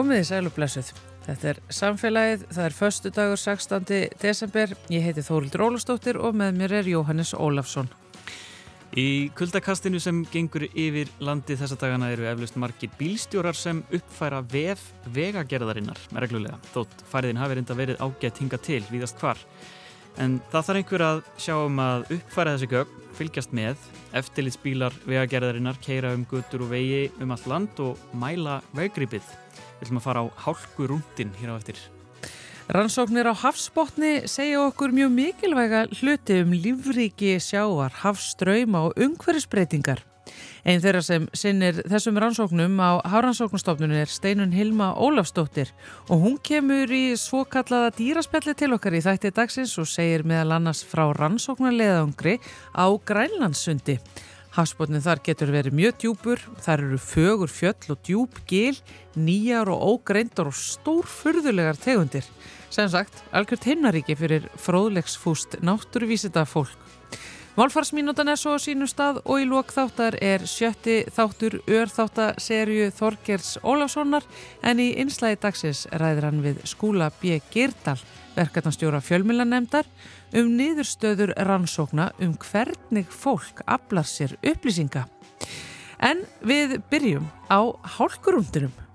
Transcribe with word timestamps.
Komið 0.00 0.22
í 0.22 0.26
sælublessuð. 0.30 0.86
Þetta 1.26 1.48
er 1.50 1.58
samfélagið, 1.76 2.44
það 2.56 2.66
er 2.66 2.72
förstu 2.72 3.10
dagur 3.12 3.40
16. 3.40 3.82
desember. 4.22 4.70
Ég 4.88 5.02
heiti 5.04 5.20
Þórildur 5.26 5.64
Ólastóttir 5.66 6.16
og 6.16 6.38
með 6.40 6.54
mér 6.56 6.74
er 6.78 6.86
Jóhannes 6.88 7.34
Ólafsson. 7.36 7.90
Í 8.96 9.28
kuldakastinu 9.36 10.00
sem 10.00 10.22
gengur 10.32 10.64
yfir 10.70 11.10
landi 11.20 11.52
þessa 11.60 11.76
dagana 11.82 12.08
eru 12.14 12.24
eflust 12.30 12.56
margir 12.56 12.88
bílstjórar 12.96 13.58
sem 13.60 13.82
uppfæra 13.92 14.40
vef 14.40 14.86
vegagerðarinnar 15.12 16.00
með 16.14 16.24
reglulega. 16.24 16.56
Þótt 16.72 17.04
færiðin 17.12 17.42
hafi 17.42 17.60
reynda 17.60 17.76
verið 17.82 18.00
ágætt 18.00 18.40
hinga 18.40 18.62
til 18.70 18.80
víðast 18.88 19.20
hvar. 19.20 19.44
En 20.16 20.40
það 20.48 20.70
þarf 20.70 20.80
einhver 20.80 21.06
að 21.10 21.22
sjá 21.36 21.58
um 21.58 21.84
að 21.84 22.08
uppfæra 22.16 22.56
þessi 22.56 22.70
gögn, 22.72 23.04
fylgjast 23.20 23.52
með, 23.52 23.84
eftirlitsbílar 24.16 24.96
vegagerðarinnar, 25.04 25.76
keira 25.84 26.16
um 26.16 26.24
gutur 26.24 26.64
og 26.64 26.72
vegi 26.72 27.10
um 27.20 27.36
allt 27.36 27.52
land 27.52 27.84
og 27.84 28.00
mæla 28.16 28.62
veggripið. 28.72 29.28
Við 29.80 29.88
ætlum 29.88 30.02
að 30.02 30.04
fara 30.04 30.22
á 30.22 30.26
hálku 30.44 30.90
rúndin 30.90 31.32
hér 31.40 31.54
á 31.56 31.58
eftir. 31.58 31.80
Rannsóknir 32.70 33.26
á 33.26 33.34
hafsbótni 33.34 34.28
segja 34.30 34.60
okkur 34.68 34.92
mjög 34.94 35.10
mikilvæga 35.10 35.80
hluti 35.90 36.36
um 36.44 36.52
lífríki 36.54 37.32
sjáar, 37.42 37.90
hafströyma 38.04 38.84
og 38.86 39.00
umhverfisbreytingar. 39.00 40.04
Einn 40.62 40.82
þeirra 40.84 41.00
sem 41.02 41.26
sinnir 41.34 41.80
þessum 41.88 42.18
rannsóknum 42.20 42.76
á 42.78 43.00
Hárannsóknastofnunum 43.08 44.02
er 44.02 44.12
Steinun 44.12 44.52
Hilma 44.54 44.92
Ólafsdóttir 44.92 45.72
og 46.06 46.20
hún 46.22 46.36
kemur 46.44 46.92
í 46.92 47.16
svo 47.18 47.46
kallaða 47.48 47.94
dýraspjalli 47.96 48.54
til 48.54 48.74
okkar 48.76 48.98
í 48.98 49.02
þætti 49.04 49.32
dagsins 49.34 49.72
og 49.80 49.88
segir 49.88 50.22
meðal 50.28 50.58
annars 50.58 50.84
frá 50.86 51.08
rannsóknarleðangri 51.16 52.36
á 52.76 52.86
Grænlandssundi. 53.08 53.96
Hafsbótnin 54.50 55.02
þar 55.04 55.20
getur 55.22 55.52
verið 55.54 55.76
mjög 55.78 55.98
djúpur, 56.02 56.40
þar 56.64 56.82
eru 56.88 56.96
fögur 56.98 57.50
fjöll 57.52 57.92
og 57.94 58.00
djúp 58.06 58.40
gil, 58.50 58.74
nýjar 59.14 59.70
og 59.70 59.84
ógreindar 59.92 60.50
og 60.50 60.56
stórfurðulegar 60.58 61.78
tegundir. 61.78 62.26
Sem 62.70 62.90
sagt, 62.90 63.22
algjört 63.30 63.66
himnaríki 63.66 64.16
fyrir 64.18 64.48
fróðlegsfúst 64.58 65.60
náttúruvísita 65.62 66.42
fólk. 66.50 66.74
Málfarsmínútan 67.58 68.30
er 68.30 68.38
svo 68.38 68.54
á 68.54 68.62
sínum 68.62 68.88
stað 68.90 69.18
og 69.24 69.42
í 69.42 69.46
lók 69.46 69.72
þáttar 69.74 70.14
er 70.22 70.46
sjötti 70.48 71.02
þáttur 71.10 71.58
örþáttaserju 71.66 72.92
Þorgers 72.94 73.56
Ólafssonar 73.66 74.26
en 74.62 74.82
í 74.82 74.92
einslægi 75.02 75.40
dagsins 75.42 75.82
ræðir 75.90 76.28
hann 76.28 76.44
við 76.46 76.62
skúla 76.70 77.10
B. 77.20 77.40
Girdal, 77.50 77.98
verkefnastjóra 78.36 79.00
fjölmjölanemdar, 79.04 79.88
um 80.34 80.52
niðurstöður 80.58 81.34
rannsókna 81.36 82.10
um 82.20 82.36
hvernig 82.38 83.08
fólk 83.10 83.64
aflar 83.66 84.06
sér 84.08 84.36
upplýsinga. 84.42 85.06
En 86.00 86.24
við 86.40 86.78
byrjum 86.90 87.26
á 87.52 87.60
hálkurúndunum. 87.96 88.89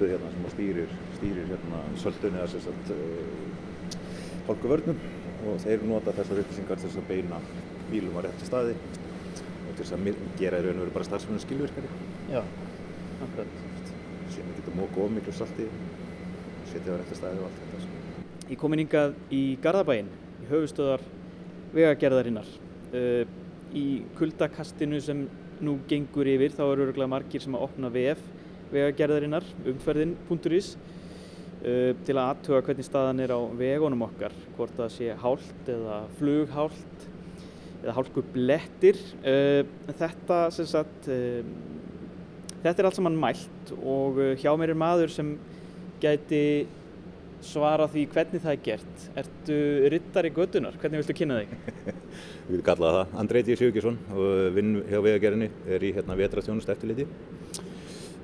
Vakstuð 0.00 0.12
hérna 0.16 0.30
sem 0.32 0.44
stýrir, 0.54 0.92
stýrir 1.18 1.48
hérna 1.50 1.80
söldunni 2.00 2.40
eða 2.40 2.60
uh, 2.94 4.46
hálkuvörnum 4.48 5.00
og 5.50 5.58
þeir 5.60 5.84
nota 5.84 6.14
þessar 6.16 6.40
upplýsingar 6.40 6.80
til 6.80 6.88
þess 6.88 7.00
að 7.00 7.10
beina 7.10 7.40
bílum 7.90 8.16
á 8.16 8.20
rétti 8.24 8.48
staði 8.48 8.76
og 8.78 9.74
til 9.76 9.84
þess 9.84 9.92
að 9.98 10.08
gera 10.40 10.60
í 10.60 10.64
raun 10.64 10.78
og 10.78 10.86
veru 10.86 10.94
bara 10.94 11.08
starfsmennu 11.08 11.42
skilvirkari 11.44 11.92
Já, 12.32 12.40
akkurat. 13.26 13.60
sem 14.32 14.48
við 14.48 14.62
getum 14.62 14.80
móka 14.80 15.04
of 15.04 15.12
miklu 15.12 15.36
salti 15.36 15.68
setja 16.72 16.96
á 16.96 17.00
rétti 17.02 17.20
staði 17.20 17.42
og 17.42 17.50
allt 17.50 17.60
þetta 17.60 17.84
sko. 17.84 18.24
Ég 18.48 18.58
kom 18.58 18.72
inn 18.72 18.84
hingað 18.86 19.14
í 19.30 19.44
Garðabæinn, 19.62 20.10
í 20.40 20.48
höfustöðar 20.50 21.04
vegagerðarinnar. 21.76 22.48
Uh, 22.90 23.22
í 23.76 24.02
kuldakastinu 24.18 24.98
sem 25.04 25.26
nú 25.60 25.76
gengur 25.86 26.26
yfir 26.26 26.56
þá 26.56 26.64
eru 26.70 26.88
örgulega 26.88 27.12
margir 27.12 27.44
sem 27.44 27.54
að 27.54 27.68
opna 27.68 27.90
VF 27.92 28.39
vegagerðarinnar, 28.74 29.46
umferðin.is 29.72 30.72
uh, 30.76 31.92
til 32.06 32.16
að 32.16 32.24
aðtuga 32.24 32.62
hvernig 32.68 32.88
staðan 32.88 33.22
er 33.24 33.34
á 33.34 33.40
vegunum 33.60 34.06
okkar, 34.08 34.34
hvort 34.56 34.74
það 34.78 34.92
sé 34.96 35.12
hált 35.22 35.70
eða 35.74 36.00
flughált 36.18 37.06
eða 37.80 37.96
hálku 37.96 38.24
blettir. 38.34 38.98
Uh, 39.22 39.62
þetta 40.00 40.42
sagt, 40.58 41.08
uh, 41.10 41.40
þetta 42.60 42.76
er 42.76 42.90
allt 42.90 43.00
saman 43.00 43.18
mælt 43.20 43.74
og 43.80 44.20
hjá 44.40 44.52
mér 44.58 44.74
er 44.74 44.84
maður 44.84 45.14
sem 45.14 45.34
gæti 46.00 46.44
svara 47.44 47.86
því 47.88 48.04
hvernig 48.12 48.42
það 48.44 48.52
er 48.52 48.64
gert. 48.64 49.04
Ertu 49.22 49.58
rittari 49.92 50.32
gödunar? 50.36 50.76
Hvernig 50.80 51.02
viltu 51.02 51.16
kynna 51.16 51.40
þig? 51.40 51.54
Við 52.48 52.56
getum 52.58 52.66
kallað 52.66 52.96
það 52.96 53.14
Andreiti 53.22 53.56
Sigurgesson 53.56 53.98
og 54.12 54.56
vinn 54.56 54.74
hjá 54.88 54.98
vegagerðinni 54.98 55.50
er 55.76 55.86
í 55.86 55.92
hérna 55.96 56.18
vetraþjónust 56.18 56.72
eftirliti 56.74 57.06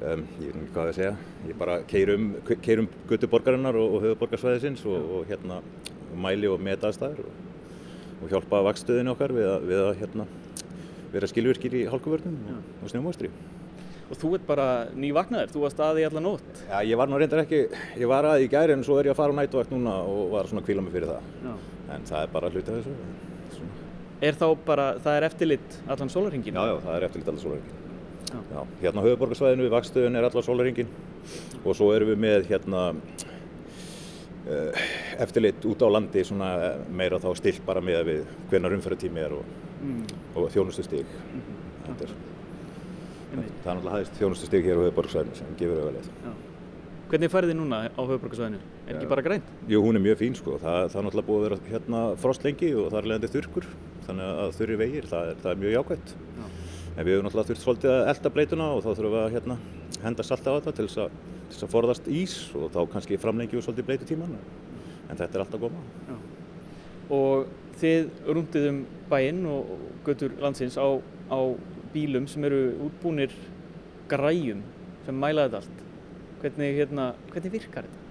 um, 0.03 0.23
ég 0.41 0.53
veit 0.53 0.61
ekki 0.61 0.73
hvað 0.75 0.91
að 0.91 0.97
segja 0.99 1.12
ég 1.49 1.59
bara 1.61 1.77
keirum, 1.89 2.31
keirum 2.65 2.89
götu 3.11 3.31
borgarinnar 3.33 3.79
og, 3.81 3.97
og 3.97 4.07
höfuborgarsvæðisins 4.07 4.84
og, 4.89 5.11
og 5.19 5.29
hérna 5.31 5.61
mæli 6.17 6.49
og 6.51 6.62
meta 6.62 6.91
aðstæður 6.91 7.27
og, 7.27 7.43
og 8.23 8.33
hjálpa 8.33 8.62
vakstöðinu 8.71 9.12
okkar 9.15 9.34
við 9.37 9.51
að, 9.51 9.69
við 9.71 9.83
að 9.83 9.93
hérna, 10.01 10.27
vera 11.12 11.31
skilvirkir 11.31 11.77
í 11.77 11.84
hálkuvörnum 11.91 12.41
og, 12.53 12.89
snjómóstri. 12.91 13.31
Og 14.07 14.19
þú 14.21 14.37
ert 14.37 14.45
bara 14.47 14.67
nývagnaður, 14.95 15.51
þú 15.51 15.62
varst 15.65 15.81
að 15.83 15.97
því 15.99 16.05
alla 16.07 16.23
nótt. 16.23 16.61
Já, 16.69 16.77
ég 16.87 17.01
var 17.01 17.11
nú 17.11 17.19
reyndar 17.19 17.43
ekki, 17.43 17.65
ég 17.99 18.11
var 18.11 18.28
að 18.28 18.45
í 18.45 18.51
gæri 18.53 18.77
en 18.77 18.84
svo 18.87 19.01
er 19.01 19.09
ég 19.09 19.17
að 19.17 19.19
fara 19.19 19.34
á 19.34 19.39
nætuvakt 19.41 19.73
núna 19.75 19.97
og 20.07 20.28
var 20.37 20.47
svona 20.51 20.63
kvíla 20.67 20.84
mig 20.84 20.95
fyrir 20.95 21.11
það. 21.11 21.33
Já. 21.43 21.57
En 21.97 22.07
það 22.07 22.21
er 22.21 22.31
bara 22.37 22.53
hluti 22.53 22.71
af 22.71 22.78
þessu. 22.78 22.95
Svona. 23.57 23.89
Er 24.28 24.39
þá 24.39 24.47
bara, 24.69 24.87
það 25.03 25.19
er 25.19 25.27
eftirlit 25.27 25.81
allan 25.91 26.15
sólarhingin? 26.15 26.55
Já, 26.55 26.71
já, 26.71 26.78
það 26.87 27.01
er 27.01 27.09
eftirlit 27.09 27.33
allar 27.33 27.43
sólaringin. 27.43 27.85
Já. 28.26 28.60
Hérna 28.82 29.03
á 29.03 29.06
höfuborgarsvæðinu 29.06 29.66
við 29.66 29.75
vakstöðun 29.76 30.19
er 30.19 30.26
allar 30.28 30.44
sólaringin 30.47 30.88
og 31.64 31.76
svo 31.78 31.92
erum 31.94 32.10
við 32.12 32.19
með 32.25 32.48
hérna 32.50 32.81
uh, 34.47 34.72
eftirlit 35.22 35.65
út 35.68 35.83
á 35.83 35.89
landi 35.91 36.24
svona 36.27 36.51
eh, 36.71 36.80
meira 36.91 37.21
þá 37.22 37.30
stilt 37.39 37.62
bara 37.66 37.80
með 37.84 38.03
við 38.10 38.21
hvernar 38.51 38.74
umferðartími 38.78 39.24
er 39.27 39.39
og, 39.39 39.54
Mm, 39.77 40.06
og 40.33 40.47
þjónustu 40.54 40.80
stig. 40.86 41.09
Þetta 41.84 42.06
er, 42.06 42.12
það 43.36 43.42
er 43.42 43.51
náttúrulega 43.66 43.97
hæðist 43.98 44.15
þjónustu 44.16 44.48
stig 44.48 44.65
hér 44.65 44.78
á 44.80 44.84
höfuborgarsvæðinu 44.86 45.36
sem 45.36 45.51
gefur 45.60 45.83
auðvitað. 45.83 46.39
Hvernig 47.10 47.30
færið 47.34 47.53
þið 47.53 47.59
núna 47.59 47.80
á 47.92 48.01
höfuborgarsvæðinu? 48.01 48.60
Er 48.86 48.95
ekki 48.97 49.04
Já. 49.04 49.10
bara 49.12 49.24
grænt? 49.27 49.51
Jú, 49.68 49.83
hún 49.84 49.98
er 50.01 50.04
mjög 50.06 50.18
fín 50.22 50.39
sko. 50.39 50.56
Það, 50.62 50.80
það 50.95 50.98
er 51.03 51.06
náttúrulega 51.06 51.28
búið 51.28 51.39
að 51.42 51.45
vera 51.47 51.59
hérna 51.74 52.01
frost 52.24 52.47
lengi 52.48 52.72
og 52.72 52.89
það 52.89 52.98
er 53.03 53.09
leiðandi 53.10 53.30
þurrkur. 53.36 53.68
Þannig 54.09 54.33
að 54.47 54.56
þurri 54.56 54.78
vegir, 54.80 55.10
það 55.12 55.28
er, 55.28 55.39
það 55.45 55.53
er 55.53 55.60
mjög 55.66 55.77
jákvæmt. 55.77 56.16
Já. 56.41 56.47
En 56.97 57.04
við 57.04 57.13
hefum 57.13 57.27
náttúrulega 57.27 57.51
þurft 57.51 57.65
svolítið 57.65 57.93
að 57.93 58.10
elda 58.10 58.31
breytuna 58.33 58.66
og 58.72 58.78
þá 58.81 58.89
þurfum 58.89 59.13
við 59.13 59.22
að 59.22 59.34
hérna, 59.34 59.57
henda 60.01 60.25
salta 60.25 60.53
á 60.53 60.57
þetta 60.57 60.72
til 60.78 60.87
þess, 60.87 61.01
að, 61.03 61.19
til 61.34 61.57
þess 61.57 61.66
að 61.66 61.72
forðast 61.75 62.09
ís 62.09 62.37
og 62.57 62.71
þá 62.72 62.78
kannski 62.95 63.19
framlengjum 63.21 63.60
við 63.60 63.66
svolítið 63.66 63.89
breytutíman. 63.91 64.39
En 65.10 65.21
þetta 65.21 65.28
er 65.37 65.45
alltaf 65.45 65.60
góma. 65.60 65.83
Og 67.13 67.51
þið 67.83 68.09
rúndið 68.31 68.71
um 68.71 68.81
bæinn 69.10 69.45
og 69.51 69.75
götur 70.09 70.33
landsins 70.41 70.78
á, 70.81 70.89
á 71.28 71.41
bílum 71.93 72.25
sem 72.31 72.48
eru 72.48 72.63
útbúnir 72.89 73.37
græjum 74.09 74.65
sem 75.04 75.21
mæla 75.21 75.47
þetta 75.47 75.63
allt. 75.63 75.84
Hvernig, 76.41 76.81
hérna, 76.81 77.10
hvernig 77.34 77.57
virkar 77.59 77.87
þetta? 77.87 78.05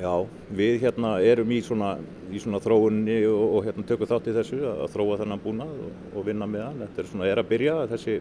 Já, 0.00 0.12
við 0.56 0.78
hérna 0.86 1.12
erum 1.20 1.50
í 1.52 1.58
svona, 1.62 1.92
í 2.32 2.40
svona 2.40 2.60
þróunni 2.64 3.18
og, 3.28 3.42
og 3.58 3.66
hérna 3.66 3.84
tökum 3.86 4.08
þátt 4.08 4.30
í 4.30 4.34
þessu 4.38 4.60
að, 4.64 4.82
þróa 4.94 5.18
þennan 5.20 5.42
búnað 5.42 5.74
og, 5.84 5.98
og 6.16 6.26
vinna 6.26 6.48
með 6.48 6.64
hann. 6.64 6.80
Þetta 6.86 7.02
er 7.02 7.10
svona, 7.10 7.28
er 7.28 7.42
að 7.42 7.50
byrja 7.50 7.74
þessi, 7.90 8.16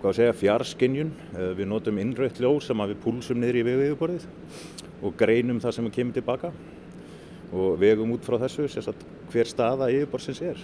hvað 0.00 0.10
að 0.10 0.18
segja, 0.18 0.36
fjarskinjun. 0.42 1.12
Eh, 1.38 1.50
Við 1.60 1.70
notum 1.70 2.00
innrautt 2.02 2.42
ljós 2.42 2.68
sem 2.68 2.84
við 2.90 3.00
púlsum 3.06 3.40
niður 3.40 3.60
í 3.60 3.64
vegviðuborðið 3.70 4.28
og 5.04 5.16
greinum 5.20 5.62
það 5.62 5.76
sem 5.78 5.90
kemur 5.94 6.18
tilbaka 6.18 6.52
og 7.54 7.76
vegum 7.78 8.14
út 8.16 8.26
frá 8.26 8.40
þessu, 8.42 8.66
sérst 8.72 9.06
hver 9.30 9.46
staða 9.48 9.92
yfirborðsins 9.94 10.44
er. 10.50 10.62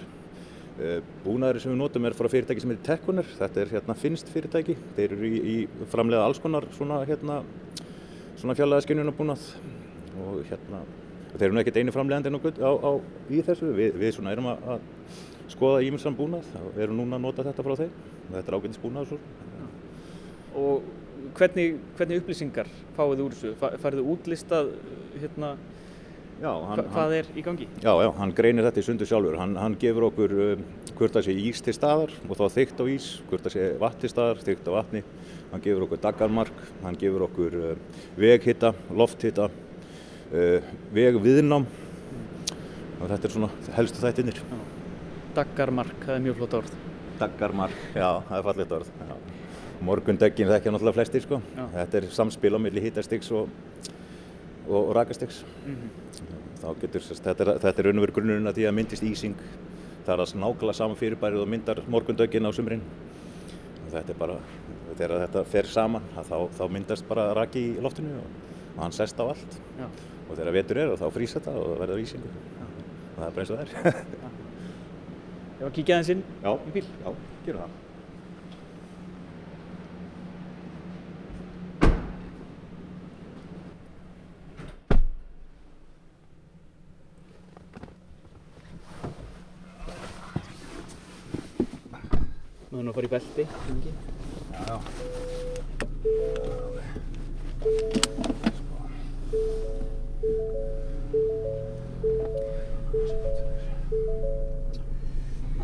Eh, 0.80 1.00
Búnaður 1.22 1.62
sem 1.62 1.76
við 1.76 1.84
notum 1.84 2.08
er 2.10 2.16
frá 2.18 2.26
fyrirtæki 2.32 2.64
sem 2.64 2.74
heitir 2.74 2.88
Tekkuner. 2.90 3.34
Þetta 3.38 3.62
er 3.62 3.76
hérna 3.78 3.96
finnst 3.98 4.34
fyrirtæki. 4.34 4.74
Þeir 4.98 5.12
eru 5.14 5.30
í, 5.30 5.40
í 5.40 5.86
framlega 5.92 6.26
alls 6.26 6.42
konar 6.42 6.66
svona, 6.74 7.04
hérna, 7.06 7.44
svona 8.40 8.58
fjarlæðaskinjunarbúnað 8.58 9.52
og 10.18 10.40
hérna 10.50 10.82
og 11.30 11.36
þeir 11.36 11.46
eru 11.46 11.54
nú 11.54 11.62
ekkert 11.62 11.78
einu 11.78 11.94
framlegandi 11.94 12.32
á, 12.58 12.72
á, 12.74 12.90
í 13.30 13.42
þessu 13.46 13.70
við, 13.76 13.98
við 14.00 14.14
svona 14.16 14.32
erum 14.34 14.50
að, 14.50 14.64
að 14.74 15.50
skoða 15.52 15.82
ímjömsan 15.86 16.16
búnað 16.18 16.48
og 16.58 16.78
erum 16.80 16.98
núna 16.98 17.18
að 17.18 17.26
nota 17.26 17.46
þetta 17.46 17.66
frá 17.66 17.76
þeim 17.78 17.92
og 18.30 18.32
þetta 18.34 18.50
er 18.50 18.56
ágætis 18.58 18.82
búnað 18.82 19.10
svo. 19.10 19.20
Og 20.60 20.88
hvernig, 21.38 21.76
hvernig 21.98 22.22
upplýsingar 22.22 22.70
fáið 22.96 23.22
úr 23.26 23.36
þessu? 23.36 23.52
Þið 23.84 24.10
útlistað 24.14 24.72
hérna, 25.20 25.54
Já, 26.40 26.54
hann, 26.64 26.80
hva, 26.80 26.84
hvað 26.94 27.14
er 27.18 27.26
í 27.36 27.42
gangi? 27.44 27.66
Já, 27.84 27.90
já, 28.00 28.06
hann 28.16 28.30
greinir 28.32 28.64
þetta 28.64 28.80
í 28.80 28.84
sundu 28.86 29.04
sjálfur. 29.04 29.34
Hann, 29.36 29.58
hann 29.60 29.74
gefur 29.80 30.06
okkur 30.06 30.32
um, 30.32 30.62
hvort 30.96 31.18
það 31.18 31.26
sé 31.26 31.34
ís 31.36 31.60
til 31.60 31.74
staðar 31.76 32.14
og 32.24 32.38
þá 32.38 32.46
þykkt 32.54 32.80
á 32.80 32.84
ís, 32.88 33.08
hvort 33.28 33.44
það 33.44 33.56
sé 33.58 33.66
vatn 33.82 34.00
til 34.00 34.10
staðar, 34.14 34.40
þykkt 34.46 34.70
á 34.70 34.72
vatni. 34.72 35.02
Hann 35.50 35.64
gefur 35.66 35.84
okkur 35.84 36.00
daggarmark, 36.00 36.62
hann 36.80 36.96
gefur 37.02 37.26
okkur 37.26 37.58
uh, 37.60 37.98
veghitta, 38.16 38.72
lofthitta, 38.88 39.50
uh, 40.32 40.72
vegviðnám 40.94 41.66
og 43.00 43.08
þetta 43.08 43.26
er 43.26 43.34
svona 43.34 43.50
helstu 43.76 44.02
þættinir. 44.02 44.40
Daggarmark, 45.36 45.96
það 46.04 46.16
er 46.16 46.24
mjög 46.24 46.40
flott 46.40 46.56
orð. 46.60 46.72
Daggarmark, 47.20 47.84
já, 47.94 48.08
það 48.28 48.36
er 48.38 48.46
fallegt 48.48 48.74
orð. 48.80 48.90
Já. 49.08 49.14
Morgundöggin 49.80 50.50
þekkja 50.50 50.72
náttúrulega 50.74 50.98
flestir 50.98 51.24
sko. 51.24 51.38
Já. 51.56 51.64
Þetta 51.78 52.00
er 52.00 52.06
samspil 52.12 52.52
á 52.52 52.60
milli 52.60 52.82
hittastiks 52.84 53.30
og, 53.32 53.48
og, 54.66 54.76
og 54.82 54.92
rakastiks. 54.98 55.40
Þá 56.60 56.66
getur, 56.82 57.04
sérst, 57.06 57.24
þetta 57.24 57.46
er, 57.46 57.52
þetta 57.62 57.80
er 57.80 57.88
raun 57.88 58.02
og 58.02 58.04
veru 58.04 58.16
grunnurinn 58.18 58.50
að 58.50 58.58
því 58.58 58.66
að 58.68 58.76
myndist 58.76 59.06
ísing. 59.06 59.38
Það 60.04 60.12
er 60.12 60.24
að 60.26 60.34
nákvæmlega 60.42 60.76
saman 60.76 61.00
fyrirbærið 61.00 61.44
og 61.44 61.50
myndar 61.54 61.80
morgundöggin 61.88 62.48
á 62.48 62.52
sumrin. 62.52 62.84
Þetta 63.90 64.12
er 64.12 64.20
bara, 64.20 64.36
þegar 64.92 65.16
þetta 65.24 65.44
fer 65.54 65.70
saman, 65.70 66.12
þá, 66.28 66.36
þá 66.58 66.64
myndast 66.76 67.08
bara 67.08 67.30
raki 67.38 67.64
í 67.70 67.82
loftinu 67.82 68.20
og, 68.20 68.38
og 68.76 68.84
hann 68.84 68.94
sest 68.94 69.18
á 69.18 69.24
allt. 69.24 69.60
Já. 69.80 69.88
Og 70.30 70.36
þegar 70.38 70.54
vetur 70.54 70.78
er, 70.78 70.92
þá 70.94 71.08
frýs 71.10 71.32
þetta 71.34 71.52
og 71.58 71.64
það 71.72 71.80
verður 71.82 72.02
ísingur. 72.04 72.34
Og 73.10 73.18
það 73.18 73.26
er 73.26 73.32
bara 73.34 73.42
eins 73.42 73.50
og 73.50 73.56
það 73.58 73.64
er. 73.66 73.70
Ég 75.60 75.66
var 75.66 75.68
að 75.68 75.76
kíkja 75.76 75.96
aðeins 75.98 76.12
inn 76.14 76.22
já, 76.40 76.52
í 76.54 76.70
bíl. 76.72 76.86
já, 77.02 77.10
gerum 77.44 77.60
það. 77.66 77.78
Nú 92.70 92.78
er 92.78 92.86
nú 92.86 92.94
að 92.94 92.96
fara 92.96 93.10
í 93.10 93.14
belti. 93.18 93.44
Já, 94.54 94.80
já. 96.06 96.69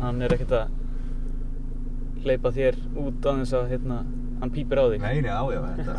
Hann 0.07 0.21
er 0.23 0.31
ekkert 0.31 0.53
að 0.55 2.21
hleypa 2.23 2.49
þér 2.55 2.77
út 3.01 3.25
á 3.27 3.31
þess 3.41 3.55
að 3.57 3.71
hérna, 3.73 3.97
hann 4.39 4.51
pýpir 4.55 4.79
á 4.79 4.87
þig. 4.87 5.01
Nei, 5.03 5.17
nei, 5.19 5.27
já, 5.27 5.39
já, 5.51 5.59
þetta, 5.75 5.95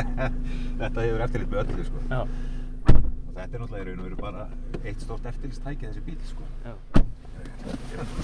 þetta 0.82 1.06
hefur 1.06 1.24
eftirlit 1.26 1.50
með 1.50 1.62
öllu, 1.62 1.86
sko. 1.88 2.02
Og 2.06 3.32
þetta 3.34 3.48
er 3.48 3.64
náttúrulega 3.64 3.82
í 3.82 3.86
raun 3.88 3.98
og 3.98 4.06
veru 4.06 4.18
bara 4.20 4.44
eitt 4.84 5.02
stórt 5.02 5.26
eftirlitstæki 5.32 5.88
þessi 5.88 6.02
bíl, 6.06 6.20
sko. 6.30 6.44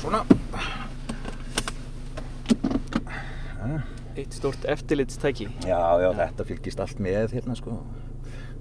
Svona. 0.04 0.20
Eitt 4.14 4.38
stórt 4.38 4.70
eftirlitstæki. 4.70 5.48
Já, 5.66 5.82
já, 6.04 6.12
þetta 6.22 6.46
fylgist 6.52 6.84
allt 6.84 7.02
með 7.02 7.34
hérna, 7.40 7.58
sko. 7.58 7.80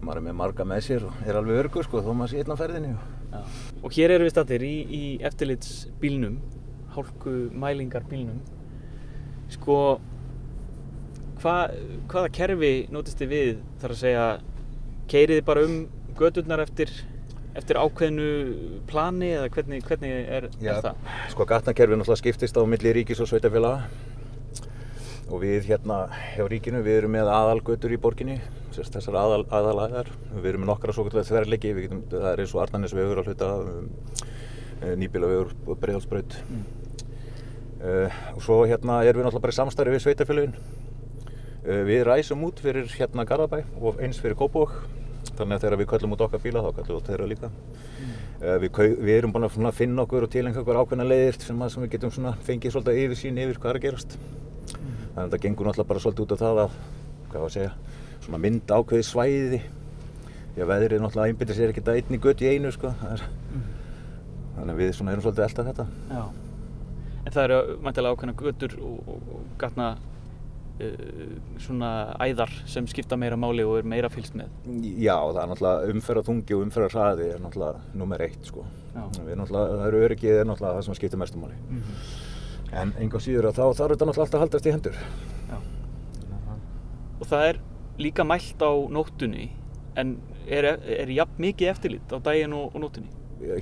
Maður 0.01 0.23
er 0.23 0.27
með 0.31 0.41
marga 0.41 0.65
með 0.73 0.83
sér 0.89 1.05
og 1.05 1.21
er 1.21 1.37
alveg 1.37 1.61
örgur, 1.67 1.85
sko, 1.85 2.01
þó 2.01 2.11
maður 2.17 2.33
sé 2.33 2.41
einn 2.41 2.57
á 2.57 2.61
ferðinni. 2.65 2.95
Já. 3.31 3.41
Og 3.83 3.93
hér 3.93 4.13
erum 4.15 4.27
við 4.27 4.33
stattir 4.33 4.63
í, 4.65 4.75
í 4.87 5.01
eftirlitsbílnum, 5.27 6.37
hálku 6.95 7.33
mælingarbílnum. 7.53 8.39
Sko, 9.53 9.77
hva, 11.41 11.55
hvaða 12.09 12.31
kerfi 12.35 12.71
notist 12.93 13.21
þið 13.21 13.33
við 13.33 13.51
þar 13.81 13.93
að 13.93 14.01
segja, 14.01 14.25
keirið 15.11 15.39
þið 15.39 15.47
bara 15.47 15.63
um 15.67 15.77
gödurnar 16.17 16.63
eftir, 16.63 16.91
eftir 17.57 17.79
ákveðnu 17.79 18.29
plani 18.89 19.31
eða 19.37 19.51
hvernig, 19.53 19.85
hvernig 19.87 20.15
er, 20.17 20.49
er 20.49 20.83
það? 20.83 21.01
sko, 21.33 21.47
gatnakerfið 21.49 22.01
náttúrulega 22.01 22.23
skiptist 22.23 22.57
á 22.57 22.61
milli 22.67 22.95
ríkis 22.97 23.21
og 23.23 23.29
sveitafélaga. 23.31 23.85
Og 25.27 25.41
við 25.43 25.67
hérna 25.67 26.05
hjá 26.33 26.45
ríkinu, 26.47 26.79
við 26.85 27.01
erum 27.01 27.11
með 27.17 27.29
aðalgötur 27.35 27.91
í 27.91 27.99
borginni, 27.99 28.37
sérst 28.77 28.97
þessar 28.97 29.17
aðal, 29.19 29.43
aðalæðar. 29.49 30.09
Við 30.37 30.49
erum 30.51 30.63
með 30.63 30.71
nokkra 30.71 30.95
svo 30.95 31.07
við 31.07 31.85
getum, 31.87 32.03
það 32.11 32.27
er 32.31 32.43
eins 32.43 32.53
og 32.55 32.63
Arnarnesvegur 32.63 33.21
að 33.21 33.31
hluta, 33.31 33.53
um, 33.67 33.87
nýbílavegur 35.01 35.55
og 35.65 35.79
breiðhalsbraut. 35.81 36.37
Mm. 36.47 36.65
Uh, 37.77 38.19
og 38.33 38.41
svo 38.41 38.55
hérna 38.65 39.03
erum 39.05 39.21
við 39.21 39.27
náttúrulega 39.27 39.43
bara 39.43 39.53
í 39.53 39.57
samstarfi 39.57 39.93
við 39.93 40.03
sveitafélagin. 40.05 40.55
Uh, 41.67 41.83
við 41.85 42.05
ræsum 42.07 42.45
út 42.47 42.61
fyrir 42.63 42.87
hérna 42.95 43.25
Garðabæ 43.27 43.63
og 43.77 44.01
eins 44.01 44.21
fyrir 44.21 44.37
Kópavog. 44.37 44.73
Þannig 45.37 45.57
að 45.57 45.63
þegar 45.65 45.77
við 45.81 45.89
köllum 45.91 46.15
út 46.15 46.23
okkar 46.25 46.41
bíla 46.41 46.63
þá 46.65 46.71
köllum 46.79 46.89
við 46.89 46.97
út 46.97 47.11
þeirra 47.11 47.29
líka. 47.29 47.51
Uh, 48.41 48.55
við, 48.63 48.81
við 48.97 49.13
erum 49.19 49.35
búin 49.35 49.45
að 49.49 49.77
finna 49.77 50.05
okkur 50.05 50.25
og 50.25 50.33
tilengja 50.33 50.63
okkur 50.63 50.81
ákveðna 50.81 51.05
leiðir 51.05 51.37
sem, 51.43 51.61
að, 51.61 51.73
sem 51.73 51.85
við 51.85 51.93
getum 51.95 52.13
svona 52.13 52.33
fengið 52.47 52.73
svolítið 52.73 53.01
yfir 53.03 53.21
sín 53.21 53.39
yfir 53.41 53.61
hvað 53.61 53.73
er 53.75 53.79
að 53.81 53.85
gerast. 53.85 54.17
Þannig 54.67 55.17
að 55.17 55.23
þetta 55.27 55.43
gengur 55.45 55.69
náttúrulega 55.69 55.91
bara 55.91 56.03
svolítið 56.03 56.25
út 56.25 56.35
af 56.35 56.41
það 56.43 56.63
að, 56.63 56.75
hvað 57.27 57.43
var 57.43 57.47
að 57.47 57.55
segja, 57.57 57.71
svona 58.27 58.41
mynda 58.43 58.81
ákveðið 58.81 59.07
svæði. 59.07 59.61
Því 60.53 60.63
að 60.63 60.71
veðrið 60.73 61.01
náttúrulega 61.03 61.31
einbyttir 61.31 61.57
sér 61.57 61.71
ekkert 61.71 61.91
að 61.91 62.01
einni 62.01 62.19
gött 62.21 62.43
í 62.43 62.49
einu 62.51 62.73
sko. 62.73 62.91
Er, 63.07 63.23
þannig 64.57 64.73
að 64.73 64.81
við 64.81 64.93
svona 64.97 65.13
erum 65.13 65.23
svolítið 65.23 65.43
að 65.43 65.49
elta 65.51 65.65
þetta. 65.67 65.87
Já. 66.11 66.23
En 67.23 67.35
það 67.35 67.43
eru 67.43 67.77
mæntilega 67.85 68.17
ákveðna 68.17 68.37
götur 68.41 68.77
og, 68.81 69.11
og, 69.13 69.29
og 69.35 69.45
gatna 69.61 69.87
uh, 69.93 71.21
svona 71.61 71.91
æðar 72.23 72.55
sem 72.73 72.89
skipta 72.89 73.19
meira 73.19 73.37
máli 73.39 73.65
og 73.67 73.77
er 73.81 73.87
meira 73.93 74.11
fylgst 74.11 74.35
með. 74.39 74.51
Já, 74.97 75.15
það 75.21 75.41
er 75.43 75.53
náttúrulega 75.53 75.93
umferðarþungi 75.93 76.57
og 76.57 76.65
umferðarhraði 76.67 77.29
er 77.35 77.45
náttúrulega 77.45 78.01
nummer 78.01 78.25
eitt 78.27 78.49
sko. 78.49 78.65
Við 78.97 79.31
erum 79.35 79.43
náttúrulega, 79.43 79.77
það 79.77 79.87
eru 79.91 80.03
öryggið 80.09 80.41
er 80.41 80.49
náttúrulega 80.49 80.79
það 80.79 80.87
sem 80.89 80.99
skiptir 80.99 81.21
mestu 81.21 81.43
máli. 81.43 81.59
En 82.77 82.97
enga 82.99 83.21
síður 83.23 83.51
að 83.51 83.59
þá 83.61 83.65
þarf 83.77 83.93
þetta 83.93 84.09
náttúrulega 84.09 84.25
alltaf 84.25 84.39
að 84.39 84.45
haldast 84.47 84.67
í 84.67 84.73
hendur. 84.73 85.01
Já. 85.47 85.57
Og 87.17 87.29
það 87.29 87.49
er 87.51 87.59
líka 87.97 88.23
mælt 88.27 88.61
á 88.61 88.71
nóttunni 88.93 89.49
en 89.97 90.17
er, 90.47 90.65
er 90.85 91.09
jafn 91.11 91.39
mikið 91.41 91.71
eftirlit 91.73 92.13
á 92.13 92.17
daginn 92.23 92.53
og, 92.53 92.73
og 92.75 92.81
nóttunni? 92.85 93.09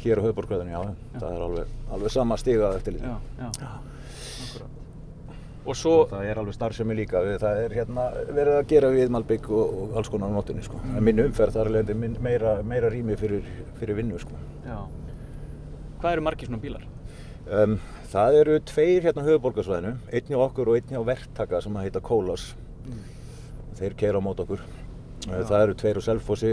Hér 0.03 0.19
á 0.19 0.25
höfuborgræðinu, 0.25 0.71
já, 0.71 0.81
það 1.19 1.29
er 1.35 1.41
alveg, 1.49 1.71
alveg 1.91 2.11
sama 2.13 2.37
stiga 2.39 2.69
eftir 2.77 2.95
lítið. 2.95 3.11
Já, 3.11 3.49
já. 3.59 3.71
Akkurat. 4.45 4.71
Og 5.65 5.75
svo, 5.75 5.93
Og 6.05 6.11
það 6.13 6.27
er 6.29 6.39
alveg 6.39 6.55
starfsemi 6.55 6.95
líka, 6.95 7.19
við, 7.25 7.39
það 7.41 7.59
er 7.63 7.73
hérna 7.79 8.05
verið 8.29 8.57
að 8.59 8.67
gera 8.69 8.91
við 8.93 9.11
Malbygg 9.15 9.49
og, 9.51 9.73
og 9.81 9.95
alls 9.99 10.11
konar 10.13 10.29
á 10.31 10.35
nóttunni 10.37 10.63
sko. 10.63 10.79
En 10.95 11.03
minn 11.03 11.19
umferð 11.25 11.57
þar 11.57 11.71
er 11.81 11.91
minn- 11.97 12.19
meira, 12.23 12.53
meira 12.63 12.91
rými 12.93 13.17
fyrir, 13.19 13.47
fyrir 13.79 13.97
vinnu 13.99 14.19
sko. 14.21 14.37
já. 14.67 14.77
Hvað 15.99 16.11
eru 16.13 16.21
margir 16.27 16.47
svona 16.51 16.61
bílar? 16.61 16.83
Um, 17.49 17.79
það 18.13 18.37
eru 18.43 18.59
tveir 18.71 19.03
hérna 19.09 19.23
á 19.25 19.27
höfuborgarsvæðinu, 19.27 19.95
einn 20.13 20.29
hjá 20.31 20.37
okkur 20.45 20.69
og 20.71 20.77
einn 20.79 20.91
hjá 20.93 21.01
verktaka 21.07 21.59
sem 21.65 21.75
að 21.79 21.87
heita 21.89 22.01
Kólas. 22.05 22.53
Þeir 23.75 23.95
keira 23.99 24.21
á 24.21 24.23
mót 24.23 24.41
okkur. 24.43 24.61
Já. 25.25 25.39
Það 25.49 25.61
eru 25.61 25.77
tveir 25.81 25.99
á 25.99 26.01
Selfossi, 26.05 26.51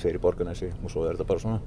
tveir 0.00 0.18
í 0.18 0.22
Borganesi 0.22 0.70
og 0.82 0.92
svo 0.92 1.04
er 1.08 1.16
þetta 1.16 1.26
bara 1.28 1.42
svona. 1.42 1.60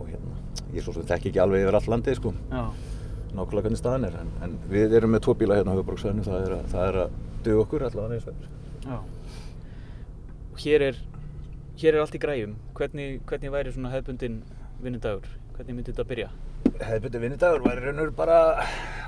Og 0.00 0.08
hérna, 0.08 0.38
ég 0.74 0.86
svo 0.86 0.94
sem 0.96 1.06
þekki 1.10 1.32
ekki 1.32 1.42
alveg 1.42 1.66
yfir 1.66 1.78
all 1.78 1.90
landið 1.94 2.18
sko, 2.18 2.32
nákvæmlega 2.50 3.66
hvernig 3.66 3.82
staðan 3.82 4.08
er. 4.08 4.16
En, 4.22 4.32
en 4.46 4.56
við 4.72 4.96
erum 4.98 5.14
með 5.14 5.26
tvo 5.26 5.36
bíla 5.38 5.60
hérna 5.60 5.74
á 5.74 5.78
höfuborgarsvæðinu, 5.78 6.26
það 6.26 6.46
er 6.46 6.56
að, 6.56 6.64
það 6.72 6.88
er 6.88 7.00
að 7.04 7.18
duga 7.44 7.66
okkur 7.66 7.86
allavega 7.90 8.14
neins. 8.14 8.48
Já. 8.86 8.98
Og 10.50 10.64
hér 10.64 10.86
er, 10.88 11.04
hér 11.82 11.94
er 11.94 12.02
allt 12.04 12.16
í 12.16 12.22
græjum. 12.24 12.56
Hvernig, 12.78 13.20
hvernig 13.28 13.54
væri 13.54 13.76
svona 13.76 13.92
hefbundin 13.94 14.40
vinnudagur? 14.80 15.28
Hvernig 15.60 15.76
myndi 15.76 15.92
þetta 15.92 16.04
byrja? 16.08 16.26
Hefðbundi 16.88 17.20
vinnudagur 17.20 17.64
væri 17.66 17.82
raunur 17.84 18.10
bara 18.16 18.36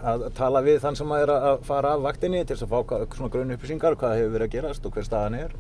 að 0.05 0.25
tala 0.37 0.61
við 0.61 0.83
þann 0.83 0.99
sem 0.99 1.15
er 1.17 1.31
að 1.33 1.63
fara 1.65 1.95
af 1.97 2.03
vaktinni 2.05 2.43
til 2.43 2.59
þess 2.59 2.67
að 2.67 2.75
fá 2.75 3.15
svona 3.17 3.31
grunn 3.33 3.55
upplýsingar, 3.55 3.97
hvað 3.97 4.19
hefur 4.19 4.35
verið 4.35 4.45
að 4.51 4.57
gerast 4.59 4.85
og 4.85 4.93
hver 4.93 5.07
staðan 5.07 5.39
er. 5.39 5.55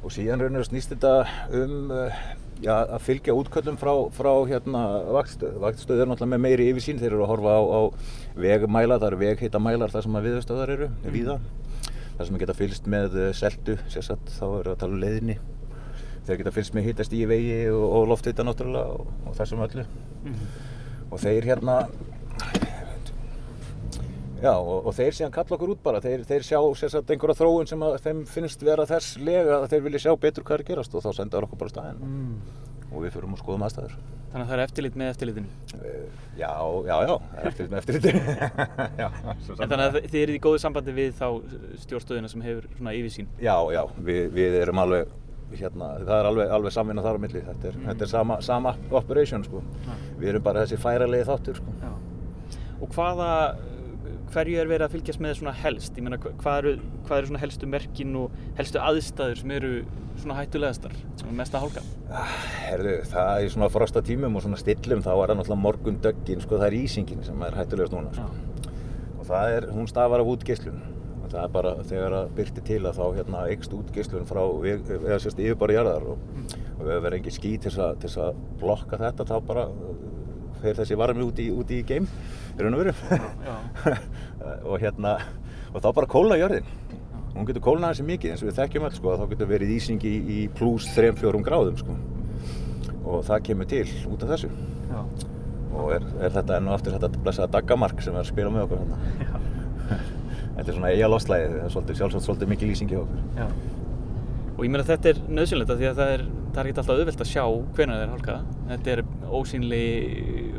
Og 0.00 0.14
síðan 0.14 0.40
raunir 0.40 0.64
snýst 0.64 0.94
þetta 0.94 1.12
um 1.58 1.92
uh, 1.92 2.22
já, 2.64 2.72
að 2.78 3.04
fylgja 3.04 3.36
útköllum 3.36 3.76
frá, 3.76 3.92
frá 4.16 4.30
hérna, 4.48 4.86
vaktstöð. 5.18 5.60
Vaktstöð 5.66 6.00
er 6.00 6.08
náttúrulega 6.08 6.38
með 6.38 6.44
meiri 6.46 6.70
yfirsýn, 6.72 7.02
þeir 7.04 7.10
eru 7.12 7.26
að 7.26 7.32
horfa 7.34 7.58
á, 7.60 7.62
á 7.68 7.80
vegmæla, 8.46 8.96
það 8.96 9.10
eru 9.10 9.22
vegheitamælar 9.26 9.92
þar 9.92 10.08
sem 10.08 10.18
að 10.22 10.30
viðstöðar 10.30 10.74
eru, 10.78 10.88
mm. 10.88 11.12
víða. 11.18 11.38
Það 12.16 12.24
sem 12.30 12.42
geta 12.46 12.58
fylgst 12.64 12.88
með 12.96 13.20
uh, 13.26 13.30
seltu, 13.36 13.76
sérstætt, 13.92 14.36
þá 14.40 14.44
eru 14.54 14.72
að 14.72 14.80
tala 14.86 14.96
um 14.96 15.04
leiðinni. 15.04 15.40
Þeir 16.28 16.42
geta 16.42 16.52
fylgst 16.52 16.76
með 16.76 16.90
hittast 16.90 17.16
í 17.16 17.24
vegi 17.28 17.58
og, 17.72 17.84
og 17.98 18.08
lofthita 18.12 18.44
náttúrulega 18.44 18.98
og, 18.98 19.12
og 19.24 19.36
þessum 19.38 19.64
öllu. 19.64 19.86
Og 21.08 21.22
þeir 21.22 21.46
hérna, 21.48 21.78
Já, 24.38 24.52
og, 24.54 24.86
og 24.86 24.94
þeir 24.94 25.16
síðan 25.16 25.32
kalla 25.34 25.56
okkur 25.56 25.72
út 25.72 25.80
bara, 25.82 26.00
þeir, 26.02 26.22
þeir 26.28 26.44
sjá 26.46 26.58
sérstaklega 26.78 27.16
einhverja 27.16 27.38
þróun 27.40 27.66
sem 27.70 27.80
að 27.82 27.96
þeim 28.04 28.20
finnst 28.30 28.62
vera 28.62 28.84
þess 28.86 29.16
lega 29.18 29.56
að 29.56 29.66
þeir 29.72 29.82
vilja 29.88 30.02
sjá 30.04 30.12
betur 30.22 30.46
hvað 30.46 30.60
er 30.60 30.68
gerast 30.68 30.94
og 30.94 31.02
þá 31.02 31.08
senda 31.16 31.40
okkur 31.42 31.58
bara 31.58 31.72
á 31.72 31.74
staðinn. 31.74 32.04
Mm. 32.06 32.68
og 32.88 33.02
við 33.02 33.16
fyrum 33.16 33.34
að 33.34 33.42
skoðum 33.42 33.64
aðstæður. 33.66 33.96
Þannig 34.28 34.44
að 34.44 34.50
það 34.50 34.54
er 34.54 34.62
eftirlit 34.62 34.96
með 35.00 35.10
eftirlitinu? 35.12 35.50
Já, 36.38 36.52
já, 36.88 36.94
já, 37.08 37.12
er 37.40 37.48
eftirlit 37.50 37.72
með 37.72 37.78
eftirlitinu. 37.82 38.22
já, 39.02 39.08
en 39.08 39.72
þannig 39.72 39.84
að 39.84 39.98
þið 40.04 40.18
eru 40.22 40.36
í 40.36 40.40
góðu 40.46 40.60
sambandi 40.62 40.94
við 40.96 41.14
þá 41.18 41.26
stjórnstöðina 41.84 42.30
sem 42.32 42.44
hefur 42.46 42.68
svona 42.76 42.94
yfirsýn? 42.96 43.30
Já, 43.42 43.54
já, 43.74 43.82
við, 44.08 44.22
við 44.36 44.58
erum 44.62 44.82
alveg, 44.84 45.12
hérna, 45.56 45.94
það 46.02 46.14
er 46.18 46.28
alveg, 46.28 46.52
alveg 46.58 46.74
samvinna 46.74 47.04
þar 47.04 47.18
á 47.18 47.20
milli. 47.24 47.42
Þetta 47.46 47.70
er, 47.70 47.78
mm. 47.78 47.88
þetta 47.92 48.06
er 48.06 48.12
sama, 48.12 48.38
sama 48.44 48.74
operation, 48.90 49.46
sko. 49.46 49.62
Ja. 49.86 49.96
Við 50.18 50.34
erum 50.34 50.44
bara 50.44 50.66
þessi 50.66 50.80
færalegi 50.82 51.28
þáttur, 51.30 51.62
sko. 51.62 51.76
Já. 51.82 52.58
Og 52.78 52.92
hvaða 52.94 53.32
hverju 54.32 54.58
er 54.60 54.68
verið 54.68 54.86
að 54.86 54.94
fylgjast 54.96 55.22
með 55.22 55.38
svona 55.38 55.54
helst? 55.56 55.96
Ég 55.96 56.04
meina, 56.04 56.18
hvað 56.20 56.58
eru, 56.60 56.74
hvað 57.06 57.20
eru 57.20 57.30
svona 57.30 57.40
helstu 57.42 57.70
merkin 57.70 58.18
og 58.20 58.36
helstu 58.58 58.82
aðstæður 58.82 59.40
sem 59.40 59.54
eru 59.56 59.72
svona 60.18 60.36
hættulegastar, 60.40 60.94
svona 61.20 61.36
mesta 61.38 61.62
hálka? 61.62 61.82
Ah, 62.10 62.36
herðu, 62.66 62.94
það 63.08 63.44
er 63.44 63.52
svona 63.54 63.70
frosta 63.72 64.02
tímum 64.04 64.36
og 64.36 64.44
svona 64.44 64.60
stillum, 64.60 65.02
þá 65.04 65.12
er 65.14 65.32
það 65.32 65.40
náttúrulega 65.40 65.62
morgun 65.62 66.00
döggin, 66.04 66.44
sko, 66.44 66.58
það 66.58 66.68
er 66.68 66.78
ísingin 66.82 67.24
sem 67.26 67.44
er 67.46 67.58
hættulegast 67.58 67.94
núna, 67.94 68.12
sko. 68.16 68.72
Og 69.18 69.28
það 69.28 69.56
er, 69.56 69.68
hún 69.74 69.90
stafar 69.90 70.24
af 70.24 70.32
útgeislun. 70.34 70.82
Það 71.28 71.40
er 71.42 71.50
bara 71.54 71.72
þegar 71.88 72.14
það 72.16 72.30
byrti 72.38 72.64
til 72.68 72.80
að 72.82 72.98
þá 72.98 73.04
hérna 73.18 73.44
eikst 73.52 73.74
útgeislun 73.76 74.28
frá, 74.28 74.42
eða 74.72 75.18
sérst, 75.22 75.40
yfirbara 75.42 75.76
jarðar 75.76 76.06
og, 76.14 76.22
mm. 76.34 76.46
og 76.74 76.84
við 76.86 77.02
verðum 77.04 77.18
ekki 77.18 77.34
skýt 77.36 77.66
til 77.66 77.74
þess 77.76 78.20
að 78.24 78.38
blokka 78.62 79.00
þetta, 79.02 79.26
þá 79.28 79.36
bara 79.48 79.66
fer 80.62 80.78
þessi 80.78 80.98
varmi 80.98 81.26
út 81.26 81.42
í, 81.42 81.48
út 81.54 81.70
í 81.74 81.82
geim 81.86 82.08
í 82.08 82.64
raun 82.64 82.78
og 82.78 82.82
veru. 82.82 82.94
Og 84.70 84.80
hérna 84.80 85.18
og 85.74 85.82
þá 85.84 85.88
bara 85.94 86.08
kólna 86.10 86.38
jörðin. 86.38 86.66
Hún 87.34 87.46
getur 87.46 87.62
kólnað 87.62 87.92
þessi 87.92 88.06
mikið 88.08 88.32
eins 88.32 88.42
og 88.42 88.48
við 88.48 88.56
þekkjum 88.58 88.86
alls 88.88 88.98
sko 88.98 89.14
þá 89.20 89.24
getur 89.30 89.50
verið 89.52 89.74
ísing 89.76 90.06
í, 90.08 90.14
í 90.18 90.38
pluss 90.58 90.88
3-4 90.96 91.42
gráðum 91.46 91.78
sko. 91.78 91.98
Og 93.04 93.22
það 93.28 93.44
kemur 93.50 93.68
til 93.70 93.84
út 94.10 94.24
af 94.24 94.32
þessu. 94.34 94.50
Já. 94.88 95.02
og 95.78 95.90
er, 95.94 96.04
er 96.24 96.32
þetta 96.32 96.56
enn 96.56 96.70
og 96.70 96.78
aftur 96.78 96.94
þetta 96.96 97.22
blessaða 97.22 97.52
daggamark 97.58 98.00
sem 98.02 98.16
er 98.16 98.24
að 98.24 98.30
spila 98.30 98.52
með 98.54 98.64
okkur 98.64 98.80
hérna 98.80 99.98
þetta 100.58 100.72
er 100.72 100.78
svona 100.78 100.92
eiga 100.92 101.10
loslæði 101.12 101.48
það 101.54 101.64
er 101.64 101.74
svolítið, 101.74 101.98
sjálfsagt 102.02 102.26
svolítið 102.26 102.52
mikið 102.52 102.72
lýsing 102.72 102.92
í 102.92 102.98
okkur. 102.98 103.24
Já. 103.38 103.46
og 104.58 104.62
ég 104.66 104.72
meina 104.74 104.82
að 104.82 104.90
þetta 104.92 105.10
er 105.12 105.20
nöðsynleita 105.38 105.76
því 105.78 105.88
að 105.88 105.98
það 106.00 106.12
er, 106.16 106.24
það 106.48 106.60
er 106.62 106.70
ekki 106.70 106.82
alltaf 106.82 106.94
auðvelt 106.98 107.22
að 107.24 107.30
sjá 107.32 107.44
hvernig 107.78 107.94
það 107.94 108.04
er 108.04 108.14
hálka 108.14 108.38
þetta 108.72 108.94
er 108.94 109.02
ósýnli 109.38 109.82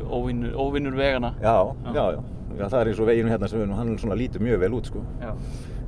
óvinnur, 0.10 0.54
óvinnur 0.56 0.96
vegana. 0.98 1.34
Já, 1.44 1.56
já, 1.94 2.06
já, 2.16 2.24
já, 2.60 2.64
það 2.70 2.80
er 2.80 2.92
eins 2.92 3.04
og 3.04 3.10
veginu 3.10 3.34
hérna 3.34 3.50
sem 3.52 3.62
við, 3.62 3.76
hann 3.78 3.92
svona 4.00 4.18
lítur 4.18 4.46
mjög 4.46 4.64
vel 4.64 4.72
út 4.80 4.90
sko. 4.90 5.04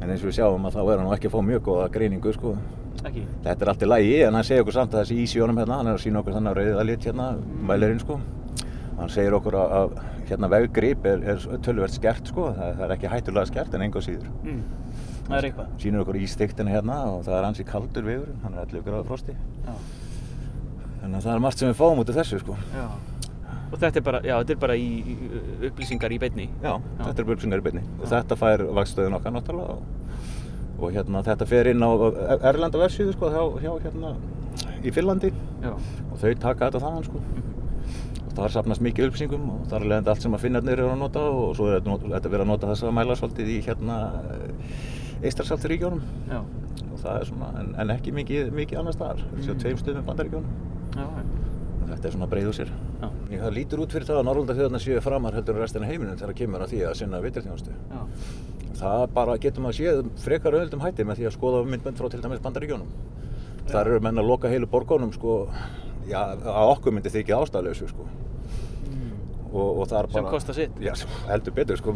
en 0.02 0.10
eins 0.10 0.22
og 0.22 0.30
við 0.30 0.38
sjáum 0.40 0.68
að 0.68 0.76
þá 0.76 0.82
er 0.84 1.02
hann 1.02 1.14
ekki 1.16 1.30
að 1.30 1.36
fá 1.36 1.42
mjög 1.46 1.64
góða 1.70 1.90
greiningu 1.94 2.34
sko. 2.36 2.56
þetta 3.02 3.58
er 3.58 3.72
allt 3.72 3.86
í 3.86 3.90
lægi 3.90 4.22
en 4.28 4.38
hann 4.38 4.46
segir 4.46 4.66
okkur 4.66 4.78
samt 4.78 4.94
að 4.94 5.06
þessi 5.06 5.24
ísjónum 5.24 5.58
hérna, 5.62 5.80
hann 5.80 5.88
er 5.88 5.98
að 5.98 6.04
sína 6.04 6.22
okkur 6.22 6.38
þannig 6.38 6.52
að 6.52 6.62
rauða 6.62 6.86
lit 6.90 7.08
hérna, 7.08 7.28
mælerinn 7.70 8.02
sko. 8.02 8.20
Hann 9.00 9.10
segir 9.10 9.34
okkur 9.34 9.58
að, 9.58 9.72
að 9.80 9.94
hérna 10.32 10.50
veggrip 10.52 11.08
er, 11.10 11.24
er 11.34 11.46
tölverð 11.66 11.98
skert 11.98 12.32
sko 12.32 12.50
það, 12.56 12.76
það 12.80 12.86
er 12.88 12.96
ekki 12.98 13.12
hættulega 13.12 13.52
skert 13.52 13.78
en 13.78 13.86
enga 13.88 14.04
síður 14.06 14.30
mm. 14.42 14.62
það 15.28 15.38
er 15.38 15.50
eitthvað 15.50 15.72
sínur 15.84 16.06
okkur 16.06 16.20
ístiktina 16.22 16.76
hérna 16.76 17.00
og 17.12 17.24
það 17.28 17.38
er 17.38 17.48
hansi 17.50 17.68
kaldur 17.68 18.08
vegur 18.08 18.34
hann 18.44 18.58
er 18.58 18.68
11 18.68 18.86
gráður 18.88 19.10
frosti 19.12 19.38
þannig 21.02 21.18
að 21.18 21.24
það 21.24 21.34
er 21.34 21.46
margt 21.48 21.64
sem 21.64 21.72
við 21.72 21.80
fáum 21.82 22.04
út 22.04 22.14
af 22.14 22.22
þessu 22.22 22.44
sko 22.44 22.60
já. 22.76 22.86
Og 23.72 23.80
þetta 23.80 24.02
er 24.02 24.04
bara, 24.04 24.20
já, 24.28 24.34
þetta 24.42 24.52
er 24.52 24.60
bara 24.60 24.76
í, 24.76 24.88
í 25.00 25.14
upplýsingar 25.70 26.12
í 26.12 26.18
beinni? 26.20 26.50
Já, 26.60 26.74
já, 26.76 27.04
þetta 27.06 27.14
er 27.14 27.30
upplýsingar 27.30 27.62
í 27.62 27.64
beinni. 27.64 27.84
Og 28.02 28.10
þetta 28.12 28.38
fær 28.40 28.64
vakstöðun 28.76 29.16
okkar 29.16 29.32
náttúrulega 29.32 29.78
og, 29.78 30.18
og 30.76 30.92
hérna 30.92 31.22
þetta 31.24 31.48
fer 31.48 31.70
inn 31.72 31.86
á 31.88 31.92
Erlanda 32.52 32.82
versiðu 32.82 33.16
sko, 33.16 33.32
hjá, 33.32 33.46
hjá 33.64 33.72
hérna 33.86 34.12
í 34.84 34.92
Finlandi 34.94 35.32
já. 35.62 35.72
og 35.72 36.20
þau 36.20 36.32
taka 36.42 36.68
þetta 36.68 36.84
þaðan 36.84 37.08
sko. 37.08 37.24
Mm 38.32 38.42
það 38.42 38.54
sapnast 38.56 38.82
mikið 38.86 39.10
upplýsingum 39.10 39.48
og 39.52 39.64
það 39.68 39.78
er 39.78 39.88
leðandi 39.92 40.12
allt 40.12 40.24
sem 40.26 40.36
að 40.36 40.44
Finnarnir 40.46 40.80
eru 40.80 40.92
að 40.94 41.00
nota 41.02 41.24
og 41.30 41.56
svo 41.58 41.68
er 41.68 41.82
þetta 41.84 42.32
verið 42.32 42.46
að 42.46 42.50
nota 42.52 42.70
þess 42.72 42.86
að 42.88 42.94
mæla 42.96 43.18
svolítið 43.20 43.52
í 43.52 43.58
hérna 43.66 43.98
Eistarsalturíkjónum 45.22 46.02
og 46.92 47.00
það 47.02 47.18
er 47.20 47.28
svona, 47.30 47.50
en, 47.60 47.72
en 47.84 47.94
ekki 47.94 48.14
mikið, 48.16 48.52
mikið 48.56 48.80
annar 48.82 48.96
staðar, 48.96 49.22
þessi 49.36 49.52
á 49.52 49.56
tveim 49.62 49.80
stöðum 49.82 50.08
bandaríkjónum. 50.08 50.52
Þetta 51.92 52.08
er 52.08 52.16
svona 52.16 52.30
breið 52.32 52.48
úr 52.48 52.56
sér. 52.56 52.72
Já. 53.02 53.08
Það 53.42 53.54
lítur 53.58 53.84
út 53.84 53.94
fyrir 53.96 54.08
það 54.08 54.22
að 54.22 54.26
Norrlanda 54.30 54.56
þjóðarna 54.58 54.82
séu 54.82 55.04
framar 55.04 55.36
heldur 55.36 55.58
en 55.58 55.62
restina 55.66 55.90
heiminum 55.90 56.16
þegar 56.16 56.32
það 56.32 56.40
kemur 56.40 56.64
að 56.64 56.72
því 56.72 56.82
að 56.88 56.98
sinna 57.02 57.22
viturþjónustu. 57.26 57.76
Það 58.82 59.04
bara 59.18 59.38
getur 59.44 59.66
maður 59.66 59.78
séð 59.82 60.02
frekar 60.24 60.56
auðvöldum 60.56 60.86
hætti 60.86 61.06
með 61.06 61.20
því 61.20 61.28
að 61.28 61.36
skoða 61.36 61.64
myndbönd 61.68 62.00
frá 62.00 62.08
til 62.14 62.22
dæmis 62.24 62.44
bandaríkjónum. 62.46 62.94
Þar 63.72 63.92
eru 63.92 64.04
menn 64.08 64.22
að 64.24 64.30
loka 64.32 64.52
heilu 64.52 64.70
borgónum 64.72 65.12
sko, 65.14 65.36
já, 66.10 66.20
að 66.36 66.74
okkur 66.76 66.96
myndi 66.98 67.14
þykja 67.14 67.40
ástæðlausu 67.46 67.90
sko. 67.92 68.08
Mm. 68.92 69.16
Og, 69.52 69.82
og 69.82 69.82
bara, 69.88 70.12
sem 70.14 70.30
kostar 70.30 70.58
sitt? 70.58 70.78
Já, 70.84 70.94
heldur 71.30 71.58
betur 71.58 71.82
sko. 71.82 71.96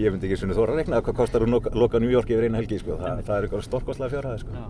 Ég 0.00 0.12
myndi 0.12 0.30
ekki 0.30 0.42
svona 0.42 0.58
þóra 0.58 0.76
að 0.76 0.82
rekna 0.82 1.04
hvað 1.04 1.20
kostar 1.22 1.46
að 1.46 1.54
loka, 1.56 1.72
loka 1.74 2.02
New 2.02 2.12
York 2.12 2.30
yfir 2.30 2.48
eina 2.48 2.60
helgi 2.60 2.82
sko. 2.82 2.98
Þa, 3.00 3.16
það 3.22 3.38
er 3.38 3.48
eitthvað 3.48 3.64
stórkostlega 3.68 4.14
fjárhæði 4.16 4.44
sko. 4.44 4.66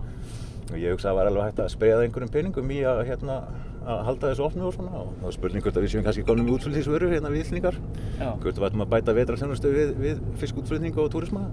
Og 0.71 0.79
ég 0.79 0.95
hugsa 0.95 1.09
að 1.09 1.11
það 1.11 1.19
var 1.19 1.29
alveg 1.31 1.49
hægt 1.49 1.59
að 1.65 1.73
spreja 1.73 1.99
einhverjum 1.99 2.31
peningum 2.31 2.71
í 2.71 2.79
að 2.87 3.03
hérna 3.09 3.41
að 3.81 4.01
halda 4.05 4.29
þessu 4.29 4.45
opnu 4.45 4.67
og 4.67 4.75
svona 4.75 4.91
og 4.99 5.13
það 5.17 5.25
var 5.25 5.35
spurning 5.35 5.63
hvort 5.65 5.77
að 5.79 5.85
við 5.85 5.93
séum 5.93 6.03
kannski 6.05 6.25
konum 6.25 6.49
útflutningsvöru 6.53 7.07
hérna 7.09 7.31
við 7.33 7.45
Íslingar 7.47 7.77
hvort 8.19 8.59
við 8.59 8.65
ættum 8.67 8.83
að 8.85 8.91
bæta 8.91 9.15
vetrarþjónustu 9.17 9.71
við, 9.73 9.93
við 9.97 10.19
fiskútflutning 10.41 10.99
og 11.01 11.09
túrisma 11.13 11.47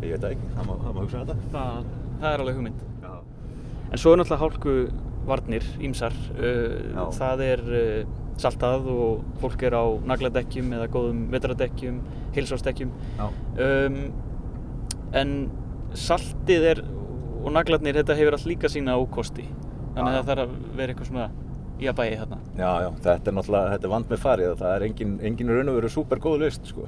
ég 0.00 0.14
veit 0.14 0.22
það 0.22 0.30
ekki, 0.30 0.48
það 0.54 0.70
má, 0.70 0.72
það 0.86 0.94
má 0.96 1.00
hugsa 1.02 1.20
þetta 1.20 1.36
það, 1.52 1.90
það 2.22 2.30
er 2.30 2.44
alveg 2.44 2.60
hugmynd 2.60 2.86
en 3.88 4.00
svo 4.00 4.14
er 4.14 4.22
náttúrulega 4.22 4.42
hálku 4.46 4.78
varnir 5.28 5.66
ímsar 5.84 6.14
uh, 6.38 7.08
það 7.16 7.44
er 7.46 7.64
uh, 7.68 8.16
saltað 8.38 8.86
og 8.92 9.24
fólk 9.42 9.64
er 9.66 9.74
á 9.74 9.84
nagladekkjum 10.12 10.74
eða 10.76 10.90
góðum 10.94 11.24
vetradekkjum 11.32 11.98
heilsástekkjum 12.36 12.92
um, 13.24 13.98
en 15.18 15.34
saltið 15.96 16.70
er 16.72 16.84
og 17.38 17.52
naglarnir 17.54 17.98
þetta 18.00 18.16
hefur 18.18 18.36
allt 18.36 18.48
líka 18.48 18.70
sína 18.72 18.96
ókosti. 19.00 19.46
Þannig 19.94 20.08
að 20.08 20.16
það 20.18 20.28
þarf 20.30 20.42
að 20.42 20.56
vera 20.78 20.94
eitthvað 20.94 21.10
svona 21.10 21.28
í 21.78 21.88
að 21.88 21.96
bæja 22.00 22.20
þarna. 22.22 22.38
Já, 22.58 22.70
já, 22.82 22.88
þetta 23.06 23.30
er 23.30 23.36
náttúrulega, 23.38 23.72
þetta 23.74 23.88
er 23.88 23.92
vand 23.94 24.12
með 24.12 24.22
farið 24.24 24.54
það 24.62 24.74
er 24.74 24.86
engin, 24.88 25.16
engin 25.30 25.52
raun 25.54 25.72
og 25.72 25.78
veru 25.78 25.90
super 25.94 26.22
góð 26.22 26.40
list 26.44 26.70
sko. 26.72 26.86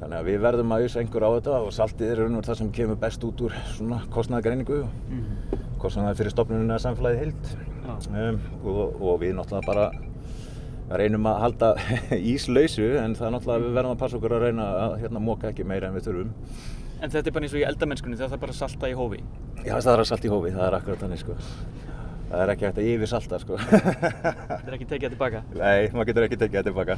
þannig 0.00 0.18
að 0.18 0.28
við 0.28 0.40
verðum 0.44 0.74
að 0.74 0.84
auðsa 0.84 1.00
einhver 1.00 1.24
á 1.24 1.30
þetta 1.36 1.60
og 1.64 1.70
saltið 1.72 2.10
er 2.10 2.20
raun 2.20 2.34
og 2.34 2.40
veru 2.40 2.50
það 2.50 2.58
sem 2.60 2.72
kemur 2.78 2.98
best 3.00 3.24
út 3.24 3.44
úr 3.46 3.54
svona 3.72 4.00
kostnæðagreiningu 4.12 4.80
mm 4.82 5.22
-hmm. 5.22 5.63
Kostnæðag 5.84 6.18
fyrir 6.20 6.34
stopnununa 6.34 6.80
samfélagið 6.82 7.22
hild 7.22 7.50
um, 7.92 8.40
og, 8.64 9.00
og 9.00 9.18
við 9.22 9.34
náttúrulega 9.38 9.68
bara 9.68 10.98
reynum 11.00 11.28
að 11.30 11.40
halda 11.44 11.72
ís 12.34 12.48
lausu 12.48 12.94
en 13.00 13.16
það 13.18 13.28
er 13.28 13.36
náttúrulega 13.36 13.66
við 13.66 13.78
verðum 13.78 13.96
að 13.96 14.02
passa 14.04 14.20
okkur 14.20 14.36
að 14.38 14.46
reyna 14.48 14.70
að 14.86 14.96
hérna 15.04 15.24
móka 15.24 15.52
ekki 15.52 15.68
meira 15.68 15.90
en 15.90 15.98
við 15.98 16.08
þurfum 16.10 16.34
En 17.04 17.10
þetta 17.12 17.28
er 17.28 17.34
bara 17.36 17.44
eins 17.44 17.52
og 17.52 17.60
í 17.60 17.64
eldamennskunni 17.68 18.16
það 18.16 18.36
er 18.36 18.40
bara 18.40 18.54
salta 18.56 18.88
í 18.88 18.94
hófi? 18.96 19.18
Já 19.60 19.74
það 19.74 19.90
er 19.92 20.02
að 20.04 20.06
salta 20.08 20.28
í 20.28 20.30
hófi, 20.32 20.52
það 20.54 20.68
er 20.68 20.76
akkurat 20.78 21.02
þannig 21.04 21.20
sko 21.20 21.34
það 22.34 22.42
er 22.42 22.52
ekki 22.54 22.66
hægt 22.66 22.78
að 22.80 22.88
yfir 22.90 23.10
salta 23.10 23.38
sko. 23.42 23.58
Það 23.60 24.68
er 24.68 24.76
ekki 24.76 24.88
tekið 24.90 25.04
það 25.04 25.14
tilbaka? 25.14 25.42
Nei, 25.60 25.90
maður 25.94 26.08
getur 26.10 26.26
ekki 26.26 26.38
tekið 26.40 26.58
það 26.58 26.68
tilbaka. 26.68 26.96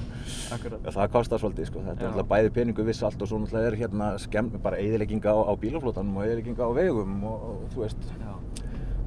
Akkurat. 0.56 0.88
Það 0.96 1.10
kostar 1.16 1.42
svolítið 1.42 1.68
sko, 1.70 1.82
þetta 1.86 2.04
Já. 2.04 2.06
er 2.06 2.12
alltaf 2.12 2.30
bæði 2.32 2.52
peningu 2.56 2.86
við 2.86 2.98
salt 3.00 3.24
og 3.24 3.30
svo 3.30 3.40
náttúrulega 3.42 3.72
er 3.72 3.78
hérna 3.82 4.10
skemmt 4.22 4.56
bara 4.64 4.80
eðilegginga 4.80 5.34
á, 5.34 5.38
á 5.44 5.52
bílaflótanum 5.60 6.20
og 6.20 6.28
eðilegginga 6.28 6.68
á 6.68 6.70
vegum 6.76 7.18
og, 7.28 7.46
og 7.50 7.66
þú 7.74 7.84
veist, 7.84 8.08
Já. 8.16 8.32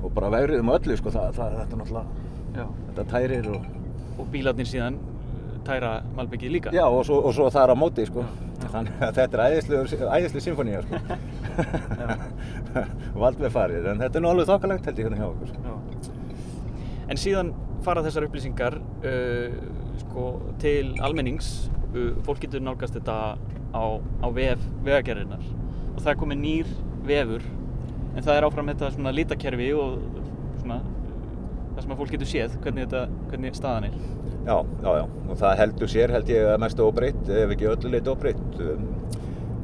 Og 0.03 0.11
bara 0.15 0.31
vegriðum 0.33 0.71
og 0.71 0.79
öllu 0.79 0.97
sko, 0.99 1.13
það, 1.13 1.31
það, 1.37 1.55
þetta 1.59 1.75
er 1.75 1.81
náttúrulega, 1.83 2.67
þetta 2.89 3.07
tærir 3.13 3.49
og... 3.53 3.69
Og 4.19 4.29
bílarnir 4.33 4.67
síðan 4.67 4.99
tæra 5.67 5.91
Malbyggið 6.17 6.53
líka? 6.55 6.73
Já, 6.75 6.85
og 6.87 7.03
svo, 7.07 7.19
og 7.25 7.35
svo 7.35 7.49
það 7.51 7.65
er 7.65 7.73
á 7.73 7.77
móti 7.79 8.05
sko, 8.07 8.25
þannig 8.65 9.03
að 9.05 9.19
þetta 9.19 9.39
er 9.39 9.57
æðislega 9.59 10.43
symfónía 10.45 10.83
sko. 10.85 11.01
Vald 13.21 13.41
með 13.41 13.53
farið, 13.55 13.89
en 13.91 14.03
þetta 14.03 14.19
er 14.19 14.25
nú 14.25 14.31
alveg 14.31 14.49
þokkalegt 14.49 14.89
held 14.89 15.01
ég 15.01 15.09
hérna 15.09 15.19
hjá 15.19 15.27
okkur. 15.29 15.53
Já. 15.67 15.73
En 17.09 17.19
síðan 17.19 17.53
fara 17.85 18.03
þessar 18.05 18.27
upplýsingar 18.27 18.79
uh, 18.79 19.61
sko, 20.03 20.25
til 20.61 20.93
almennings, 21.05 21.69
uh, 21.93 22.11
fólk 22.27 22.43
getur 22.45 22.63
nálgast 22.63 22.97
þetta 22.97 23.17
á, 23.73 23.85
á 23.99 24.27
vef 24.33 24.61
vegagerðinar 24.85 25.43
og 25.95 26.01
það 26.01 26.11
er 26.13 26.19
komið 26.21 26.43
nýr 26.43 26.75
vefur 27.07 27.45
en 28.19 28.27
það 28.27 28.37
er 28.37 28.47
áfram 28.49 28.71
þetta 28.73 28.91
svona 28.95 29.15
lítakerfi 29.15 29.69
og 29.79 29.97
svona 30.59 30.79
það 30.83 31.81
sem 31.85 31.93
að 31.93 32.01
fólk 32.01 32.13
getur 32.15 32.31
séð 32.33 32.55
hvernig, 32.63 32.87
þetta, 32.87 33.25
hvernig 33.31 33.57
staðan 33.57 33.89
er. 33.89 33.97
Já, 34.43 34.55
já, 34.83 34.91
já. 34.99 35.03
Og 35.29 35.39
það 35.39 35.59
heldur 35.63 35.91
sér 35.91 36.15
held 36.15 36.31
ég 36.33 36.47
að 36.51 36.61
mest 36.65 36.83
óbreytt 36.83 37.33
ef 37.39 37.53
ekki 37.55 37.69
öllu 37.71 37.93
leiti 37.93 38.11
óbreytt. 38.13 38.61
Um, 38.63 38.87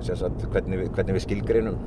hvernig, 0.05 0.85
hvernig 0.95 1.17
við 1.17 1.25
skilgreinum. 1.25 1.79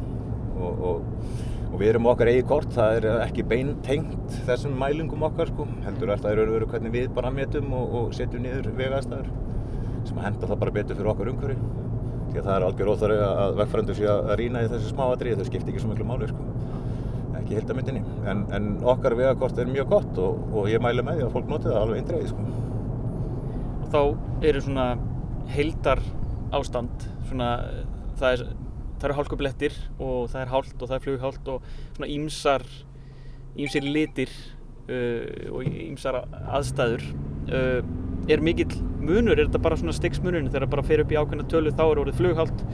Og, 0.58 0.82
og 0.90 1.46
og 1.68 1.76
við 1.82 1.90
erum 1.92 2.08
okkar 2.10 2.30
eigi 2.30 2.44
kort, 2.48 2.70
það 2.72 2.94
er 2.96 3.06
ekki 3.26 3.44
beintengt 3.48 4.38
þessum 4.48 4.78
mælingum 4.80 5.26
okkar 5.28 5.50
sko. 5.52 5.66
heldur 5.84 6.14
að 6.14 6.24
það 6.24 6.32
eru 6.32 6.54
verið 6.54 6.72
hvernig 6.72 6.94
við 6.94 7.10
bara 7.18 7.32
metum 7.34 7.74
og, 7.76 7.92
og 8.00 8.14
setjum 8.16 8.46
niður 8.46 8.70
vegaðstæður 8.78 9.28
sem 10.08 10.18
að 10.18 10.24
henda 10.24 10.48
það 10.48 10.60
bara 10.62 10.74
betur 10.78 10.98
fyrir 10.98 11.12
okkar 11.12 11.30
umhverfi 11.34 11.87
því 12.38 12.44
að 12.44 12.48
það 12.48 12.56
er 12.56 12.66
algjör 12.66 12.90
óþarri 12.92 13.18
að 13.24 13.56
vegfærandur 13.58 13.96
sé 13.98 14.06
að 14.12 14.32
rýna 14.38 14.62
í 14.62 14.70
þessu 14.70 14.92
smáadri 14.92 15.34
þau 15.34 15.46
skiptir 15.48 15.72
ekki 15.72 15.82
svo 15.82 15.90
miklu 15.90 16.06
máli 16.06 16.28
sko. 16.30 16.46
ekki 17.38 17.56
hildamindinni. 17.56 18.02
En, 18.28 18.44
en 18.54 18.68
okkar 18.86 19.16
vegakort 19.18 19.58
er 19.58 19.70
mjög 19.70 19.90
gott 19.92 20.18
og, 20.22 20.40
og 20.52 20.68
ég 20.70 20.82
mælu 20.82 21.04
með 21.06 21.18
því 21.18 21.26
að 21.26 21.34
fólk 21.36 21.50
noti 21.50 21.70
það 21.70 21.80
alveg 21.82 22.02
eindreiði 22.02 22.30
sko. 22.32 22.46
Og 23.82 23.88
þá 23.94 24.02
eru 24.50 24.62
svona 24.64 24.86
heildar 25.54 26.02
ástand, 26.54 27.06
svona 27.28 27.50
það, 28.18 28.28
er, 28.32 28.44
það 28.98 29.08
eru 29.08 29.18
hálkublettir 29.18 29.78
og 29.98 30.28
það 30.32 30.42
er 30.42 30.52
hált 30.52 30.76
og 30.76 30.90
það 30.90 30.98
er 30.98 31.06
flughált 31.06 31.50
og 31.54 31.72
svona 31.96 32.10
ímsar, 32.12 32.66
ímsir 33.58 33.88
litir 33.88 34.34
uh, 34.88 35.54
og 35.54 35.66
ímsar 35.66 36.22
aðstæður. 36.44 37.08
Uh, 37.48 37.80
er 38.28 38.44
mikill 38.44 38.76
munur, 39.00 39.38
er 39.38 39.46
þetta 39.46 39.62
bara 39.64 39.78
svona 39.80 39.96
styggsmunurinn 39.96 40.50
þegar 40.52 40.66
það 40.66 40.74
bara 40.76 40.86
fer 40.90 41.02
upp 41.04 41.12
í 41.12 41.18
ákveðna 41.18 41.48
tölu 41.48 41.72
þá 41.72 41.84
er 41.86 42.02
orðið 42.04 42.20
flughált 42.20 42.64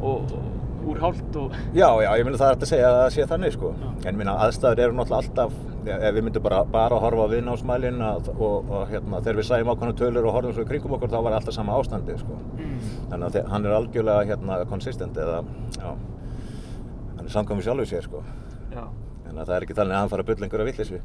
og, 0.00 0.34
og 0.34 0.54
úr 0.84 1.00
hált 1.00 1.36
og... 1.36 1.54
Já, 1.74 1.88
já, 2.02 2.10
ég 2.18 2.26
myndi 2.26 2.40
það 2.40 2.50
er 2.50 2.58
að 2.58 2.70
segja 2.70 2.88
að 2.88 2.96
það 2.98 3.12
sé 3.14 3.26
þannig 3.30 3.54
sko. 3.54 3.70
En 4.04 4.18
minna 4.18 4.34
aðstæður 4.44 4.82
eru 4.84 4.96
náttúrulega 4.98 5.20
alltaf, 5.22 5.54
ef 5.94 6.16
við 6.16 6.26
myndum 6.26 6.44
bara, 6.44 6.60
bara 6.74 6.98
að 6.98 7.04
horfa 7.06 7.26
á 7.28 7.32
viðnámsmælinn 7.32 8.02
og, 8.04 8.32
og 8.48 8.74
hérna, 8.90 9.20
þegar 9.20 9.40
við 9.40 9.48
sæjum 9.50 9.72
ákveðna 9.72 9.98
tölur 10.00 10.28
og 10.28 10.36
horfum 10.38 10.56
svo 10.58 10.66
kringum 10.68 10.96
okkur 10.98 11.12
þá 11.14 11.18
var 11.26 11.38
alltaf 11.38 11.56
sama 11.56 11.78
ástandi 11.78 12.18
sko. 12.20 12.40
Mm. 12.58 12.76
Þannig 13.12 13.40
að 13.40 13.54
hann 13.54 13.68
er 13.68 13.78
algjörlega 13.78 14.28
hérna 14.32 14.60
konsistent 14.70 15.20
eða, 15.24 15.40
já, 15.78 15.90
hann 17.16 17.24
er 17.24 17.34
samkvæmur 17.38 17.68
sjálfur 17.68 17.90
sér 17.94 18.08
sko. 18.08 18.24
Já. 18.74 18.84
Þannig 19.34 19.48
að 19.48 19.48
það 19.50 19.56
er 19.56 19.64
ekki 19.66 19.74
þannig 19.74 19.94
að 19.94 20.00
hann 20.00 20.10
fara 20.12 20.22
að 20.22 20.28
bylla 20.28 20.46
einhverja 20.46 20.66
villisvi. 20.68 20.98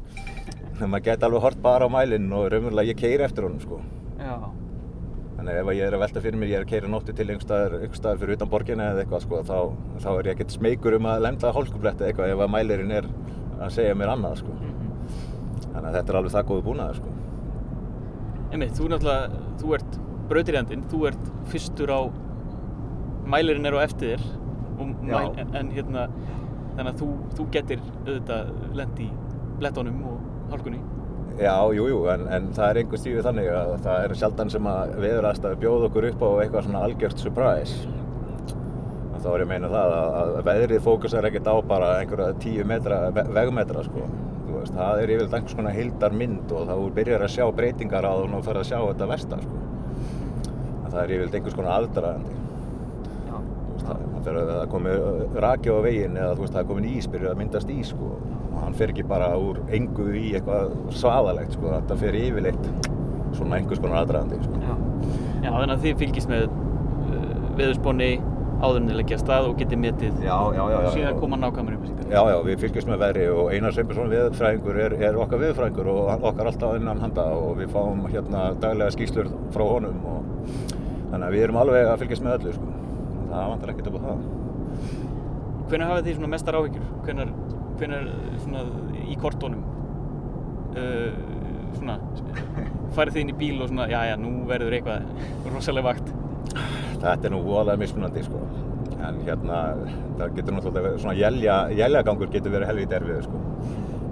maður 0.80 1.02
geti 1.04 1.26
alveg 1.26 1.42
hort 1.42 1.62
bara 1.62 1.86
á 1.90 1.90
mælinn 1.90 2.28
og 2.32 2.44
raunverulega 2.52 2.92
ég 2.92 2.98
keiri 3.00 3.24
eftir 3.26 3.42
honum 3.42 3.60
sko. 3.60 3.80
Já. 4.20 4.36
Þannig 5.40 5.58
ef 5.58 5.70
ég 5.74 5.82
er 5.88 5.96
að 5.96 6.02
velta 6.04 6.22
fyrir 6.22 6.38
mér, 6.38 6.50
ég 6.52 6.60
er 6.60 6.64
að 6.64 6.70
keira 6.70 6.90
nótti 6.92 7.14
til 7.16 7.26
einhver 7.26 7.96
staðar, 7.98 8.20
fyrir 8.20 8.36
utan 8.36 8.52
borginni 8.52 8.86
eða 8.86 9.02
eitthvað 9.02 9.24
sko, 9.24 9.42
þá, 9.50 9.58
þá 10.04 10.08
er 10.12 10.28
ég 10.30 10.36
ekkert 10.36 10.54
smeykur 10.54 10.96
um 11.00 11.10
að 11.10 11.24
lenda 11.26 11.52
hólskubletti 11.56 12.06
eitthvað 12.06 12.34
ef 12.36 12.44
að 12.44 12.52
mælirinn 12.54 12.94
er 13.00 13.10
að 13.58 13.74
segja 13.74 13.98
mér 13.98 14.14
annað 14.14 14.38
sko. 14.44 14.54
-hmm. 14.54 14.80
Þannig 15.72 15.88
að 15.90 15.96
þetta 15.98 16.12
er 16.12 16.20
alveg 16.20 16.34
það 16.36 16.48
góðu 16.52 16.66
búnaður 16.70 17.00
sko. 17.00 17.14
Einmitt, 18.52 18.76
þú 18.78 18.90
náttúrulega, 18.92 19.42
þú 19.58 19.74
ert 19.74 19.98
brautirjandinn, 20.30 20.84
þú 20.92 21.06
ert 21.10 21.32
fyrstur 21.50 21.90
á, 21.90 22.00
mælirinn 23.26 23.66
er 23.66 23.74
á 23.74 23.80
eftir 23.82 24.14
þér, 24.14 24.22
mæl, 25.02 25.34
en, 25.40 25.56
en 25.56 25.72
hérna, 25.74 26.08
þannig 26.76 26.92
að 26.92 27.02
þú, 27.02 27.10
þú 27.36 27.46
getur 27.56 27.84
auðvitað 28.06 28.50
lendi 28.78 29.06
í 29.06 29.12
blettónum 29.60 30.02
og 30.10 30.50
hálkunni. 30.52 30.80
Já, 31.40 31.54
jújú, 31.72 31.86
jú, 31.88 32.00
en, 32.12 32.26
en 32.28 32.50
það 32.52 32.70
er 32.70 32.78
einhver 32.82 33.00
stífið 33.00 33.26
þannig 33.28 33.46
að 33.54 33.70
það 33.86 34.02
er 34.04 34.14
sjaldan 34.20 34.50
sem 34.52 34.66
að 34.68 34.94
viðraðstæði 35.00 35.60
bjóð 35.62 35.86
okkur 35.88 36.06
upp 36.10 36.24
á 36.26 36.28
eitthvað 36.42 36.66
svona 36.66 36.82
algjört 36.84 37.22
surprise. 37.22 37.96
Þá 39.20 39.28
er 39.30 39.42
ég 39.42 39.46
að 39.46 39.50
meina 39.52 39.68
það 39.68 39.94
að, 39.94 40.18
að 40.20 40.36
veðrið 40.48 40.84
fókusar 40.84 41.26
ekkert 41.28 41.48
á 41.52 41.54
bara 41.70 41.88
einhverja 42.00 42.36
tíu 42.40 42.64
metra, 42.68 43.00
vegmetra 43.12 43.84
sko. 43.84 44.04
Veist, 44.50 44.74
það 44.74 45.00
er 45.00 45.12
yfirlega 45.14 45.38
einhvers 45.38 45.56
konar 45.56 45.76
hildar 45.76 46.16
mynd 46.20 46.54
og 46.56 46.68
þá 46.68 46.74
byrjar 46.96 47.24
að 47.24 47.34
sjá 47.36 47.44
breytingar 47.56 48.08
á 48.08 48.12
það 48.12 48.36
og 48.36 48.46
fyrir 48.48 48.60
að 48.60 48.70
sjá 48.70 48.78
þetta 48.80 49.10
versta 49.12 49.40
sko. 49.44 49.60
Það 50.90 51.00
er 51.02 51.14
yfirlega 51.16 51.40
einhvers 51.40 51.58
konar 51.60 51.76
aðdraðandi. 53.86 54.24
Þegar 54.26 54.50
það 54.50 54.68
komir 54.74 55.40
raki 55.46 55.72
á 55.72 55.78
veginn 55.86 56.20
eða 56.20 56.36
veist, 56.38 56.52
það 56.52 56.62
er 56.62 56.70
komin 56.70 56.90
ís, 56.90 57.08
byrjar 57.10 57.34
að 57.34 57.40
myndast 57.40 57.72
ís 57.72 57.94
sko 57.94 58.14
hann 58.60 58.74
fer 58.76 58.92
ekki 58.92 59.04
bara 59.08 59.30
úr 59.40 59.60
engu 59.74 60.08
í 60.16 60.32
eitthvað 60.36 60.74
svaðalegt 60.94 61.56
sko, 61.56 61.70
þetta 61.72 61.96
fer 62.00 62.18
yfirleitt 62.18 62.66
svona 63.36 63.60
einhvers 63.60 63.80
konar 63.82 64.02
aðdraðandi 64.02 64.40
sko. 64.44 64.60
Já. 64.64 64.74
Já, 65.40 65.50
þannig 65.54 65.74
að 65.76 65.86
þið 65.86 66.02
fylgist 66.02 66.30
með 66.30 66.44
uh, 66.50 67.30
veðursponni 67.58 68.10
áðurnilegja 68.60 69.16
stað 69.22 69.46
og 69.48 69.54
getið 69.56 69.80
metið 69.80 70.18
já, 70.20 70.34
já, 70.52 70.62
já, 70.68 70.78
síðan 70.92 71.20
koma 71.22 71.38
nákvæmur 71.40 71.78
upplýsingar. 71.78 72.10
Já, 72.12 72.20
já, 72.28 72.36
við 72.44 72.58
fylgjast 72.64 72.90
með 72.90 72.98
veðri 73.04 73.28
og 73.32 73.54
Einar 73.54 73.76
Sveinbjörnsson 73.76 74.12
veðurfræðingur 74.12 74.80
er, 74.84 74.96
er 75.08 75.20
okkar 75.22 75.40
veðurfræðingur 75.44 75.88
og 75.94 76.26
okkar 76.28 76.50
alltaf 76.50 76.76
innan 76.76 77.00
handa 77.00 77.24
og 77.38 77.54
við 77.62 77.72
fáum 77.72 78.04
hérna 78.10 78.50
daglega 78.60 78.92
skýslur 78.98 79.32
frá 79.54 79.64
honum 79.64 80.04
og 80.12 80.28
þannig 80.66 81.24
að 81.24 81.38
við 81.38 81.46
erum 81.46 81.60
alveg 81.62 81.88
að 81.88 82.04
fylgjast 82.04 82.26
með 82.26 82.36
öllu 82.36 82.54
sko. 82.58 82.74
Það 83.30 83.48
vantar 83.54 83.72
ekkert 83.72 83.90
upp 83.90 83.98
á 83.98 84.02
það. 84.08 84.28
Hvernig 85.70 85.90
hafið 85.90 86.06
þið 86.08 86.16
svona 86.18 86.30
mestar 86.34 86.58
áhyggjur? 86.58 86.86
Hvernig 87.06 87.34
hvernig 87.80 88.40
svona 88.44 88.64
í 89.08 89.16
kortónum 89.20 89.60
uh, 90.76 91.20
svona 91.76 91.98
farið 92.96 93.16
þið 93.16 93.22
inn 93.22 93.32
í 93.32 93.36
bíl 93.40 93.60
og 93.62 93.70
svona 93.70 93.86
já 93.90 94.00
já 94.10 94.16
nú 94.20 94.32
verður 94.50 94.76
eitthvað 94.76 95.52
rosalega 95.54 95.92
vakt. 95.92 96.10
Þetta 97.00 97.28
er 97.28 97.34
nú 97.34 97.40
óalega 97.46 97.80
mismunandi 97.80 98.24
sko. 98.26 98.42
En 99.00 99.20
hérna 99.24 99.60
það 100.18 100.34
getur 100.36 100.56
náttúrulega 100.56 100.96
svona 101.00 101.16
jælja, 101.16 101.60
jæljagangur 101.78 102.32
getur 102.34 102.52
verið 102.56 102.72
helvið 102.72 102.90
derfið 102.94 103.22
sko. 103.28 103.44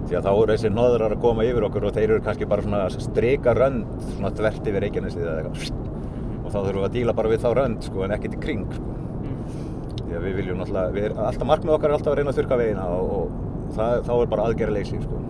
Því 0.09 0.17
að 0.17 0.25
þá 0.25 0.31
eru 0.31 0.53
þessi 0.55 0.71
nóðurar 0.73 1.13
að 1.13 1.21
koma 1.21 1.45
yfir 1.45 1.65
okkur 1.67 1.85
og 1.85 1.97
þeir 1.97 2.07
eru 2.07 2.23
kannski 2.25 2.47
bara 2.49 2.65
svona 2.65 2.85
streika 2.95 3.53
rönd 3.53 3.91
svona 4.15 4.31
þvert 4.39 4.71
yfir 4.71 4.85
Reykjanesið 4.87 5.27
eða 5.27 5.43
eitthvað. 5.43 5.83
Og 6.39 6.47
þá 6.49 6.57
þurfum 6.57 6.79
við 6.79 6.87
að 6.87 6.95
díla 6.95 7.17
bara 7.19 7.33
við 7.33 7.43
þá 7.43 7.49
rönd 7.59 7.85
sko 7.85 8.07
en 8.07 8.15
ekkert 8.15 8.39
í 8.39 8.41
kring 8.41 8.65
sko 8.73 8.88
því 10.09 10.17
að 10.17 10.25
við 10.25 10.39
viljum 10.39 10.59
náttúrulega, 10.59 10.93
við, 10.95 11.07
alltaf 11.27 11.49
markmið 11.49 11.75
okkar 11.75 11.91
er 11.91 11.97
alltaf 11.97 12.13
að 12.13 12.19
reyna 12.19 12.33
að 12.33 12.39
þurka 12.39 12.59
vegina 12.59 12.87
og, 12.95 13.11
og 13.15 13.73
það, 13.75 13.93
þá 14.07 14.13
er 14.15 14.31
bara 14.33 14.47
aðgerraleysi 14.49 15.01
sko. 15.03 15.21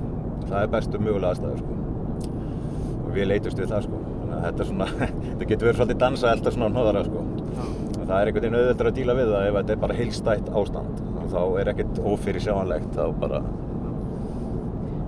það 0.46 0.62
er 0.62 0.72
bestu 0.76 1.02
mögulega 1.04 1.34
aðstæður 1.34 1.62
sko. 1.64 1.78
og 3.04 3.12
við 3.18 3.30
leytumst 3.30 3.62
við 3.62 3.74
það 3.74 3.86
sko. 3.88 4.02
þetta, 4.32 4.68
svona, 4.72 4.90
þetta 5.28 5.50
getur 5.52 5.70
verið 5.70 5.82
svolítið 5.82 6.02
dansa 6.06 6.34
elda 6.34 6.56
svona 6.56 6.72
nóðara 6.74 7.06
sko. 7.08 7.26
það 8.00 8.16
er 8.16 8.32
einhvern 8.32 8.46
veginn 8.48 8.60
auðvitað 8.60 8.92
að 8.92 9.00
díla 9.00 9.18
við 9.20 9.32
það 9.34 9.48
ef 9.50 9.60
þetta 9.60 9.76
er 9.76 9.84
bara 9.86 10.00
heilstætt 10.00 10.52
ástand 10.62 11.06
þá 11.30 11.42
er 11.62 11.72
ekkert 11.74 12.04
ófyrir 12.10 12.42
sjáanlegt 12.42 13.00
bara... 13.22 13.44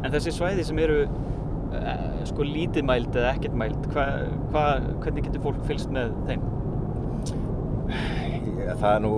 En 0.02 0.14
þessi 0.14 0.34
svæði 0.36 0.66
sem 0.66 0.80
eru 0.82 1.04
eh, 1.06 2.08
sko 2.30 2.46
lítið 2.46 2.86
mæld 2.86 3.16
eða 3.16 3.36
ekkert 3.36 3.58
mæld 3.58 3.88
hva, 3.94 4.08
hva, 4.54 4.66
hvernig 5.04 5.28
getur 5.28 5.46
fólk 5.46 5.62
fylgst 5.70 5.94
með 5.94 6.14
þeim? 6.30 6.46
Það 8.80 8.96
er 8.96 9.04
nú, 9.04 9.12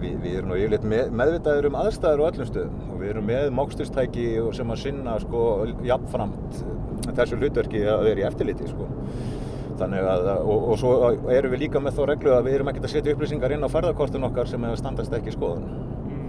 við, 0.00 0.14
við 0.22 0.36
erum 0.38 0.52
nú 0.52 0.58
yfirleitt 0.60 0.86
með, 0.92 1.10
meðvitaður 1.20 1.68
um 1.70 1.78
aðstæður 1.80 2.22
og 2.22 2.30
öllum 2.30 2.48
stöðum 2.50 2.80
og 2.86 3.00
við 3.00 3.12
erum 3.14 3.28
með 3.30 3.50
mókstustæki 3.58 4.26
sem 4.56 4.72
að 4.74 4.82
sinna 4.84 5.16
sko 5.22 5.44
jafnframt 5.86 6.62
þessu 7.16 7.38
hlutverki 7.40 7.84
að 7.88 8.06
vera 8.08 8.22
í 8.22 8.26
eftirliti 8.28 8.68
sko. 8.70 8.88
Þannig 9.80 10.08
að, 10.12 10.26
og, 10.44 10.64
og 10.72 10.80
svo 10.80 10.92
erum 11.32 11.54
við 11.54 11.62
líka 11.64 11.80
með 11.80 11.96
þá 11.96 12.02
reglu 12.10 12.34
að 12.36 12.48
við 12.48 12.58
erum 12.58 12.70
ekkert 12.72 12.88
að 12.88 12.94
setja 12.94 13.14
upplýsingar 13.14 13.54
inn 13.54 13.64
á 13.64 13.72
ferðarkortin 13.72 14.26
okkar 14.28 14.50
sem 14.50 14.66
standast 14.76 15.14
ekki 15.16 15.32
skoðun. 15.32 15.70
Mm. 16.10 16.26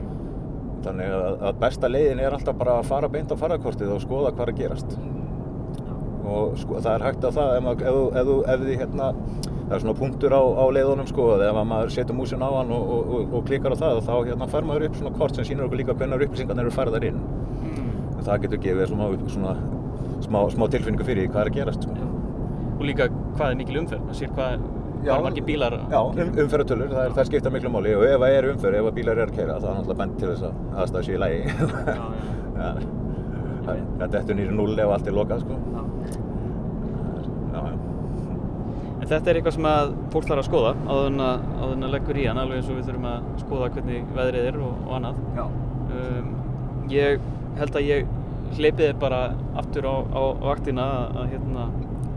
Þannig 0.86 1.16
að, 1.18 1.34
að 1.50 1.60
besta 1.66 1.90
leiðin 1.92 2.24
er 2.24 2.38
alltaf 2.38 2.60
bara 2.62 2.78
að 2.80 2.88
fara 2.94 3.12
beint 3.12 3.34
á 3.34 3.42
ferðarkortið 3.42 3.92
og 3.98 4.06
skoða 4.06 4.32
hvað 4.38 4.46
er 4.46 4.54
að 4.54 4.62
gerast. 4.62 4.96
Og 6.32 6.56
sko, 6.62 6.80
það 6.80 6.94
er 6.94 7.06
hægt 7.10 7.28
að 7.28 7.40
það 7.42 7.58
ef, 7.58 7.70
ef, 7.92 8.00
ef, 8.22 8.32
ef 8.56 8.64
því 8.64 8.80
hérna 8.86 9.12
það 9.72 9.78
er 9.78 9.84
svona 9.86 9.96
punktur 9.96 10.34
á, 10.36 10.42
á 10.44 10.66
leiðunum 10.76 11.08
sko 11.08 11.26
ef 11.40 11.60
maður 11.64 11.92
setur 11.96 12.16
músin 12.18 12.42
á 12.44 12.50
hann 12.52 12.74
og, 12.76 12.90
og, 12.92 13.14
og, 13.16 13.36
og 13.38 13.46
klikkar 13.48 13.72
á 13.72 13.80
það 13.80 14.00
þá 14.04 14.16
hérna 14.28 14.48
fær 14.52 14.66
maður 14.68 14.90
upp 14.90 14.98
svona 15.00 15.14
kort 15.16 15.38
sem 15.38 15.48
sínur 15.48 15.70
okkur 15.70 15.80
líka 15.80 15.96
hvernig 15.96 16.26
upplýsingarna 16.26 16.66
eru 16.66 16.74
færðar 16.76 17.06
inn. 17.08 17.22
Mm. 17.62 17.94
það 18.28 18.42
getur 18.44 18.60
gefið 18.66 18.92
svona, 18.92 19.08
svona 19.32 19.54
smá, 20.26 20.40
smá 20.52 20.66
tilfinningu 20.74 21.08
fyrir 21.08 21.32
hvað 21.32 21.42
er 21.46 21.52
að 21.54 21.58
gerast 21.62 21.88
sko. 21.88 22.10
og 22.76 22.84
líka 22.90 23.08
hvað 23.38 23.48
er 23.48 23.60
mikil 23.62 23.80
umferð? 23.86 24.04
Það 24.10 24.18
sér 24.20 24.32
hvað 24.36 24.70
Já, 25.02 25.16
margir 25.18 25.42
bílar 25.48 25.74
já, 25.90 25.98
um, 25.98 26.20
umferðartölur, 26.44 26.92
það, 26.92 27.14
það 27.16 27.26
skipta 27.32 27.50
miklu 27.50 27.72
máli. 27.74 27.96
Og 27.98 28.04
ef 28.06 28.20
það 28.22 28.36
er 28.36 28.48
umferð, 28.52 28.76
ef 28.78 28.98
bílar 29.00 29.18
er 29.24 29.32
að 29.32 29.38
kæra 29.40 29.56
það 29.56 29.70
er 29.72 29.78
náttúrulega 29.80 30.02
bent 30.04 30.20
til 30.20 30.28
þess 30.30 30.44
að 30.46 30.54
aðstæða 30.84 31.06
sér 31.08 31.16
í 31.16 31.22
lægi 31.24 31.40
þetta 34.02 34.22
er 34.22 34.38
nýri 34.38 34.54
null 34.60 34.76
ef 34.78 34.94
allt 34.94 35.10
er 35.10 35.18
lokað 35.18 35.42
sko. 35.48 35.58
Þetta 39.12 39.32
er 39.32 39.40
eitthvað 39.40 39.58
sem 39.58 39.68
að 39.72 39.94
fólk 40.14 40.30
þarf 40.30 40.42
að 40.42 40.48
skoða 40.48 40.72
áður 40.88 41.10
en 41.10 41.26
að, 41.28 41.86
leggur 41.96 42.20
í 42.22 42.26
hann 42.30 42.42
alveg 42.42 42.62
eins 42.62 42.72
og 42.72 42.80
við 42.80 42.90
þurfum 42.90 43.08
að 43.12 43.30
skoða 43.44 43.70
hvernig 43.76 44.10
veðrið 44.18 44.50
er 44.52 44.60
og, 44.64 44.74
og 44.88 44.98
annað. 44.98 45.22
Um, 45.92 46.34
ég 46.92 47.30
held 47.60 47.78
að 47.78 47.88
ég 47.90 48.12
hleypiði 48.58 48.98
bara 49.02 49.22
aftur 49.60 49.88
á, 49.88 49.96
á 50.12 50.22
vaktina 50.44 50.88
að, 50.98 51.22
að 51.22 51.32
hérna, 51.36 51.68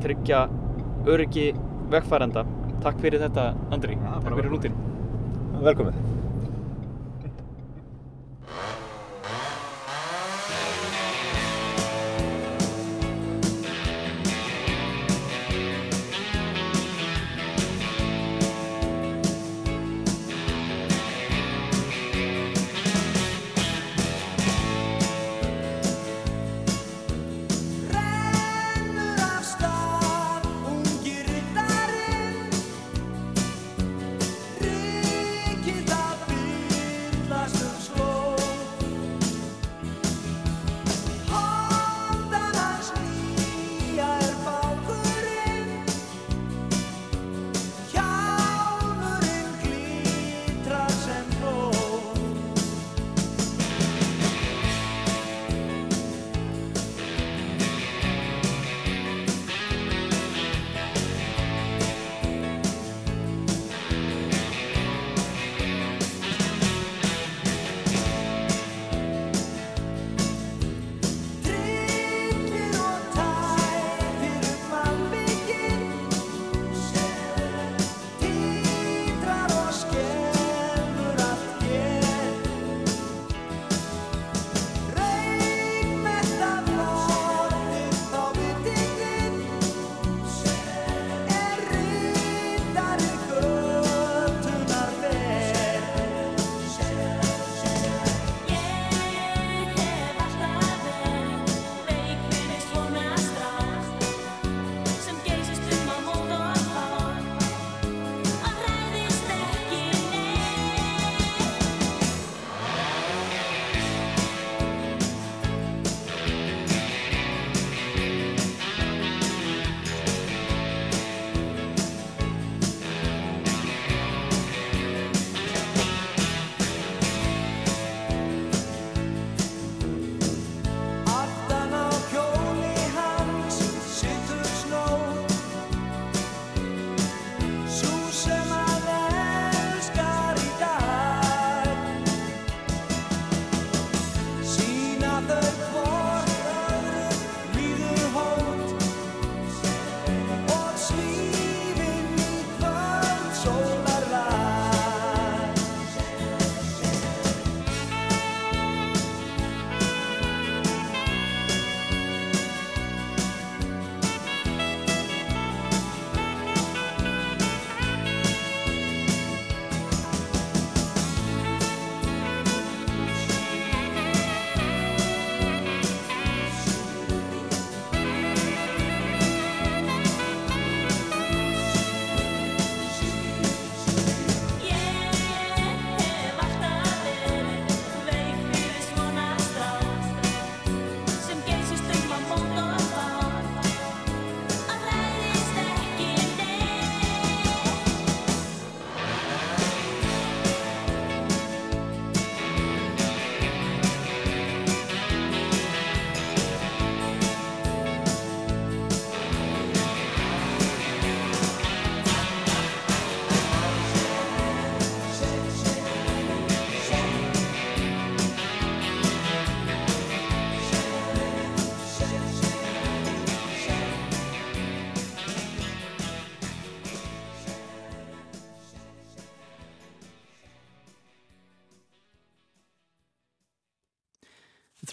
tryggja 0.05 0.43
öryggi 1.11 1.53
vegfærenda 1.93 2.47
Takk 2.85 2.99
fyrir 3.01 3.23
þetta 3.23 3.53
Andri, 3.73 3.97
ja, 3.97 4.19
takk 4.25 4.35
fyrir 4.35 4.53
rútin 4.53 4.83
Velkomin 5.65 6.14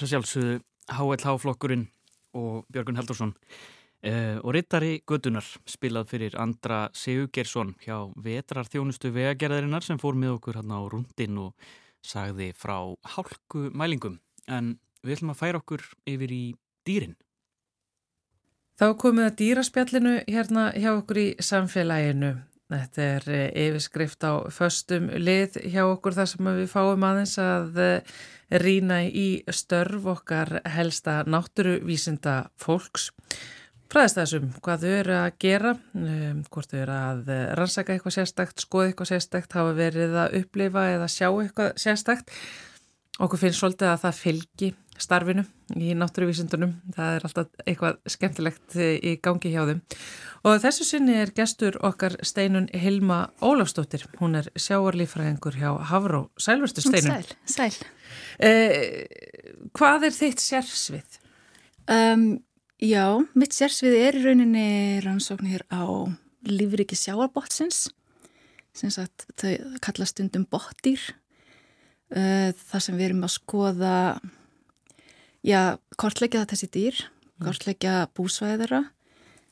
er 0.05 0.11
sjálfsögðu 0.13 0.57
HLH-flokkurinn 0.91 1.85
og 2.37 2.65
Björgun 2.71 2.97
Heldursson 2.99 3.33
uh, 3.35 4.37
og 4.41 4.53
Rittari 4.55 5.01
Götunar 5.07 5.45
spilað 5.69 6.09
fyrir 6.13 6.37
Andra 6.39 6.83
Sigurgersson 6.97 7.75
hjá 7.83 7.97
vetrarþjónustu 8.23 9.13
vegagerðarinnar 9.15 9.85
sem 9.85 9.99
fór 10.01 10.17
með 10.17 10.37
okkur 10.37 10.61
hérna 10.61 10.79
á 10.79 10.83
rundin 10.91 11.41
og 11.41 11.71
sagði 12.01 12.51
frá 12.57 12.77
hálku 13.15 13.69
mælingum 13.77 14.19
en 14.49 14.75
við 15.05 15.17
ætlum 15.19 15.33
að 15.33 15.41
færa 15.41 15.61
okkur 15.61 15.83
yfir 16.09 16.33
í 16.33 16.45
dýrin. 16.87 17.17
Þá 18.81 18.87
komið 18.97 19.27
að 19.27 19.35
dýraspjallinu 19.41 20.13
hérna 20.25 20.71
hjá 20.73 20.91
okkur 20.95 21.19
í 21.21 21.27
samfélaginu. 21.43 22.31
Þetta 22.71 23.03
er 23.03 23.25
eh, 23.35 23.47
yfirskrift 23.67 24.23
á 24.23 24.47
föstum 24.53 25.09
lið 25.19 25.59
hjá 25.69 25.83
okkur 25.83 26.15
þar 26.15 26.29
sem 26.31 26.47
við 26.47 26.69
fáum 26.71 27.03
aðeins 27.03 27.35
að 27.43 27.81
eh, 27.83 28.21
rýna 28.51 29.01
í 29.07 29.43
störf 29.53 30.07
okkar 30.15 30.59
helsta 30.67 31.21
náttúruvísinda 31.29 32.35
fólks. 32.59 33.11
Fræðist 33.91 34.19
þessum 34.21 34.51
hvað 34.63 34.83
þau 34.83 34.91
eru 34.95 35.15
að 35.19 35.31
gera, 35.43 35.71
um, 35.99 36.43
hvort 36.51 36.71
þau 36.71 36.79
eru 36.79 36.97
að 36.97 37.31
rannsaka 37.59 37.95
eitthvað 37.95 38.17
sérstakt, 38.17 38.63
skoða 38.63 38.91
eitthvað 38.91 39.11
sérstakt, 39.11 39.55
hafa 39.57 39.73
verið 39.75 40.15
að 40.15 40.37
upplifa 40.41 40.85
eða 40.93 41.09
sjá 41.11 41.27
eitthvað 41.29 41.73
sérstakt. 41.83 42.31
Okkur 43.19 43.41
finnst 43.41 43.59
svolítið 43.59 43.91
að 43.91 44.01
það 44.05 44.19
fylgi 44.21 44.69
starfinu 45.01 45.43
í 45.75 45.95
náttúruvísindunum. 45.97 46.73
Það 46.95 47.15
er 47.15 47.25
alltaf 47.27 47.63
eitthvað 47.65 47.97
skemmtilegt 48.13 48.77
í 48.79 49.15
gangi 49.23 49.51
hjá 49.53 49.63
þeim. 49.67 49.81
Og 50.47 50.57
þessu 50.63 50.87
sinni 50.87 51.17
er 51.21 51.33
gestur 51.37 51.77
okkar 51.85 52.15
steinun 52.25 52.69
Hilma 52.73 53.19
Ólafstóttir. 53.43 54.07
Hún 54.21 54.39
er 54.39 54.47
sjáarlífræðingur 54.55 55.57
hjá 55.59 55.69
Havró. 55.91 56.23
Sælverstu 56.41 56.85
steinun. 56.85 57.25
Sæl, 57.45 57.67
sæl. 57.73 57.89
Eh, 58.39 59.05
hvað 59.77 60.07
er 60.09 60.17
þitt 60.17 60.43
sérsvið? 60.43 61.21
Um, 61.91 62.25
já, 62.81 63.05
mitt 63.37 63.55
sérsvið 63.57 63.97
er 63.99 64.19
í 64.19 64.25
rauninni 64.25 64.67
rannsóknir 65.05 65.65
á 65.69 65.83
lífriki 66.47 66.97
sjáarbótsins. 66.97 67.89
Sem 68.73 68.91
sagt, 68.93 69.27
þau 69.35 69.57
kallast 69.83 70.15
stundum 70.15 70.45
bóttýr. 70.47 71.11
Uh, 72.11 72.51
þar 72.67 72.83
sem 72.83 72.97
við 72.99 73.09
erum 73.09 73.23
að 73.23 73.35
skoða 73.37 73.97
já, 75.47 75.77
kortleggja 75.99 76.45
þessi 76.49 76.67
dýr, 76.73 77.03
mm. 77.05 77.45
kortleggja 77.45 77.93
búsvæðara, 78.17 78.81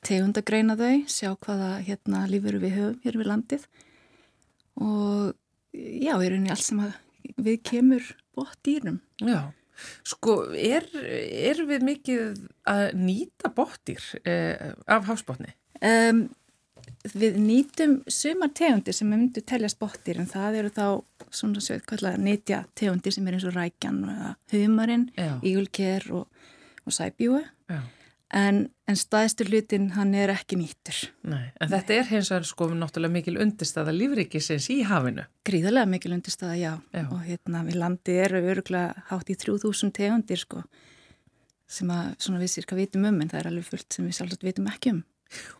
tegundagreina 0.05 0.75
þau, 0.79 0.95
sjá 1.11 1.29
hvaða 1.35 1.69
hérna, 1.87 2.25
lífur 2.31 2.59
við 2.59 2.75
höfum 2.77 2.99
hér 3.05 3.19
við 3.19 3.31
landið 3.31 3.69
og 4.79 5.31
já, 5.75 6.13
er 6.15 6.35
einnig 6.35 6.53
allt 6.53 6.65
sem 6.65 6.83
við 7.39 7.61
kemur 7.67 8.11
bótt 8.35 8.59
dýrum. 8.65 8.99
Já, 9.23 9.51
sko, 10.07 10.41
er, 10.55 10.87
er 10.95 11.63
við 11.67 11.85
mikið 11.87 12.43
að 12.69 12.85
nýta 12.99 13.51
bóttir 13.55 14.03
eh, 14.23 14.71
af 14.87 15.07
hafsbótni? 15.09 15.53
Um, 15.79 16.27
við 17.17 17.37
nýtum 17.43 17.99
sumar 18.11 18.51
tegundir 18.57 18.95
sem 18.95 19.09
við 19.09 19.21
myndum 19.21 19.45
teljast 19.49 19.79
bóttir 19.81 20.19
en 20.21 20.29
það 20.29 20.59
eru 20.61 20.73
þá 20.75 20.85
svona 21.29 21.63
sögð 21.63 21.85
kallega 21.93 22.21
nýtja 22.21 22.63
tegundir 22.77 23.15
sem 23.15 23.27
er 23.27 23.37
eins 23.37 23.47
og 23.47 23.55
rækjan 23.55 24.01
og 24.09 24.51
humarinn, 24.53 25.07
ígulker 25.45 26.09
og, 26.11 26.27
og 26.85 26.95
sæbjúi 26.95 27.45
en, 28.35 28.59
en 28.89 28.97
staðistur 28.97 29.49
hlutin 29.49 29.89
hann 29.95 30.13
er 30.17 30.33
ekki 30.33 30.57
nýttur. 30.59 30.99
Nei, 31.29 31.47
en 31.61 31.71
þetta 31.71 31.95
er 31.95 32.09
hins 32.11 32.29
vegar 32.31 32.47
sko 32.47 32.69
náttúrulega 32.73 33.15
mikil 33.15 33.39
undirstaða 33.41 33.93
lífrikisins 33.95 34.69
í 34.73 34.81
hafinu. 34.87 35.25
Gríðarlega 35.47 35.89
mikil 35.89 36.13
undirstaða, 36.17 36.57
já. 36.59 36.73
já. 36.93 37.05
Og 37.07 37.23
hérna 37.25 37.63
við 37.67 37.79
landi 37.81 38.17
eru 38.25 38.43
öruglega 38.53 39.05
hátt 39.09 39.33
í 39.33 39.37
3000 39.39 39.95
tegundir 39.97 40.43
sko 40.43 40.63
sem 41.69 41.89
að 41.93 42.15
svona 42.17 42.41
við 42.41 42.53
sirka 42.55 42.77
vitum 42.77 43.05
um 43.05 43.19
en 43.21 43.29
það 43.29 43.43
er 43.43 43.49
alveg 43.51 43.67
fullt 43.67 43.93
sem 43.93 44.07
við 44.07 44.17
sjálfsagt 44.17 44.45
vitum 44.45 44.69
ekki 44.71 44.95
um. 44.95 45.03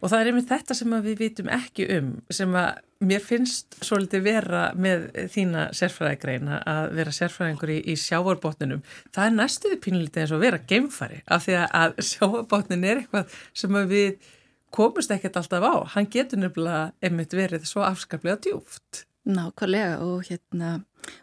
Og 0.01 0.09
það 0.09 0.19
er 0.19 0.29
einmitt 0.31 0.49
þetta 0.49 0.77
sem 0.77 0.95
við 1.05 1.19
vitum 1.19 1.49
ekki 1.53 1.85
um 1.97 2.09
sem 2.33 2.55
að 2.57 2.79
mér 3.09 3.21
finnst 3.23 3.77
svolítið 3.85 4.23
vera 4.25 4.63
með 4.75 5.05
þína 5.31 5.67
sérfræðigreina 5.77 6.59
að 6.67 6.95
vera 6.97 7.13
sérfræðingur 7.15 7.73
í, 7.75 7.77
í 7.93 7.95
sjáarbótninum. 7.99 8.81
Það 9.15 9.27
er 9.29 9.37
næstuði 9.37 9.79
pínlítið 9.85 10.23
eins 10.23 10.33
og 10.35 10.43
vera 10.43 10.59
geimfari 10.71 11.21
af 11.27 11.45
því 11.45 11.59
að 11.67 12.01
sjáarbótnin 12.09 12.87
er 12.87 13.03
eitthvað 13.03 13.37
sem 13.61 13.79
við 13.93 14.09
komumst 14.75 15.13
ekkert 15.13 15.39
alltaf 15.39 15.69
á. 15.69 15.75
Hann 15.95 16.09
getur 16.11 16.41
nefnilega 16.41 16.89
einmitt 17.05 17.37
verið 17.37 17.69
svo 17.69 17.85
afskaplega 17.85 18.41
djúft. 18.47 19.05
Nákvæmlega 19.29 20.01
og 20.01 20.27
hérna 20.27 20.79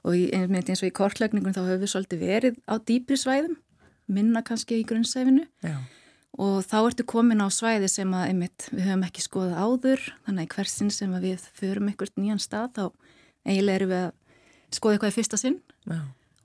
og 0.06 0.14
einmitt 0.14 0.70
eins 0.70 0.84
og 0.84 0.90
í 0.90 0.96
kortlegningum 0.96 1.54
þá 1.54 1.64
höfum 1.66 1.84
við 1.84 1.92
svolítið 1.92 2.26
verið 2.30 2.58
á 2.70 2.74
dýpri 2.78 3.18
svæðum 3.20 3.58
minna 4.06 4.40
kannski 4.46 4.78
í 4.78 4.86
grunnsæfinu. 4.86 5.48
Já 5.66 5.78
og 6.36 6.58
þá 6.68 6.76
ertu 6.82 7.06
komin 7.08 7.40
á 7.40 7.48
svæði 7.52 7.88
sem 7.88 8.12
að 8.16 8.28
einmitt, 8.30 8.68
við 8.72 8.90
höfum 8.90 9.06
ekki 9.06 9.24
skoðað 9.24 9.62
áður. 9.62 10.04
Þannig 10.26 10.46
að 10.46 10.56
hversin 10.56 10.92
sem 10.92 11.16
að 11.16 11.26
við 11.30 11.48
förum 11.56 11.88
einhvert 11.90 12.20
nýjan 12.20 12.42
stað 12.42 12.68
þá 12.76 12.84
eiginlega 13.46 13.80
erum 13.80 13.92
við 13.94 14.04
að 14.04 14.76
skoða 14.76 14.96
eitthvað 14.96 15.12
í 15.12 15.16
fyrsta 15.16 15.40
sinn. 15.40 15.58
Já. 15.86 16.00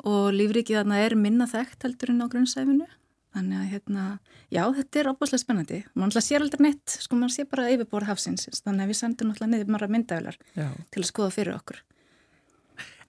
og 0.06 0.34
lífrikið 0.34 0.80
þarna 0.80 0.98
er 1.02 1.16
minna 1.18 1.46
þekkt 1.50 1.86
heldur 1.86 2.12
en 2.14 2.22
á 2.22 2.32
grunnsæfinu 2.32 2.88
þannig 3.32 3.58
að 3.62 3.68
hérna, 3.72 4.06
já 4.52 4.62
þetta 4.76 5.00
er 5.00 5.10
opaslega 5.12 5.44
spennandi. 5.46 5.80
Mann 5.96 6.10
alltaf 6.10 6.26
sér 6.26 6.44
aldrei 6.44 6.66
neitt, 6.66 6.96
sko 7.00 7.18
mann 7.20 7.32
sé 7.32 7.46
bara 7.48 7.70
yfirborð 7.72 8.10
hafsins, 8.12 8.48
þannig 8.66 8.86
að 8.86 8.92
við 8.92 9.00
sendum 9.00 9.32
alltaf 9.32 9.52
niður 9.52 9.72
marra 9.72 9.90
myndavelar 9.92 10.40
til 10.56 11.04
að 11.04 11.08
skoða 11.08 11.36
fyrir 11.36 11.56
okkur. 11.56 11.80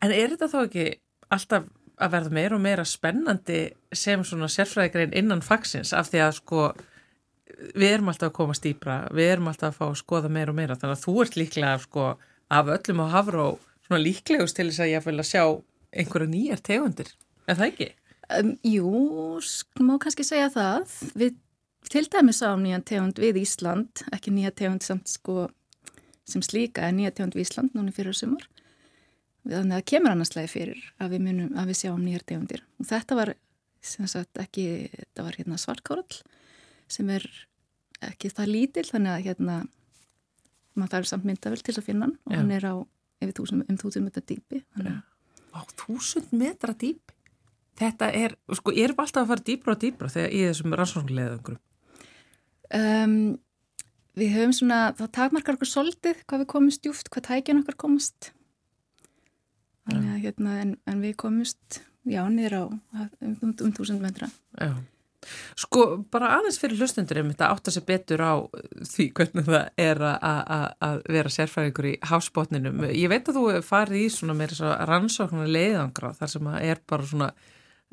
En 0.02 0.14
er 0.14 0.34
þetta 0.34 0.50
þá 0.52 0.58
ekki 0.62 0.86
alltaf 1.34 1.66
að 2.02 2.14
verða 2.16 2.34
meira 2.36 2.56
og 2.56 2.62
meira 2.64 2.84
spennandi 2.88 3.60
sem 3.94 4.24
svona 4.26 4.48
sérfræðigrein 4.50 5.14
innan 5.18 5.44
fagsins 5.44 5.92
af 5.96 6.10
því 6.10 6.24
að 6.26 6.34
sko 6.40 6.64
við 7.78 7.88
erum 7.94 8.10
alltaf 8.10 8.30
að 8.30 8.36
koma 8.38 8.56
stýpra, 8.58 8.96
við 9.14 9.34
erum 9.36 9.50
alltaf 9.50 9.72
að 9.72 9.78
fá 9.78 9.84
að 9.88 9.98
skoða 10.00 10.30
meira 10.32 10.52
og 10.52 10.58
meira. 10.58 10.76
Þannig 10.78 10.96
að 10.96 11.04
þú 11.04 11.14
ert 11.22 11.38
líklega 11.38 11.74
sko 11.84 12.06
af 12.52 12.72
öllum 12.76 13.04
á 13.04 13.06
hafró 13.12 13.46
svona 13.86 14.02
líklegust 14.02 14.58
til 14.58 14.68
þess 14.70 14.84
að 14.84 14.92
ég 14.92 15.06
vil 15.06 15.18
að 15.18 15.28
sjá 15.30 15.44
einhverja 15.92 16.32
nýjar 16.32 16.62
tegundir, 16.64 17.10
er 17.46 17.58
það 17.58 17.68
ekki? 17.68 17.88
Um, 18.32 18.52
jú, 18.64 18.92
má 19.84 19.96
kannski 20.00 20.24
segja 20.24 20.48
það, 20.52 20.94
við 21.20 21.34
til 21.92 22.06
dæmis 22.08 22.40
á 22.40 22.56
nýjan 22.56 22.86
tegund 22.88 23.18
við 23.20 23.42
Ísland, 23.42 24.04
ekki 24.14 24.32
nýja 24.32 24.54
tegund 24.56 24.86
samt 24.86 25.10
sko 25.12 25.50
sem 26.28 26.44
slíka 26.44 26.86
er 26.86 26.94
nýja 26.96 27.12
tegund 27.12 27.36
við 27.36 27.44
Ísland 27.48 27.76
núni 27.76 27.92
fyrir 27.92 28.16
sumar 28.16 28.46
þannig 29.46 29.74
að 29.74 29.78
það 29.78 29.88
kemur 29.92 30.14
annarslega 30.14 30.50
fyrir 30.50 30.82
að 31.02 31.14
við, 31.14 31.24
munum, 31.26 31.54
að 31.58 31.70
við 31.72 31.78
sjáum 31.80 32.02
nýjar 32.04 32.26
tegundir 32.26 32.64
og 32.78 32.88
þetta 32.90 33.18
var 33.18 33.34
sagt, 33.82 34.38
ekki, 34.38 34.66
þetta 34.94 35.26
var 35.26 35.38
hérna 35.38 35.58
svartkórall 35.58 36.20
sem 36.92 37.08
er 37.10 37.26
ekki 38.06 38.30
það 38.30 38.52
lítil 38.52 38.86
þannig 38.88 39.14
að 39.14 39.24
hérna 39.28 39.56
maður 40.78 40.94
þarf 40.96 41.10
samt 41.10 41.26
myndavel 41.28 41.62
til 41.62 41.74
að 41.76 41.88
finna 41.88 42.08
hann 42.08 42.18
og 42.22 42.34
Já. 42.34 42.38
hann 42.40 42.52
er 42.54 42.68
á 42.70 42.74
yfir 43.22 43.34
þúsund, 43.38 43.66
um 43.68 43.80
þúsund 43.80 44.08
metra 44.08 44.24
dýpi 44.26 44.62
Á 45.52 45.60
þúsund 45.76 46.32
metra 46.32 46.72
dýpi? 46.72 47.16
Þetta 47.76 48.08
er, 48.16 48.34
sko, 48.52 48.72
erum 48.72 48.96
við 48.96 49.04
alltaf 49.04 49.22
að 49.22 49.30
fara 49.32 49.44
dýbra 49.46 49.74
og 49.74 49.80
dýbra 49.82 50.10
þegar 50.12 50.32
í 50.32 50.40
þessum 50.46 50.76
rannsóknleðangrum? 50.76 51.58
Um, 52.72 53.16
við 54.16 54.34
höfum 54.36 54.54
svona, 54.56 54.80
það 54.96 55.10
takmarkar 55.18 55.58
okkur 55.58 55.70
soldið 55.70 56.22
hvað 56.28 56.44
við 56.44 56.50
komumst 56.52 56.84
djúft, 56.84 57.10
hvað 57.12 57.26
tækjan 57.28 57.62
okkar 57.62 57.78
komast 57.84 58.32
Þannig 59.88 60.14
að 60.14 60.22
hérna, 60.26 60.56
en, 60.62 60.72
en 60.86 61.02
við 61.02 61.14
komumst, 61.18 61.82
já, 62.06 62.22
niður 62.30 62.58
á 62.58 62.64
um, 62.70 62.80
um, 63.32 63.54
um 63.66 63.72
þúsund 63.74 64.02
metra. 64.02 64.28
Já. 64.58 64.74
Sko, 65.58 65.82
bara 66.10 66.32
aðeins 66.38 66.58
fyrir 66.58 66.80
hlustundur 66.82 67.20
er 67.20 67.26
mitt 67.26 67.42
að 67.42 67.54
átta 67.54 67.72
sig 67.74 67.84
betur 67.86 68.22
á 68.26 68.34
því 68.90 69.06
hvernig 69.14 69.46
það 69.46 69.68
er 69.84 70.00
að 70.02 71.02
vera 71.14 71.30
sérfæðingur 71.30 71.88
í 71.92 71.94
hásbótninum. 72.10 72.82
Ég 72.90 73.10
veit 73.12 73.30
að 73.30 73.38
þú 73.38 73.44
farið 73.66 74.02
í 74.02 74.08
svona 74.10 74.36
meira 74.38 74.72
rannsóknar 74.90 75.50
leiðangra 75.50 76.12
þar 76.18 76.32
sem 76.34 76.50
að 76.50 76.66
er 76.72 76.82
bara 76.90 77.06
svona 77.06 77.30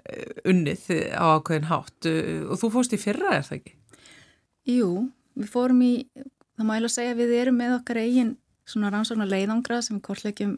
eh, 0.01 0.41
unnið 0.49 0.87
á 1.13 1.25
ákveðin 1.37 1.69
hátt 1.69 2.09
og 2.09 2.61
þú 2.63 2.71
fórst 2.77 2.97
í 2.97 3.01
fyrra, 3.01 3.35
er 3.37 3.45
það 3.45 3.59
ekki? 3.59 3.77
Jú, 4.69 4.89
við 5.37 5.53
fórum 5.53 5.85
í, 5.85 5.93
það 6.57 6.71
mælu 6.71 6.89
að 6.89 6.95
segja 6.97 7.19
við 7.19 7.35
erum 7.43 7.61
með 7.61 7.77
okkar 7.77 8.01
eigin 8.01 8.33
svona 8.69 8.89
rannsóknar 8.93 9.29
leiðangra 9.29 9.83
sem 9.85 10.01
kortlegjum 10.01 10.57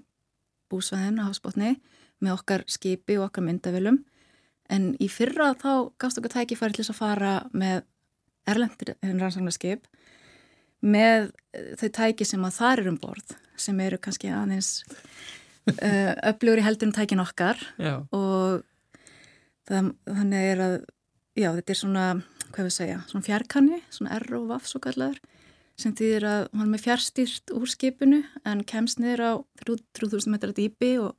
búsvæðin 0.71 1.21
á 1.21 1.27
hafsbótni 1.27 1.75
með 2.21 2.35
okkar 2.37 2.65
skipi 2.71 3.17
og 3.19 3.29
okkar 3.29 3.45
myndavilum 3.45 4.01
en 4.71 4.91
í 5.03 5.09
fyrra 5.11 5.51
þá 5.59 5.91
gafst 5.99 6.21
okkur 6.21 6.33
tækifæri 6.35 6.77
til 6.77 6.87
að 6.87 6.99
fara 6.99 7.33
með 7.51 7.83
erlendir 8.49 8.95
rannsóknarskip 9.03 9.87
með 10.81 11.31
eh, 11.53 11.73
þau 11.77 11.89
tæki 11.97 12.27
sem 12.27 12.45
að 12.47 12.57
þar 12.57 12.83
eru 12.83 12.93
um 12.95 13.01
borð 13.01 13.35
sem 13.61 13.79
eru 13.83 13.99
kannski 14.01 14.31
aðeins 14.33 14.81
uh, 15.69 16.13
öflugur 16.31 16.61
í 16.61 16.65
heldurum 16.65 16.93
tækin 16.95 17.21
okkar. 17.21 17.59
Já. 17.77 18.01
og 18.09 18.63
það, 19.69 19.91
þannig 20.07 20.47
er 20.53 20.63
að 20.65 20.77
já 21.37 21.49
þetta 21.59 21.73
er 21.73 21.79
svona, 21.79 22.05
hvað 22.49 22.67
við 22.67 22.75
segja 22.79 23.03
svona 23.11 23.27
fjarkanni, 23.27 23.81
svona 23.93 24.17
R 24.17 24.39
og 24.39 24.47
vaff 24.49 24.69
svo 24.69 24.81
kallar 24.83 25.19
sem 25.83 25.95
þýðir 25.97 26.27
að 26.29 26.41
hann 26.59 26.75
er 26.77 26.83
fjárstýrt 26.83 27.53
úr 27.57 27.69
skipinu 27.69 28.21
en 28.47 28.65
kemst 28.67 29.01
niður 29.01 29.23
á 29.25 29.31
3000 29.65 30.31
metrar 30.33 30.53
dýpi 30.57 30.95
og 31.01 31.17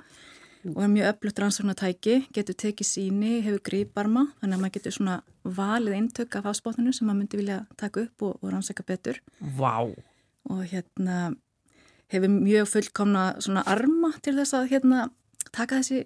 og 0.62 0.82
er 0.84 0.90
mjög 0.90 1.08
öflugt 1.10 1.40
rannsóknartæki, 1.42 2.16
getur 2.34 2.54
tekið 2.54 2.86
síni, 2.86 3.30
hefur 3.42 3.62
gríparma, 3.66 4.28
þannig 4.40 4.56
að 4.56 4.60
maður 4.62 4.74
getur 4.76 4.94
svona 4.94 5.16
valið 5.42 5.96
eintök 5.98 6.36
af 6.38 6.46
hafsbóttunum 6.46 6.94
sem 6.94 7.08
maður 7.08 7.18
myndi 7.18 7.40
vilja 7.40 7.56
taka 7.80 8.04
upp 8.04 8.26
og, 8.28 8.36
og 8.38 8.52
rannsaka 8.52 8.84
betur. 8.86 9.18
Vá! 9.58 9.90
Og 10.50 10.60
hérna 10.70 11.32
hefur 12.12 12.30
mjög 12.30 12.68
fullkomna 12.70 13.24
svona 13.42 13.64
arma 13.66 14.12
til 14.22 14.36
þess 14.38 14.54
að 14.58 14.68
hérna 14.74 15.08
taka 15.50 15.80
þessi, 15.80 16.04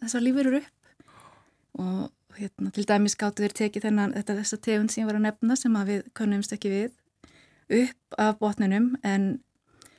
þessa 0.00 0.24
lífurur 0.24 0.60
upp 0.62 1.80
og 1.80 2.38
hérna 2.38 2.72
til 2.74 2.86
dæmis 2.88 3.18
gáttu 3.18 3.44
þeir 3.44 3.56
tekið 3.58 3.86
þennan 3.88 4.14
þetta 4.16 4.36
þessa 4.40 4.58
tegund 4.64 4.92
sem 4.92 5.02
ég 5.02 5.10
var 5.10 5.18
að 5.18 5.26
nefna 5.28 5.56
sem 5.58 5.76
að 5.76 5.92
við 5.92 6.02
konumst 6.16 6.54
ekki 6.56 6.72
við 6.72 6.88
upp 7.70 8.18
af 8.18 8.38
botninum 8.40 8.92
en 9.06 9.30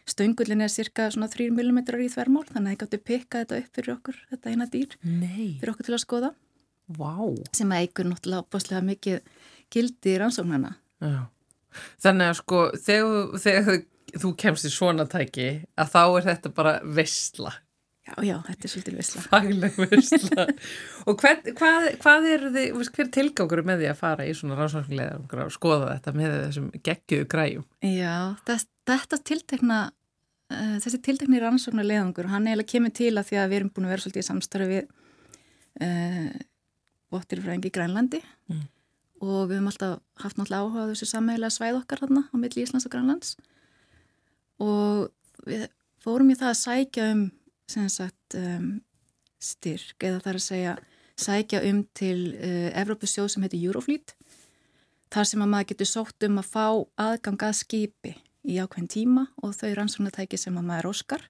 stöngullin 0.09 0.63
er 0.65 0.71
cirka 0.71 1.09
svona 1.13 1.29
3 1.31 1.49
mm 1.53 1.81
í 2.03 2.09
þvermál 2.11 2.45
þannig 2.49 2.65
að 2.65 2.71
þið 2.71 2.79
gáttu 2.83 3.01
pikka 3.09 3.43
þetta 3.43 3.59
upp 3.61 3.77
fyrir 3.77 3.93
okkur 3.95 4.17
þetta 4.31 4.53
eina 4.53 4.67
dýr 4.71 4.97
Nei. 5.03 5.57
fyrir 5.61 5.73
okkur 5.73 5.87
til 5.87 5.95
að 5.95 6.03
skoða 6.05 6.31
Vá! 6.91 7.13
sem 7.55 7.71
að 7.71 7.85
eigur 7.85 8.09
náttúrulega 8.09 8.43
opaslega 8.43 8.83
mikið 8.83 9.21
gildi 9.71 10.15
í 10.15 10.19
rannsóknarna 10.19 10.75
Já. 11.01 11.21
Þannig 12.03 12.27
að 12.27 12.37
sko 12.41 12.61
þegar, 12.83 13.37
þegar 13.39 13.77
þú 14.19 14.31
kemst 14.43 14.67
í 14.67 14.71
svona 14.73 15.05
tæki 15.07 15.49
að 15.79 15.93
þá 15.93 16.01
er 16.03 16.25
þetta 16.27 16.51
bara 16.57 16.73
vestla 16.83 17.53
Já, 18.01 18.15
já, 18.25 18.35
þetta 18.47 18.65
er 18.65 18.71
svolítið 18.71 18.95
vissla 18.97 19.21
fagleg 19.27 19.75
vestla 19.77 20.43
og 21.07 21.21
hvern, 21.21 21.41
hvað, 21.53 21.83
hvað 22.01 22.27
er 22.31 22.45
þið, 22.55 22.77
hver 22.95 23.03
er 23.03 23.09
tilgangur 23.13 23.59
með 23.67 23.83
því 23.83 23.89
að 23.91 23.99
fara 23.99 24.25
í 24.25 24.31
svona 24.37 24.55
rannsóknlega 24.57 25.43
og 25.45 25.51
skoða 25.53 25.91
þetta 25.91 26.13
með 26.17 26.33
þessum 26.39 26.69
geggiðu 26.87 27.27
græjum? 27.29 27.65
Já, 27.85 28.15
þess, 28.47 28.69
þetta 28.89 29.19
tiltekna 29.29 29.77
uh, 29.85 30.77
þessi 30.81 30.99
tiltekni 31.05 31.41
rannsóknarleðangur 31.43 32.31
hann 32.31 32.47
eiginlega 32.49 32.71
kemur 32.73 32.95
til 32.97 33.11
að 33.13 33.27
því 33.29 33.37
að 33.37 33.51
við 33.51 33.59
erum 33.59 33.69
búin 33.75 33.85
að 33.85 33.93
vera 33.93 34.05
svolítið 34.05 34.23
í 34.23 34.27
samstarfi 34.31 34.69
við 34.71 34.87
uh, 35.85 36.39
Vottirfræðingi 37.11 37.69
í 37.69 37.75
Grænlandi. 37.75 38.21
Mm. 38.49 38.63
og 39.21 39.43
við 39.51 39.59
höfum 39.59 39.69
alltaf 39.69 40.23
haft 40.23 40.39
náttúrulega 40.39 40.65
áhuga 40.65 40.87
á 40.87 40.89
þessu 40.89 41.07
sammeðilega 41.11 41.53
svæð 41.53 41.77
okkar 41.83 42.01
þarna 42.01 42.23
á 42.31 42.35
milli 42.41 42.63
Íslands 42.65 42.87
og 42.87 42.93
Grænlands. 42.95 43.35
Og 44.57 45.45
við 45.45 45.67
fórum 46.01 46.33
í 46.33 46.37
það 46.39 46.49
að 46.49 46.59
sækja 46.61 47.05
um 47.11 47.21
sem 47.71 47.89
sagt 47.91 48.37
um, 48.37 48.73
styrk 49.41 50.03
eða 50.03 50.21
það 50.21 50.31
er 50.31 50.39
að 50.39 50.47
segja 50.47 50.73
sækja 51.21 51.61
um 51.69 51.83
til 51.97 52.19
uh, 52.33 52.69
Evrópusjóð 52.81 53.29
sem 53.33 53.45
heitir 53.45 53.63
Eurofleet 53.67 54.15
þar 55.11 55.27
sem 55.27 55.43
að 55.43 55.51
maður 55.53 55.69
getur 55.73 55.89
sótt 55.89 56.27
um 56.27 56.39
að 56.39 56.51
fá 56.53 56.65
aðgang 57.03 57.45
að 57.47 57.57
skipi 57.59 58.15
í 58.47 58.57
ákveðin 58.61 58.89
tíma 58.91 59.27
og 59.43 59.53
þau 59.57 59.71
rannsóknartæki 59.77 60.39
sem 60.39 60.57
að 60.57 60.67
maður 60.69 60.91
óskar. 60.93 61.25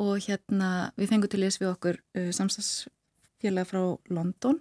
Og 0.00 0.22
hérna 0.24 0.92
við 0.96 1.10
fengum 1.10 1.32
til 1.32 1.42
þess 1.42 1.60
við 1.60 1.72
okkur 1.72 1.98
uh, 2.00 2.30
samstagsfélag 2.32 3.68
frá 3.68 3.82
London 4.08 4.60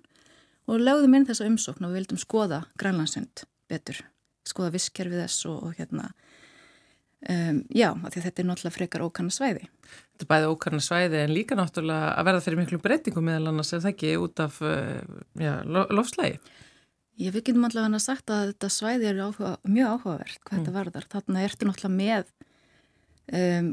og 0.67 0.81
lögðum 0.81 1.15
inn 1.17 1.27
þessa 1.29 1.47
umsókn 1.47 1.87
og 1.87 1.93
við 1.93 2.01
vildum 2.01 2.21
skoða 2.21 2.63
Grænlandsund 2.79 3.45
betur, 3.71 4.01
skoða 4.47 4.73
visskerfið 4.75 5.23
þess 5.23 5.47
og, 5.47 5.61
og 5.69 5.79
hérna 5.79 6.11
um, 7.29 7.61
já, 7.69 7.89
að 7.93 8.17
þetta 8.17 8.41
er 8.41 8.47
náttúrulega 8.49 8.75
frekar 8.77 9.03
ókanna 9.05 9.33
svæði. 9.35 9.67
Þetta 9.91 10.25
er 10.25 10.31
bæði 10.31 10.49
ókarna 10.53 10.81
svæði 10.85 11.21
en 11.25 11.33
líka 11.35 11.57
náttúrulega 11.59 12.09
að 12.17 12.27
verða 12.29 12.43
fyrir 12.47 12.61
miklu 12.61 12.79
breytingum 12.81 13.27
meðal 13.29 13.51
annars 13.51 13.73
er 13.73 13.83
það 13.83 13.93
ekki 13.95 14.11
út 14.21 14.43
af 14.45 14.59
uh, 14.65 14.99
já, 15.41 15.53
lo- 15.65 15.87
lofslægi. 15.93 16.39
Ég 17.21 17.33
við 17.35 17.43
getum 17.51 17.65
allavega 17.67 17.99
að 17.99 18.05
sagt 18.07 18.31
að 18.33 18.47
þetta 18.53 18.69
svæði 18.73 19.09
er 19.11 19.19
áhuga, 19.27 19.55
mjög 19.67 19.89
áhugavert 19.97 20.39
hvað 20.47 20.59
þetta 20.61 20.75
varðar. 20.79 21.07
Þarna 21.11 21.43
ertu 21.45 21.67
náttúrulega 21.67 21.97
með 22.01 22.31
um, 23.37 23.71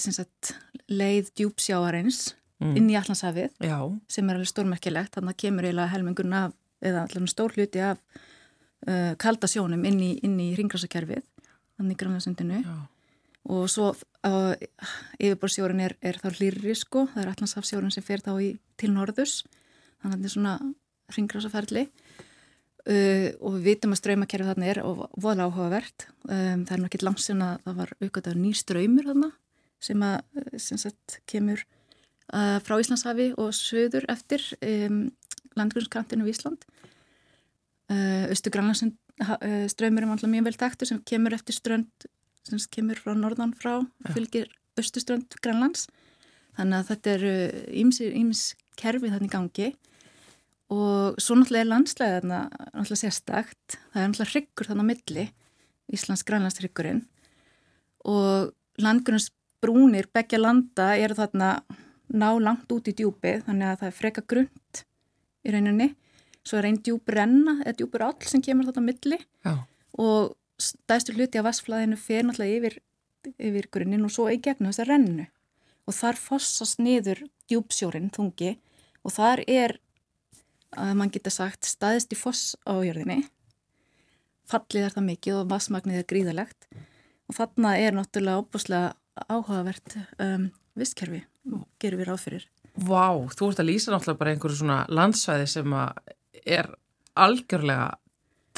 sagt, 0.00 0.54
leið 0.90 1.32
djúpsjáarins 1.40 2.34
Mm. 2.60 2.74
inn 2.76 2.90
í 2.92 2.96
Allandshafið 2.98 3.54
Já, 3.64 3.78
sem 4.12 4.26
er 4.28 4.36
alveg 4.36 4.48
stórmerkilegt. 4.50 5.14
Þannig 5.16 5.36
kemur 5.40 5.64
eiginlega 5.64 5.92
helmingurinn 5.94 6.34
af, 6.36 6.50
eða 6.84 7.06
allavega 7.06 7.30
stór 7.32 7.54
hluti 7.56 7.80
af 7.80 8.02
uh, 8.84 9.14
kalda 9.16 9.48
sjónum 9.48 9.86
inn 9.88 9.96
í, 10.04 10.10
í 10.20 10.48
ringrásakerfið, 10.58 11.22
þannig 11.80 12.00
já. 12.66 12.78
Og 13.48 13.64
svo 13.72 13.90
uh, 13.94 14.52
yfirborðsjórin 15.16 15.80
er, 15.86 15.94
er 16.04 16.18
þá 16.20 16.28
hlýrri 16.36 16.74
sko, 16.76 17.06
það 17.14 17.22
er 17.22 17.30
Allandshafsjórin 17.32 17.94
sem 17.94 18.04
fer 18.04 18.20
þá 18.24 18.34
í, 18.44 18.50
til 18.80 18.90
norðus, 18.92 19.40
þannig 20.02 20.12
að 20.12 20.18
þetta 20.18 20.28
er 20.28 20.34
svona 20.34 20.56
ringrásaferli. 21.16 21.86
Uh, 22.80 23.26
og 23.44 23.56
við 23.58 23.66
vitum 23.70 23.94
að 23.94 24.00
ströymakerfið 24.00 24.50
þarna 24.52 24.68
er 24.72 24.82
og 24.84 25.02
voðalega 25.16 25.48
áhugavert. 25.48 26.06
Um, 26.28 26.64
það 26.68 26.74
er 26.76 26.82
náttúrulega 26.84 27.08
langt 27.08 27.24
sem 27.24 27.42
að 27.44 27.64
það 27.64 27.80
var 27.80 27.94
aukvæmt 28.00 28.30
nýr 28.40 28.60
ströymur 28.60 29.08
þarna 29.10 29.30
sem 29.80 30.04
að 30.04 30.16
uh, 30.20 30.54
sem 30.60 30.80
sagt, 30.80 31.18
kemur 31.28 31.64
uh, 31.64 32.58
frá 32.64 32.76
Íslandshafi 32.76 33.30
og 33.40 33.52
söður 33.56 34.08
eftir 34.12 34.44
um, 34.60 35.06
landgrunnskrantinu 35.56 36.28
í 36.28 36.34
Ísland. 36.34 36.68
Östu 37.90 38.52
Grænlandsund 38.54 38.94
uh, 38.94 38.99
ströymur 39.72 40.06
er 40.06 40.32
mjög 40.32 40.48
vel 40.48 40.58
þekktur 40.62 40.90
sem 40.90 41.02
kemur 41.06 41.36
eftir 41.36 41.56
strönd 41.56 42.08
sem 42.46 42.60
kemur 42.72 42.98
frá 43.00 43.12
norðan 43.14 43.52
frá 43.56 43.80
Já. 43.80 44.14
fylgir 44.14 44.48
östu 44.80 45.02
strönd 45.02 45.36
Grænlands. 45.44 45.88
Þannig 46.56 46.78
að 46.78 46.88
þetta 46.90 47.12
eru 47.14 47.34
íms 47.82 48.42
kerfi 48.80 49.12
þannig 49.12 49.32
gangi 49.32 49.68
og 50.70 51.18
svo 51.20 51.36
náttúrulega 51.36 51.64
er 51.64 51.70
landslega 51.70 52.18
þarna 52.20 52.40
náttúrulega 52.50 53.00
sérstakt. 53.02 53.78
Það 53.92 54.02
er 54.02 54.08
náttúrulega 54.08 54.32
hryggur 54.32 54.70
þannig 54.70 54.86
á 54.86 54.90
milli, 54.90 55.26
Íslands 55.90 56.24
Grænlands 56.26 56.60
hryggurinn 56.62 57.04
og 58.08 58.52
landgrunnsbrúnir 58.80 60.08
begja 60.14 60.40
landa 60.40 60.94
eru 60.96 61.16
þarna 61.18 61.50
ná 62.10 62.28
langt 62.40 62.70
út 62.72 62.88
í 62.88 62.94
djúpið 62.96 63.44
þannig 63.46 63.68
að 63.68 63.80
það 63.82 63.90
er 63.90 63.98
freka 63.98 64.24
grund 64.26 64.84
í 65.44 65.52
rauninni. 65.54 65.90
Svo 66.46 66.58
er 66.58 66.70
einn 66.70 66.80
djúp 66.80 67.10
renna 67.12 67.58
eða 67.64 67.76
djúpur 67.78 68.04
all 68.06 68.28
sem 68.28 68.42
kemur 68.44 68.70
þarna 68.70 68.86
milli. 68.86 69.18
Já, 69.44 69.54
og 69.98 70.36
stæðstur 70.60 71.18
hluti 71.18 71.40
af 71.40 71.46
vassflæðinu 71.48 71.98
fer 72.00 72.24
náttúrulega 72.26 72.58
yfir, 72.58 72.78
yfir 73.36 73.68
grunnin 73.72 74.06
og 74.06 74.12
svo 74.14 74.28
í 74.32 74.38
gegnum 74.42 74.70
þessa 74.70 74.88
rennu. 74.88 75.26
Og 75.88 75.96
þar 75.96 76.20
fossast 76.20 76.80
niður 76.82 77.24
djúpsjórin 77.50 78.12
þungi 78.14 78.54
og 79.04 79.14
þar 79.16 79.42
er 79.48 79.76
að 80.78 80.94
mann 81.00 81.10
geta 81.10 81.32
sagt 81.34 81.66
staðist 81.66 82.12
í 82.14 82.18
foss 82.18 82.54
á 82.62 82.78
jörðinni. 82.84 83.24
Fallið 84.50 84.86
er 84.86 84.94
það 84.94 85.08
mikið 85.08 85.40
og 85.40 85.50
vassmagnið 85.50 86.02
er 86.02 86.08
gríðalegt 86.10 86.68
og 87.30 87.36
þarna 87.36 87.74
er 87.78 87.96
náttúrulega 87.96 88.42
óbúslega 88.42 88.94
áhugavert 89.30 89.96
um, 90.22 90.48
visskerfi, 90.78 91.24
gerum 91.82 92.00
við 92.00 92.08
ráð 92.08 92.24
fyrir. 92.24 92.46
Vá, 92.80 93.10
þú 93.34 93.50
ert 93.50 93.62
að 93.62 93.68
lýsa 93.68 93.92
náttúrulega 93.92 94.20
bara 94.20 94.34
einhverju 94.34 94.60
svona 94.60 94.78
landsvæði 94.90 95.48
sem 95.50 95.74
að 95.74 96.14
er 96.46 96.70
algjörlega 97.20 97.90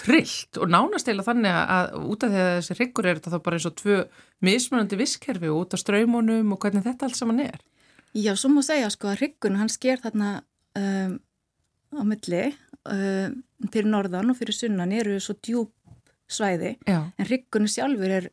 trillt 0.02 0.58
og 0.60 0.70
nánast 0.72 1.08
eila 1.10 1.24
þannig 1.26 1.52
að 1.52 1.92
út 2.08 2.24
af 2.24 2.32
því 2.32 2.40
að 2.42 2.54
þessi 2.56 2.76
hryggur 2.78 3.08
er 3.08 3.18
þetta 3.18 3.34
þá 3.34 3.44
bara 3.44 3.58
eins 3.58 3.68
og 3.68 3.76
tvö 3.78 3.98
mismunandi 4.44 4.98
visskerfi 4.98 5.52
út 5.52 5.76
af 5.76 5.82
ströymunum 5.82 6.54
og 6.54 6.64
hvernig 6.64 6.86
þetta 6.86 7.08
allt 7.08 7.18
saman 7.18 7.42
er. 7.44 7.60
Já, 8.12 8.32
svo 8.36 8.50
má 8.52 8.62
segja 8.64 8.90
sko 8.92 9.12
að 9.12 9.20
hryggun 9.20 9.60
hann 9.60 9.72
sker 9.72 10.00
þarna 10.02 10.32
um, 10.78 11.14
á 11.92 12.02
milli 12.08 12.42
um, 12.88 13.38
fyrir 13.68 13.88
norðan 13.92 14.32
og 14.32 14.40
fyrir 14.40 14.56
sunnan 14.56 14.92
eru 14.96 15.18
svo 15.22 15.36
djúb 15.38 15.72
svæði 16.32 16.76
Já. 16.88 16.98
en 17.16 17.28
hryggunni 17.28 17.70
sjálfur 17.70 18.16
er 18.18 18.28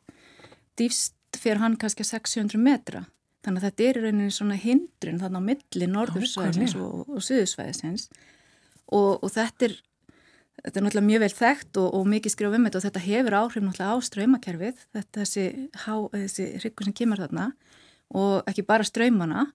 dýfst 0.80 1.16
fyrir 1.36 1.60
hann 1.62 1.78
kannski 1.80 2.04
að 2.04 2.14
600 2.16 2.60
metra 2.60 3.04
þannig 3.44 3.60
að 3.60 3.66
þetta 3.68 3.86
er 3.86 3.98
í 3.98 4.04
rauninni 4.04 4.34
svona 4.34 4.58
hindrun 4.60 5.20
þarna 5.20 5.40
á 5.40 5.48
milli 5.48 5.88
norðursvæðisins 5.88 6.76
og, 6.80 7.08
og 7.08 7.24
suðursvæðisins 7.24 8.08
og, 8.96 9.22
og 9.24 9.32
þetta 9.32 9.68
er 9.68 9.76
þetta 10.60 10.76
er 10.76 10.84
náttúrulega 10.84 11.08
mjög 11.08 11.22
vel 11.24 11.32
þekkt 11.38 11.80
og, 11.80 11.88
og 11.96 12.08
mikið 12.14 12.34
skrifa 12.34 12.58
um 12.58 12.68
þetta 12.68 12.80
og 12.80 12.86
þetta 12.86 13.04
hefur 13.06 13.36
áhrif 13.38 13.64
náttúrulega 13.64 13.96
á 13.96 13.98
ströymakerfið 14.08 14.84
þetta 14.96 15.22
þessi, 15.22 15.44
þessi 16.14 16.48
hryggur 16.60 16.88
sem 16.88 16.96
kemur 17.00 17.22
þarna 17.24 17.50
og 18.20 18.50
ekki 18.50 18.66
bara 18.68 18.86
ströymana 18.86 19.46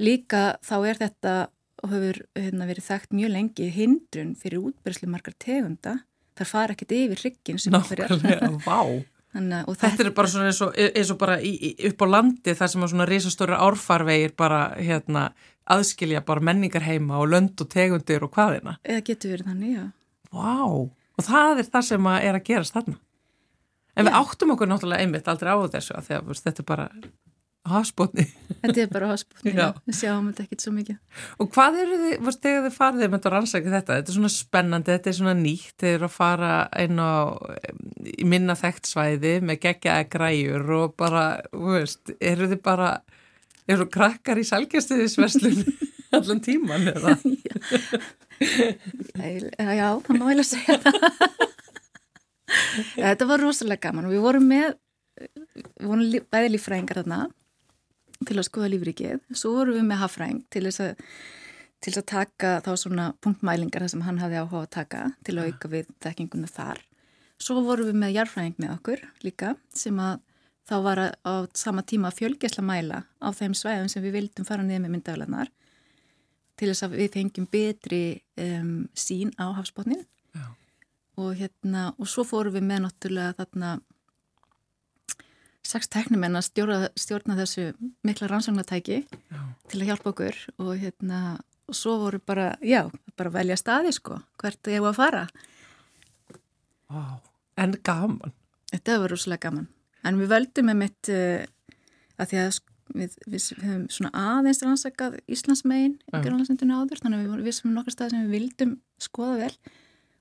líka 0.00 0.44
þá 0.64 0.76
er 0.80 1.00
þetta 1.00 1.34
og 1.80 1.94
hefur 1.94 2.20
hérna, 2.36 2.68
verið 2.68 2.88
þekkt 2.88 3.16
mjög 3.16 3.32
lengi 3.36 3.70
hindrun 3.74 4.34
fyrir 4.38 4.64
útbyrðslu 4.70 5.08
margar 5.12 5.36
tegunda 5.40 6.00
þar 6.38 6.48
fara 6.48 6.76
ekkert 6.76 6.96
yfir 6.96 7.24
hryggin 7.24 7.60
sem 7.60 7.74
vá. 7.74 8.80
Þannig, 9.30 9.68
og 9.70 9.76
Þetta 9.78 10.02
er 10.02 10.08
bara 10.10 10.26
svona 10.30 10.48
eins 10.50 10.58
og, 10.64 10.72
eins 10.74 11.10
og 11.12 11.18
bara 11.20 11.36
í, 11.38 11.52
í, 11.54 11.68
upp 11.86 12.00
á 12.02 12.06
landi 12.10 12.54
þar 12.58 12.70
sem 12.72 12.82
að 12.82 12.90
svona 12.90 13.04
risastóra 13.06 13.60
árfarvegir 13.62 14.32
bara 14.34 14.72
hérna 14.74 15.28
aðskilja 15.76 16.24
bara 16.26 16.44
menningar 16.50 16.84
heima 16.86 17.20
og 17.22 17.30
lönd 17.32 17.60
og 17.62 17.70
tegundir 17.72 18.26
og 18.26 18.34
hvaðina. 18.34 18.76
eða 18.84 19.04
getur 19.06 19.36
verið 19.36 19.52
þannig, 19.52 19.76
já. 19.76 19.86
Vá, 20.30 20.58
og 20.70 21.26
það 21.26 21.62
er 21.62 21.70
það 21.70 21.88
sem 21.88 22.10
að 22.10 22.26
er 22.28 22.38
að 22.38 22.46
gerast 22.50 22.76
þarna. 22.76 22.98
En 23.96 24.06
við 24.06 24.14
Já. 24.14 24.20
áttum 24.22 24.52
okkur 24.54 24.70
náttúrulega 24.70 25.02
einmitt 25.04 25.28
aldrei 25.28 25.50
á 25.50 25.58
þessu 25.74 25.96
að 25.98 26.12
að 26.14 26.28
veist, 26.30 26.44
þetta 26.46 26.62
er 26.62 26.68
bara 26.68 26.84
hafsbótni. 27.70 28.24
Þetta 28.62 28.80
er 28.82 28.88
bara 28.92 29.08
háspútni, 29.10 29.52
Já. 29.52 29.66
við 29.86 29.96
sjáum 29.98 30.30
þetta 30.30 30.44
ekkert 30.46 30.64
svo 30.64 30.72
mikið. 30.74 30.96
Og 31.42 31.50
hvað 31.52 31.78
eru 31.82 31.98
þið, 32.00 32.14
veist, 32.26 32.40
þegar 32.46 32.64
þið 32.66 32.76
farið 32.76 33.02
með 33.04 33.16
þetta 33.18 33.32
rannsækja 33.34 33.74
þetta, 33.74 33.98
þetta 33.98 34.12
er 34.12 34.16
svona 34.16 34.32
spennandi, 34.34 34.94
þetta 34.94 35.10
er 35.10 35.18
svona 35.18 35.34
nýtt, 35.40 35.74
þið 35.82 35.94
eru 35.98 36.08
að 36.08 36.14
fara 36.14 36.52
inn 36.84 37.02
á 37.02 37.12
minna 38.32 38.56
þekkt 38.58 38.90
svæði 38.90 39.34
með 39.44 39.60
geggjaða 39.66 40.08
græjur 40.14 40.74
og 40.78 40.96
bara, 41.00 41.24
veist, 41.52 42.14
eru 42.20 42.48
þið 42.54 42.62
bara, 42.64 42.90
Er 43.68 43.80
þú 43.80 43.86
krakkar 43.92 44.40
í 44.40 44.44
salgjastiðisverslun 44.48 45.64
allan 46.16 46.40
tíman 46.44 46.88
eða? 46.92 47.16
já, 48.40 49.68
já, 49.76 49.88
það 50.06 50.16
má 50.16 50.30
ég 50.32 50.40
að 50.40 50.48
segja 50.48 50.78
það. 50.84 51.00
Þetta 53.00 53.28
var 53.30 53.44
rosalega 53.44 53.88
gaman 53.88 54.08
og 54.08 54.14
við 54.14 54.24
vorum 54.24 54.46
með, 54.50 54.72
við 55.20 55.90
vorum 55.92 56.16
bæði 56.32 56.54
lífræðingar 56.54 57.02
þarna 57.02 57.20
til 58.26 58.38
að 58.38 58.48
skoða 58.48 58.72
lífrikið. 58.72 59.20
Svo 59.32 59.54
vorum 59.58 59.78
við 59.78 59.86
með 59.90 60.02
hafræðing 60.02 60.40
til 60.52 60.64
þess 60.66 60.80
að 60.88 61.04
til 61.80 61.94
að 61.96 62.08
taka 62.10 62.48
þá 62.60 62.72
svona 62.76 63.04
punktmælingar 63.24 63.84
þar 63.84 63.92
sem 63.94 64.02
hann 64.04 64.18
hafði 64.20 64.40
áhuga 64.42 64.64
að 64.66 64.74
taka 64.74 65.04
til 65.24 65.38
að 65.38 65.46
auka 65.48 65.70
við 65.72 65.92
þekkinguna 66.04 66.50
þar. 66.50 66.82
Svo 67.40 67.62
vorum 67.64 67.88
við 67.88 67.96
með 68.02 68.16
jarfræðing 68.18 68.58
með 68.60 68.74
okkur 68.74 69.00
líka 69.24 69.54
sem 69.72 69.96
að 70.02 70.18
þá 70.68 70.76
var 70.84 71.00
á 71.24 71.32
sama 71.56 71.82
tíma 71.82 72.12
fjölgesla 72.14 72.64
mæla 72.64 73.04
á 73.18 73.28
þeim 73.34 73.54
svæðum 73.56 73.90
sem 73.90 74.04
við 74.04 74.18
vildum 74.18 74.48
fara 74.48 74.64
niður 74.66 74.84
með 74.84 74.94
myndaglanar 74.96 75.52
til 76.60 76.68
þess 76.68 76.86
að 76.86 76.96
við 77.00 77.12
fengjum 77.16 77.46
betri 77.50 78.02
um, 78.40 78.74
sín 78.94 79.32
á 79.40 79.48
hafsbótnin 79.56 80.04
og 81.20 81.36
hérna 81.36 81.90
og 81.98 82.08
svo 82.08 82.24
fórum 82.24 82.54
við 82.56 82.66
með 82.68 82.84
náttúrulega 82.84 83.36
þarna 83.40 83.70
sex 85.70 85.90
teknumenn 85.92 86.38
að 86.38 86.46
stjórna, 86.48 86.90
stjórna 86.98 87.36
þessu 87.38 87.70
mikla 88.06 88.30
rannsóknartæki 88.30 89.02
til 89.10 89.80
að 89.80 89.88
hjálpa 89.90 90.12
okkur 90.12 90.38
og 90.58 90.72
hérna 90.80 91.20
og 91.70 91.76
svo 91.76 91.98
voru 92.00 92.18
bara, 92.26 92.54
já, 92.66 92.88
bara 93.16 93.30
velja 93.30 93.56
staði 93.60 93.92
sko, 93.94 94.16
hvert 94.42 94.70
ég 94.72 94.82
var 94.82 94.90
að 94.90 94.96
fara. 94.98 95.20
Wow, 96.90 97.20
en 97.62 97.76
gaman. 97.86 98.34
Þetta 98.72 98.96
var 99.04 99.14
rosalega 99.14 99.44
gaman 99.46 99.68
en 100.06 100.20
við 100.20 100.32
völdum 100.32 100.70
með 100.70 100.78
mitt 100.84 101.10
uh, 101.12 101.44
að 102.20 102.32
því 102.32 102.40
að 102.40 102.48
við, 102.94 103.18
við, 103.26 103.44
við 103.56 103.66
höfum 103.66 103.84
svona 103.92 104.24
aðeins 104.36 104.62
rannsakað 104.64 105.18
Íslandsmegin 105.30 105.98
í 106.00 106.22
Grönlandsendunni 106.24 106.78
áður, 106.78 107.02
þannig 107.02 107.20
að 107.20 107.36
við 107.38 107.50
vissum 107.50 107.76
nokkar 107.76 107.96
stað 107.96 108.14
sem 108.14 108.24
við 108.26 108.34
vildum 108.38 108.74
skoða 109.00 109.36
vel. 109.44 109.76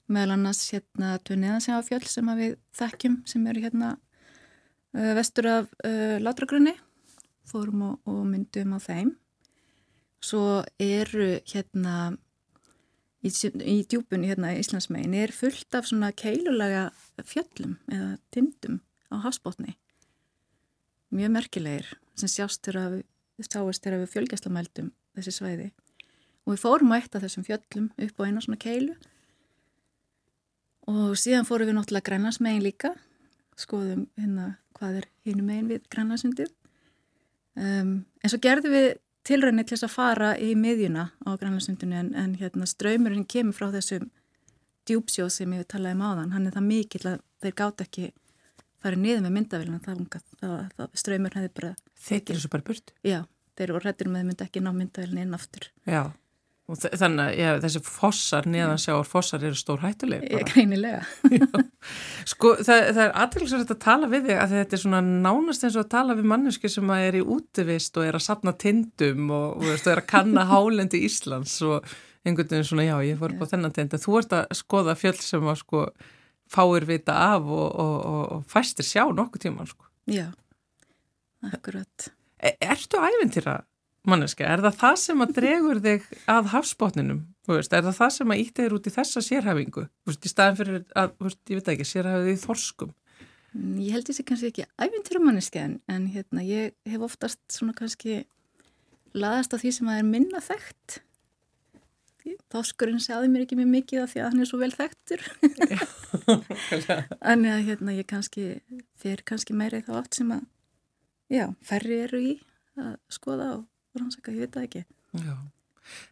Meðal 0.09 0.35
annars 0.35 0.61
hérna 0.73 1.15
Tuneðansjá 1.25 1.79
fjöll 1.85 2.05
sem 2.09 2.29
við 2.39 2.55
þekkjum 2.77 3.17
sem 3.29 3.49
eru 3.49 3.65
hérna 3.65 3.95
uh, 3.95 5.11
vestur 5.17 5.49
af 5.51 5.73
uh, 5.85 6.17
Látragrunni 6.21 6.75
fórum 7.49 7.85
og, 7.87 8.09
og 8.09 8.25
myndum 8.29 8.75
á 8.77 8.79
þeim. 8.83 9.13
Svo 10.21 10.61
eru 10.81 11.37
hérna 11.47 12.11
í, 13.23 13.31
í 13.31 13.77
djúbunni 13.87 14.29
hérna 14.29 14.53
í 14.53 14.61
Íslandsmegin 14.63 15.15
er 15.17 15.33
fullt 15.35 15.77
af 15.77 15.87
svona 15.89 16.11
keilulega 16.15 16.89
fjöllum 17.25 17.77
eða 17.91 18.17
tindum 18.33 18.81
á 19.09 19.15
hafsbótni 19.25 19.75
mjög 21.09 21.33
merkilegir 21.33 21.87
sem 22.17 22.29
sjást 22.29 22.65
þegar 22.65 23.01
við 23.39 24.11
fjölgjastlamældum 24.13 24.91
þessi 25.17 25.33
svæði. 25.33 25.69
Og 26.45 26.55
við 26.55 26.63
fórum 26.63 26.93
eitt 26.95 27.15
af 27.15 27.23
þessum 27.23 27.45
fjöllum 27.47 27.89
upp 27.97 28.21
á 28.21 28.25
eina 28.25 28.43
svona 28.43 28.59
keilu. 28.61 28.95
Og 30.89 31.13
síðan 31.19 31.47
fórum 31.47 31.69
við 31.69 31.77
náttúrulega 31.77 32.09
grænlandsmegin 32.09 32.65
líka. 32.65 32.93
Skoðum 33.59 34.07
hérna 34.17 34.55
hvað 34.77 35.01
er 35.01 35.09
hinu 35.27 35.45
megin 35.45 35.69
við 35.69 35.85
grænlandsundið. 35.91 36.53
Um, 37.59 37.93
en 38.23 38.31
svo 38.31 38.39
gerðum 38.41 38.73
við 38.73 38.89
tilrænið 39.27 39.67
til 39.67 39.77
þess 39.77 39.87
að 39.89 39.95
fara 39.95 40.29
í 40.39 40.53
miðjuna 40.57 41.09
á 41.25 41.29
grænlandsundinu 41.35 41.99
en, 41.99 42.13
en 42.15 42.37
hérna 42.39 42.67
ströymurinn 42.69 43.27
kemur 43.29 43.57
frá 43.57 43.69
þessum 43.73 44.09
djúpsjóð 44.89 45.29
sem 45.33 45.53
ég 45.57 45.67
talaði 45.69 45.99
um 45.99 46.05
áðan. 46.07 46.33
Hann 46.33 46.47
er 46.47 46.55
það 46.55 46.69
mikill 46.69 47.05
að 47.11 47.21
þeir 47.43 47.57
gátt 47.61 47.83
ekki 47.85 48.11
farið 48.83 49.03
niður 49.03 49.25
með 49.25 49.35
myndavélina 49.35 49.81
það, 49.83 50.05
það, 50.39 50.55
það 50.77 50.95
ströymur 51.03 51.37
hefði 51.39 51.51
bara 51.59 51.75
gerur 52.29 52.41
svo 52.43 52.53
bara 52.55 52.67
burt? 52.69 52.95
Já, 53.05 53.19
þeir 53.59 53.75
voru 53.75 53.89
rættir 53.89 54.09
með 54.11 54.31
myndi 54.31 54.45
ekki 54.47 54.63
ná 54.63 54.71
myndavélina 54.73 55.25
inn 55.25 55.37
aftur. 55.37 55.69
Já, 55.89 56.03
og 56.69 56.77
þannig 56.77 57.23
að 57.23 57.39
ja, 57.39 57.53
þessi 57.63 57.81
fossar 57.81 58.47
neðan 58.49 58.81
sjáur 58.81 59.07
fossar 59.09 59.45
eru 59.47 59.57
stór 59.57 59.81
hættuleg 59.81 60.25
Greinilega. 60.51 60.99
Sko 62.31 62.53
það, 62.59 62.83
það 62.93 63.01
er 63.07 63.15
aðtæklusverðið 63.23 63.73
að 63.73 63.81
tala 63.85 64.09
við 64.11 64.27
þig 64.27 64.43
að 64.43 64.53
þetta 64.53 64.77
er 64.77 64.83
svona 64.83 65.01
nánast 65.07 65.65
eins 65.65 65.79
og 65.79 65.87
að 65.87 65.95
tala 65.95 66.17
við 66.19 66.29
manneski 66.29 66.69
sem 66.69 66.93
að 66.93 67.07
er 67.07 67.17
í 67.17 67.23
útivist 67.37 67.97
og 67.97 68.05
er 68.05 68.19
að 68.19 68.25
sapna 68.27 68.53
tindum 68.53 69.33
og, 69.33 69.47
og 69.57 69.65
veist, 69.65 69.89
er 69.89 70.03
að 70.03 70.11
kanna 70.13 70.45
hálendi 70.51 71.01
Íslands 71.07 71.57
og 71.65 71.89
einhvern 72.27 72.53
veginn 72.53 72.69
svona 72.69 72.85
já 72.85 72.95
ég 73.07 73.17
fór 73.17 73.33
upp 73.33 73.49
á 73.49 73.51
þennan 73.55 73.73
tind. 73.73 73.97
Þú 74.05 74.21
ert 74.21 74.37
að 74.37 74.55
skoða 74.59 74.97
fjöld 74.99 75.25
sem 75.25 75.49
að 75.49 75.61
sko 75.63 75.83
fáir 76.49 76.85
vita 76.89 77.15
af 77.33 77.47
og, 77.47 77.67
og, 77.75 77.97
og 78.35 78.45
fæstir 78.49 78.87
sjá 78.87 79.05
nokkuð 79.13 79.45
tíma 79.45 79.65
sko. 79.69 79.85
Já, 80.09 80.29
akkurat 81.45 82.09
e 82.39 82.55
Ertu 82.61 82.97
æfintýra 82.97 83.59
manneski? 84.07 84.45
Er 84.47 84.63
það 84.63 84.77
það 84.79 84.95
sem 85.03 85.25
að 85.25 85.33
dregur 85.37 85.81
þig 85.83 86.07
að 86.31 86.53
hafsbótninum? 86.53 87.25
Veist, 87.49 87.73
er 87.73 87.83
það 87.83 87.97
það 87.97 88.15
sem 88.15 88.31
að 88.31 88.41
ítti 88.43 88.63
þér 88.63 88.77
út 88.77 88.87
í 88.87 88.93
þessa 88.93 89.23
sérhæfingu? 89.25 89.83
Veist, 90.07 90.25
í 90.25 90.31
staðin 90.31 90.59
fyrir 90.59 90.79
að, 90.95 91.13
veist, 91.25 91.41
ég 91.49 91.59
veit 91.59 91.71
ekki, 91.73 91.87
sérhæfið 91.89 92.31
í 92.31 92.39
þorskum? 92.43 92.95
Mm, 93.57 93.77
ég 93.81 93.95
held 93.97 94.09
þessi 94.09 94.25
kannski 94.29 94.51
ekki 94.53 94.67
æfintýra 94.77 95.23
manneski 95.25 95.61
en, 95.61 95.77
en 95.89 96.07
hérna, 96.13 96.45
ég 96.45 96.75
hef 96.89 97.05
oftast 97.05 97.41
svona 97.53 97.75
kannski 97.77 98.23
laðast 99.17 99.53
á 99.53 99.57
því 99.57 99.73
sem 99.73 99.89
að 99.89 100.01
er 100.03 100.09
minna 100.09 100.41
þekkt 100.45 100.99
þáskurinn 102.53 103.01
segði 103.01 103.31
mér 103.31 103.45
ekki 103.45 103.57
mjög 103.57 103.71
mikið 103.73 104.03
af 104.03 104.13
því 104.13 104.21
að 104.21 104.29
hann 104.29 104.43
er 104.43 104.49
svo 104.49 104.59
vel 104.61 104.73
þekktur 106.29 107.17
en 107.33 107.45
hérna 107.67 107.95
ég 107.95 108.07
kannski 108.09 108.45
fer 108.99 109.23
kannski 109.27 109.55
meira 109.57 109.81
í 109.81 109.85
þá 109.85 109.93
átt 110.01 110.19
sem 110.19 110.33
að 110.35 110.45
já, 111.33 111.45
ferri 111.65 112.01
eru 112.05 112.21
í 112.21 112.35
að 112.79 112.95
skoða 113.11 113.49
og 113.57 113.65
rannsaka, 113.99 114.33
ég 114.35 114.45
veit 114.45 114.55
það 114.55 114.67
ekki 114.67 114.85
Já, 115.19 115.35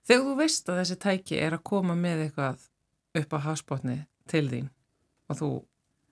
þegar 0.10 0.26
þú 0.26 0.36
veist 0.42 0.70
að 0.72 0.82
þessi 0.82 1.00
tæki 1.06 1.40
er 1.40 1.58
að 1.58 1.66
koma 1.70 1.96
með 1.98 2.26
eitthvað 2.28 2.68
upp 3.22 3.38
á 3.38 3.40
hafsbótni 3.46 3.98
til 4.30 4.46
þín 4.52 4.70
og 5.30 5.40
þú 5.42 5.50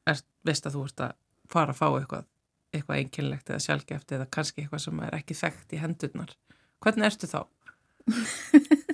er, 0.09 0.21
veist 0.45 0.69
að 0.69 0.77
þú 0.77 0.87
ert 0.89 1.05
að 1.07 1.19
fara 1.51 1.75
að 1.75 1.81
fá 1.81 1.87
eitthvað 1.89 2.31
eitthvað 2.75 3.01
einkynlegt 3.01 3.51
eða 3.51 3.63
sjálfgeft 3.63 4.15
eða 4.17 4.31
kannski 4.31 4.63
eitthvað 4.63 4.83
sem 4.85 5.03
er 5.05 5.17
ekki 5.19 5.37
þekkt 5.37 5.75
í 5.75 5.81
hendurnar 5.81 6.33
hvernig 6.83 7.07
ertu 7.09 7.29
þá? 7.29 7.41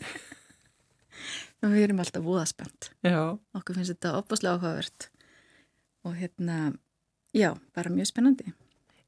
Við 1.61 1.83
erum 1.85 2.01
alltaf 2.01 2.23
voðaspennt. 2.25 2.89
Já. 3.05 3.37
Okkur 3.57 3.77
finnst 3.77 3.93
þetta 3.93 4.15
opaslega 4.17 4.57
áhugavert 4.57 5.11
og 6.07 6.15
hérna, 6.17 6.73
já, 7.37 7.53
bara 7.75 7.93
mjög 7.93 8.09
spennandi. 8.09 8.49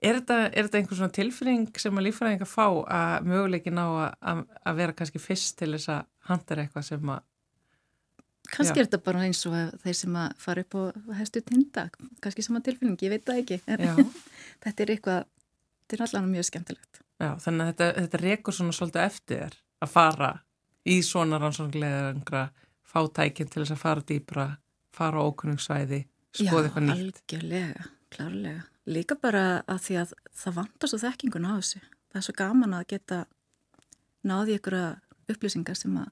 Er 0.04 0.20
þetta, 0.20 0.38
er 0.52 0.68
þetta 0.68 0.80
einhvern 0.82 1.00
svona 1.00 1.16
tilfinning 1.16 1.80
sem 1.80 1.98
að 1.98 2.10
lífræðingar 2.10 2.50
fá 2.50 2.66
að 2.68 3.30
möguleikin 3.32 3.80
á 3.80 3.88
að, 4.20 4.42
að 4.68 4.82
vera 4.82 4.96
kannski 5.00 5.22
fyrst 5.24 5.56
til 5.62 5.72
þess 5.74 5.94
að 5.96 6.02
handla 6.30 6.66
eitthvað 6.66 6.88
sem 6.92 7.14
að... 7.16 7.24
Kannski 8.54 8.76
já. 8.76 8.84
er 8.84 8.90
þetta 8.90 9.02
bara 9.08 9.24
eins 9.26 9.42
og 9.48 9.56
þeir 9.82 9.98
sem 9.98 10.18
að 10.20 10.34
fara 10.44 10.66
upp 10.66 10.78
og 10.78 11.14
hefstu 11.18 11.42
tinda, 11.48 11.88
kannski 12.22 12.46
sama 12.46 12.62
tilfinning, 12.62 13.00
ég 13.02 13.16
veit 13.16 13.26
það 13.26 13.40
ekki. 13.42 13.62
þetta 14.66 14.86
er 14.86 14.94
eitthvað, 14.94 15.30
þetta 15.88 15.98
er 15.98 16.06
allavega 16.06 16.34
mjög 16.36 16.50
skemmtilegt. 16.52 17.04
Já, 17.24 17.30
þannig 17.46 17.64
að 17.64 17.72
þetta, 17.72 17.88
þetta 18.02 18.22
rekur 18.28 18.58
svona 18.60 18.76
svolítið 18.76 19.06
eftir 19.08 19.58
að 19.80 19.94
fara 19.96 20.34
í 20.90 21.00
svona 21.06 21.40
rannsóknleðangra 21.42 22.48
fátækinn 22.94 23.50
til 23.50 23.64
þess 23.64 23.76
að 23.76 23.82
fara 23.82 24.06
dýbra, 24.10 24.48
fara 24.94 25.24
á 25.24 25.26
ókunningssvæði, 25.26 26.04
skoða 26.36 26.68
eitthvað 26.68 26.88
nýtt. 26.88 26.98
Já, 26.98 27.06
algjörlega, 27.08 27.86
klárlega. 28.14 28.66
Líka 28.94 29.16
bara 29.16 29.46
að 29.72 29.80
því 29.86 30.00
að 30.02 30.18
það 30.44 30.58
vantar 30.60 30.92
svo 30.92 31.00
þekkingun 31.02 31.48
á 31.48 31.54
þessu. 31.56 31.80
Það 32.12 32.20
er 32.20 32.26
svo 32.28 32.36
gaman 32.42 32.76
að 32.78 32.90
geta 32.92 33.22
náði 34.28 34.58
ykkur 34.60 34.78
upplýsingar 35.32 35.80
sem 35.80 35.96
að 36.02 36.12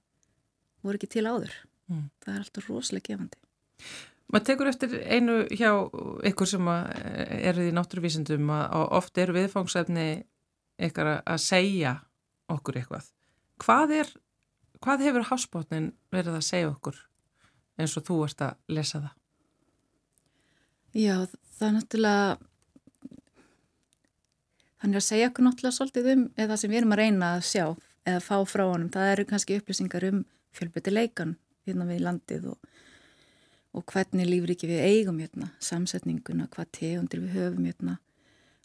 voru 0.86 0.99
ekki 0.99 1.11
til 1.11 1.28
áður. 1.28 1.53
Mm. 1.91 2.07
Það 2.24 2.34
er 2.34 2.45
alltaf 2.45 2.72
rosalega 2.72 3.11
gefandi. 3.11 3.41
Maður 4.32 4.47
tekur 4.47 4.69
eftir 4.72 4.93
einu 5.11 5.38
hjá 5.51 5.72
ykkur 6.32 6.47
sem 6.47 6.67
eru 6.72 7.67
í 7.67 7.74
náttúruvísindum 7.76 8.51
að 8.55 8.86
oft 9.01 9.19
eru 9.19 9.36
viðfangsefni 9.36 10.05
ykkur 10.88 11.09
að 11.19 11.41
segja 11.43 11.97
okkur 12.51 12.80
eitthvað. 12.80 13.09
Hvað 13.61 13.95
er 13.99 14.13
hvað 14.82 15.05
hefur 15.07 15.27
hafsbótnin 15.29 15.91
verið 16.13 16.38
að 16.39 16.47
segja 16.47 16.71
okkur 16.71 16.97
eins 17.82 17.97
og 17.97 18.05
þú 18.07 18.17
ert 18.27 18.45
að 18.45 18.77
lesa 18.77 19.01
það? 19.01 19.17
Já, 20.91 21.15
það 21.57 21.67
er 21.67 21.75
náttúrulega 21.77 22.38
þannig 24.82 24.99
að 24.99 25.07
segja 25.07 25.29
okkur 25.29 25.47
náttúrulega 25.47 25.77
svolítið 25.77 26.11
um 26.15 26.27
eða 26.43 26.57
sem 26.59 26.71
við 26.73 26.82
erum 26.82 26.95
að 26.95 27.01
reyna 27.03 27.32
að 27.38 27.47
sjá 27.47 27.65
eða 28.01 28.21
fá 28.25 28.38
frá 28.49 28.65
honum, 28.65 28.91
það 28.91 29.11
eru 29.13 29.27
kannski 29.29 29.57
upplýsingar 29.61 30.07
um 30.09 30.23
fjölbytti 30.57 30.93
leikan 30.93 31.36
hérna 31.67 31.88
við 31.88 32.01
landið 32.07 32.47
og, 32.51 32.71
og 33.77 33.86
hvernig 33.93 34.27
lífriki 34.27 34.69
við 34.69 34.86
eigum 34.89 35.19
hérna, 35.21 35.51
samsetninguna, 35.61 36.49
hvað 36.51 36.71
tegundir 36.79 37.21
við 37.23 37.38
höfum 37.38 37.67
hérna 37.69 37.99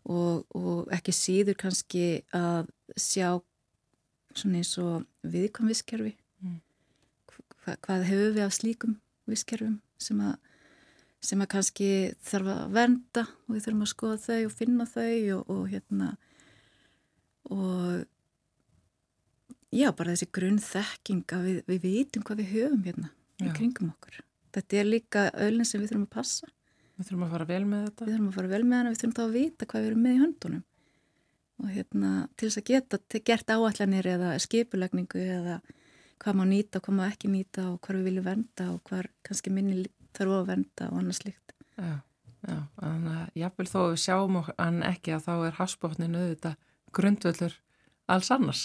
og, 0.07 0.47
og 0.57 0.89
ekki 0.95 1.15
síður 1.15 1.59
kannski 1.61 2.07
að 2.35 2.73
sjá 2.97 3.37
svona 4.41 4.61
eins 4.61 4.73
og 4.83 5.07
viðkom 5.27 5.71
visskerfi 5.71 6.15
mm. 6.45 6.59
Hva, 7.65 7.77
hvað 7.83 8.07
hefur 8.11 8.37
við 8.37 8.45
af 8.47 8.57
slíkum 8.57 8.99
visskerfum 9.27 9.81
sem 10.01 10.21
að 10.23 10.37
sem 11.27 11.41
að 11.43 11.51
kannski 11.57 11.89
þarf 12.23 12.51
að 12.53 12.75
vernda 12.77 13.23
og 13.25 13.55
við 13.57 13.65
þurfum 13.65 13.87
að 13.87 13.91
skoða 13.91 14.19
þau 14.23 14.43
og 14.45 14.53
finna 14.55 14.85
þau 14.87 15.15
og, 15.37 15.49
og 15.51 15.63
hérna 15.73 16.11
og 17.51 18.05
Já, 19.75 19.91
bara 19.93 20.15
þessi 20.15 20.29
grunn 20.33 20.61
þekking 20.63 21.33
að 21.35 21.47
við, 21.47 21.57
við 21.67 21.83
vitum 21.83 22.25
hvað 22.25 22.39
við 22.41 22.53
höfum 22.55 22.85
hérna 22.87 23.11
í 23.43 23.49
kringum 23.53 23.91
okkur. 23.91 24.21
Þetta 24.55 24.79
er 24.79 24.87
líka 24.89 25.25
öllin 25.35 25.69
sem 25.69 25.83
við 25.83 25.91
þurfum 25.91 26.07
að 26.07 26.15
passa. 26.15 26.49
Við 26.97 27.09
þurfum 27.09 27.25
að 27.27 27.35
fara 27.35 27.49
vel 27.51 27.65
með 27.69 27.83
þetta. 27.89 28.07
Við 28.07 28.15
þurfum 28.15 28.29
að 28.31 28.39
fara 28.39 28.53
vel 28.53 28.63
með 28.63 28.79
hana, 28.79 28.93
við 28.93 29.01
þurfum 29.03 29.17
þá 29.17 29.23
að 29.25 29.35
vita 29.35 29.69
hvað 29.69 29.83
við 29.83 29.91
erum 29.91 30.07
með 30.07 30.15
í 30.15 30.21
höndunum. 30.23 30.63
Og 31.63 31.71
hérna, 31.73 32.29
til 32.37 32.51
þess 32.51 32.61
að 32.61 32.69
geta 32.69 33.21
gert 33.25 33.51
áallanir 33.51 34.07
eða 34.13 34.35
skipulegningu 34.45 35.23
eða 35.25 35.61
hvað 36.21 36.37
má 36.37 36.45
nýta 36.49 36.81
og 36.81 36.87
hvað 36.87 36.99
má 36.99 37.05
ekki 37.09 37.31
nýta 37.33 37.65
og 37.71 37.79
hvað 37.85 38.01
við 38.01 38.09
viljum 38.11 38.27
venda 38.27 38.67
og 38.73 38.83
hvað 38.89 39.09
kannski 39.27 39.53
minni 39.53 39.87
þarf 40.17 40.37
að 40.37 40.51
venda 40.51 40.89
og 40.91 41.01
annað 41.01 41.19
slikt. 41.21 41.55
Já, 41.77 41.93
já, 42.49 42.59
þannig 42.81 43.17
að 43.17 43.41
jáfnvel 43.43 43.69
þó 43.73 43.79
við 43.83 43.99
sjáum 44.05 44.41
hann 44.47 44.83
ekki 44.87 45.17
að 45.17 45.27
þá 45.27 45.35
er 45.37 45.59
hafsbótninu 45.61 46.23
auðvitað 46.23 46.59
grundvöldur 46.97 47.59
alls 48.13 48.31
annars. 48.33 48.65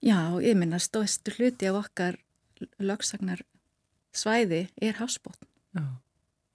Já, 0.00 0.16
ég 0.40 0.56
minna 0.56 0.80
stóðstu 0.80 1.34
hluti 1.36 1.68
af 1.68 1.82
okkar 1.84 2.20
lögsagnar 2.80 3.44
svæði 4.16 4.66
er 4.80 4.96
hafsbótn. 5.00 5.48
Já, 5.76 5.84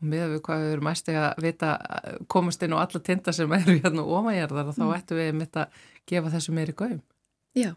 með 0.03 0.35
við 0.35 0.41
hvað 0.45 0.63
við 0.63 0.73
erum 0.75 0.87
mæst 0.89 1.11
að 1.11 1.27
vita 1.43 1.73
komast 2.31 2.63
inn 2.65 2.75
á 2.75 2.83
alla 2.83 3.01
tinda 3.03 3.33
sem 3.35 3.53
eru 3.57 3.77
hérna 3.79 4.05
ómægjarðar 4.05 4.71
og 4.71 4.77
þá 4.77 4.85
mm. 4.85 4.95
ættum 4.97 5.21
við 5.21 5.35
mitt 5.39 5.59
að 5.61 5.83
gefa 6.09 6.33
þessu 6.35 6.55
meiri 6.55 6.75
gauðum. 6.77 7.03
Já, 7.55 7.71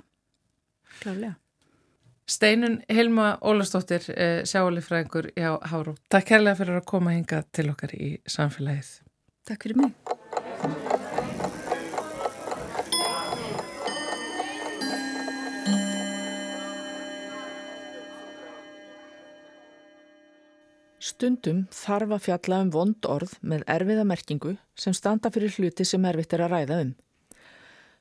klálega. 1.03 1.37
Steinun 2.29 2.83
Hilma 2.93 3.39
Ólastóttir, 3.41 4.05
eh, 4.13 4.43
sjáalifræðingur 4.45 5.31
hjá 5.33 5.57
Háró. 5.71 5.97
Takk 6.13 6.29
kærlega 6.29 6.61
fyrir 6.61 6.83
að 6.83 6.85
koma 6.85 7.17
hinga 7.17 7.43
til 7.53 7.71
okkar 7.73 7.97
í 7.97 8.19
samfélagið. 8.29 9.01
Takk 9.49 9.65
fyrir 9.65 9.81
mig. 9.87 10.98
Stundum 21.19 21.65
þarf 21.75 22.13
að 22.15 22.21
fjalla 22.29 22.57
um 22.63 22.69
vond 22.71 23.07
orð 23.11 23.33
með 23.51 23.65
erfiða 23.75 24.05
merkingu 24.07 24.53
sem 24.79 24.95
standa 24.95 25.33
fyrir 25.35 25.51
hluti 25.51 25.83
sem 25.89 26.05
erfitt 26.07 26.35
er 26.37 26.45
að 26.45 26.53
ræða 26.53 26.77
um. 26.85 26.93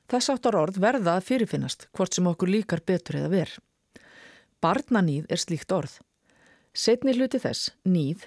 Þess 0.06 0.30
áttar 0.34 0.58
orð 0.60 0.76
verða 0.84 1.16
að 1.18 1.24
fyrirfinnast 1.26 1.88
hvort 1.98 2.14
sem 2.14 2.28
okkur 2.30 2.52
líkar 2.52 2.84
betur 2.86 3.18
eða 3.18 3.32
ver. 3.32 3.54
Barnanýð 4.62 5.26
er 5.34 5.42
slíkt 5.42 5.74
orð. 5.74 5.96
Setni 6.70 7.16
hluti 7.16 7.40
þess, 7.42 7.72
nýð, 7.82 8.22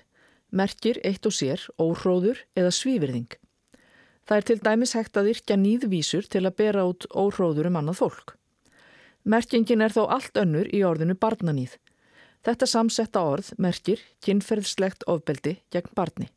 merkir 0.51 0.99
eitt 1.07 1.23
og 1.23 1.37
sér, 1.39 1.63
óhróður 1.79 2.43
eða 2.59 2.73
svívirðing. 2.75 3.31
Það 4.27 4.41
er 4.41 4.47
til 4.49 4.57
dæmis 4.67 4.95
hægt 4.99 5.21
að 5.21 5.31
yrkja 5.37 5.59
nýðvísur 5.61 6.27
til 6.27 6.43
að 6.43 6.57
bera 6.59 6.83
út 6.89 7.07
óhróður 7.15 7.71
um 7.71 7.79
annað 7.79 8.01
fólk. 8.03 8.35
Merkingin 9.23 9.87
er 9.87 9.95
þó 9.95 10.03
allt 10.09 10.35
önnur 10.43 10.67
í 10.67 10.83
orðinu 10.83 11.15
barnanýð. 11.15 11.79
Þetta 12.41 12.65
samsetta 12.65 13.21
orð 13.21 13.51
merkir 13.61 13.99
kynferðslegt 14.25 15.03
ofbeldi 15.11 15.59
gegn 15.73 15.91
barni. 15.97 16.29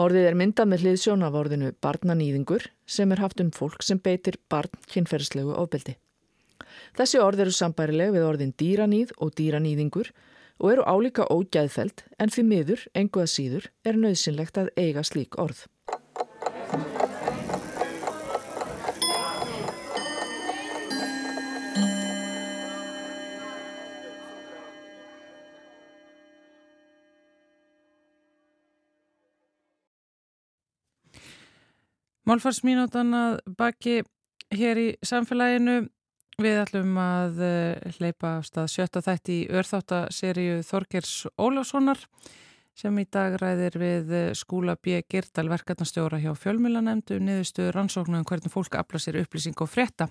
Orðið 0.00 0.28
er 0.30 0.36
myndað 0.38 0.70
með 0.70 0.84
hliðsjón 0.84 1.26
af 1.26 1.36
orðinu 1.38 1.74
barnanýðingur 1.84 2.64
sem 2.88 3.12
er 3.12 3.20
haft 3.22 3.42
um 3.44 3.52
fólk 3.54 3.84
sem 3.84 4.00
beitir 4.00 4.40
barn 4.50 4.72
kynferðslegu 4.90 5.52
ofbeldi. 5.60 5.94
Þessi 6.96 7.20
orð 7.20 7.44
eru 7.44 7.54
sambærileg 7.54 8.14
við 8.16 8.26
orðin 8.26 8.56
dýranýð 8.58 9.12
og 9.20 9.34
dýranýðingur 9.38 10.10
og 10.58 10.72
eru 10.72 10.88
álíka 10.88 11.28
ógæðfelt 11.28 12.06
en 12.18 12.32
því 12.32 12.48
miður, 12.48 12.84
enguða 12.96 13.30
síður, 13.30 13.70
er 13.84 14.00
nöðsynlegt 14.00 14.62
að 14.64 14.72
eiga 14.80 15.04
slík 15.04 15.38
orð. 15.38 15.66
Málfarsmínútan 32.24 33.12
að 33.12 33.34
baki 33.58 33.98
hér 34.54 34.80
í 34.80 34.88
samfélaginu. 35.04 35.82
Við 36.40 36.56
ætlum 36.64 36.96
að 36.98 37.42
eh, 37.46 37.92
hleypa 37.98 38.38
af 38.40 38.48
stað 38.48 38.70
sjötta 38.72 39.02
þætti 39.04 39.34
í 39.36 39.50
örþáttaseríu 39.54 40.56
Þorgers 40.66 41.12
Ólássonar 41.38 42.00
sem 42.74 42.96
í 42.98 43.04
dag 43.06 43.36
ræðir 43.38 43.76
við 43.78 44.14
eh, 44.18 44.32
skúla 44.34 44.74
B. 44.74 44.98
Girdal 45.06 45.46
verkefnastjóra 45.52 46.18
hjá 46.18 46.32
fjölmjölanemndu 46.34 47.20
niðurstu 47.22 47.68
rannsóknum 47.76 48.24
um 48.24 48.26
hvernig 48.26 48.50
fólk 48.50 48.80
afla 48.80 48.98
sér 48.98 49.20
upplýsing 49.22 49.62
og 49.62 49.70
frétta. 49.70 50.08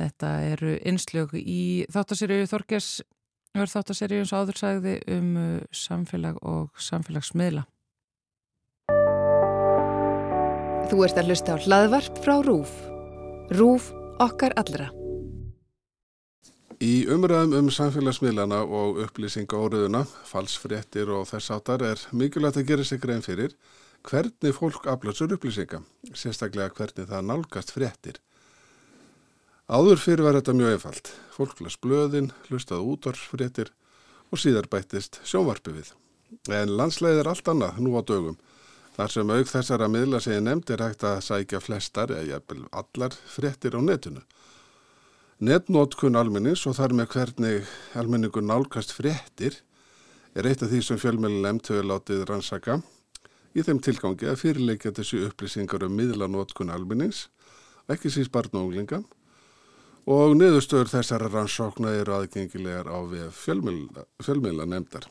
Þetta 0.00 0.32
eru 0.54 0.78
einslög 0.88 1.36
í 1.42 1.84
þáttaseríu 1.92 2.48
Þorgers 2.48 2.94
örþáttaseríu 3.52 4.22
eins 4.22 4.32
og 4.32 4.46
áðursæði 4.46 4.96
um 5.18 5.36
eh, 5.36 5.60
samfélag 5.68 6.40
og 6.40 6.72
samfélagsmiðla. 6.80 7.66
Þú 10.90 11.04
ert 11.06 11.20
að 11.20 11.28
hlusta 11.30 11.54
á 11.54 11.62
hlaðvarp 11.62 12.18
frá 12.24 12.34
RÚF. 12.42 12.72
RÚF 13.54 13.92
okkar 14.22 14.54
allra. 14.60 14.88
Í 16.82 17.06
umræðum 17.12 17.54
um 17.60 17.70
samfélagsmiðlana 17.70 18.64
og 18.66 18.98
upplýsinga 19.04 19.54
óriðuna, 19.54 20.02
falsfréttir 20.26 21.12
og 21.14 21.28
þess 21.30 21.52
áttar 21.54 21.84
er 21.86 22.02
mikilvægt 22.10 22.58
að 22.58 22.68
gera 22.72 22.86
sig 22.88 23.02
grein 23.04 23.22
fyrir 23.22 23.54
hvernig 24.02 24.56
fólk 24.56 24.88
aflötsur 24.90 25.30
upplýsinga, 25.36 25.82
sérstaklega 26.10 26.74
hvernig 26.74 27.06
það 27.06 27.28
nálgast 27.28 27.70
fréttir. 27.74 28.18
Áður 29.70 30.00
fyrir 30.02 30.26
var 30.26 30.40
þetta 30.40 30.56
mjög 30.58 30.74
einfalt. 30.76 31.12
Fólk 31.32 31.60
las 31.62 31.78
blöðin, 31.78 32.32
hlustaði 32.48 32.88
útvarsfréttir 32.92 33.70
og 34.32 34.40
síðar 34.42 34.66
bættist 34.72 35.20
sjónvarpi 35.22 35.76
við. 35.76 35.92
En 36.50 36.74
landsleið 36.74 37.22
er 37.22 37.30
allt 37.30 37.48
annað 37.52 37.78
nú 37.84 37.94
á 37.94 38.02
dögum. 38.02 38.36
Þar 38.92 39.12
sem 39.14 39.30
auk 39.32 39.48
þessara 39.48 39.88
miðla 39.88 40.20
sem 40.20 40.34
ég 40.36 40.42
nefnd 40.44 40.70
er 40.74 40.82
hægt 40.84 41.04
að 41.08 41.22
sækja 41.24 41.60
flestar 41.64 42.12
eða 42.12 42.42
allar 42.76 43.14
fréttir 43.34 43.76
á 43.76 43.80
netinu. 43.80 44.20
Netnótkun 45.42 46.18
almennings 46.20 46.66
og 46.68 46.76
þar 46.76 46.92
með 46.98 47.08
hvernig 47.14 47.70
almenningur 47.98 48.44
nálgast 48.44 48.92
fréttir 48.94 49.56
er 50.36 50.46
eitt 50.48 50.62
af 50.62 50.70
því 50.70 50.82
sem 50.84 51.00
nefnd 51.24 51.72
hefur 51.72 51.88
látið 51.88 52.26
rannsaka 52.28 52.82
í 53.56 53.64
þeim 53.64 53.80
tilgangi 53.84 54.28
að 54.28 54.38
fyrirleikja 54.44 54.92
þessu 54.96 55.24
upplýsingar 55.28 55.84
um 55.88 55.96
miðlanótkun 55.96 56.72
almennings, 56.72 57.26
ekki 57.88 58.12
síst 58.12 58.32
barn 58.32 58.54
og 58.54 58.68
unglinga 58.68 59.02
og 60.12 60.36
niðurstöður 60.36 60.92
þessara 60.96 61.32
rannsókna 61.32 61.92
eru 61.96 62.16
aðgengilegar 62.16 62.88
á 62.92 62.98
fjölmjöla 63.40 64.68
nefndar. 64.68 65.06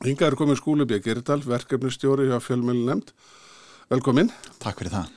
Hinga 0.00 0.30
er 0.30 0.32
komin 0.32 0.56
skúlubíð 0.56 1.02
Gerdal, 1.04 1.42
verkefnustjóri 1.44 2.30
hjá 2.30 2.38
fjölmjölu 2.40 2.86
nefnd. 2.86 3.10
Velkomin. 3.92 4.30
Takk 4.56 4.78
fyrir 4.80 4.94
það. 4.94 5.10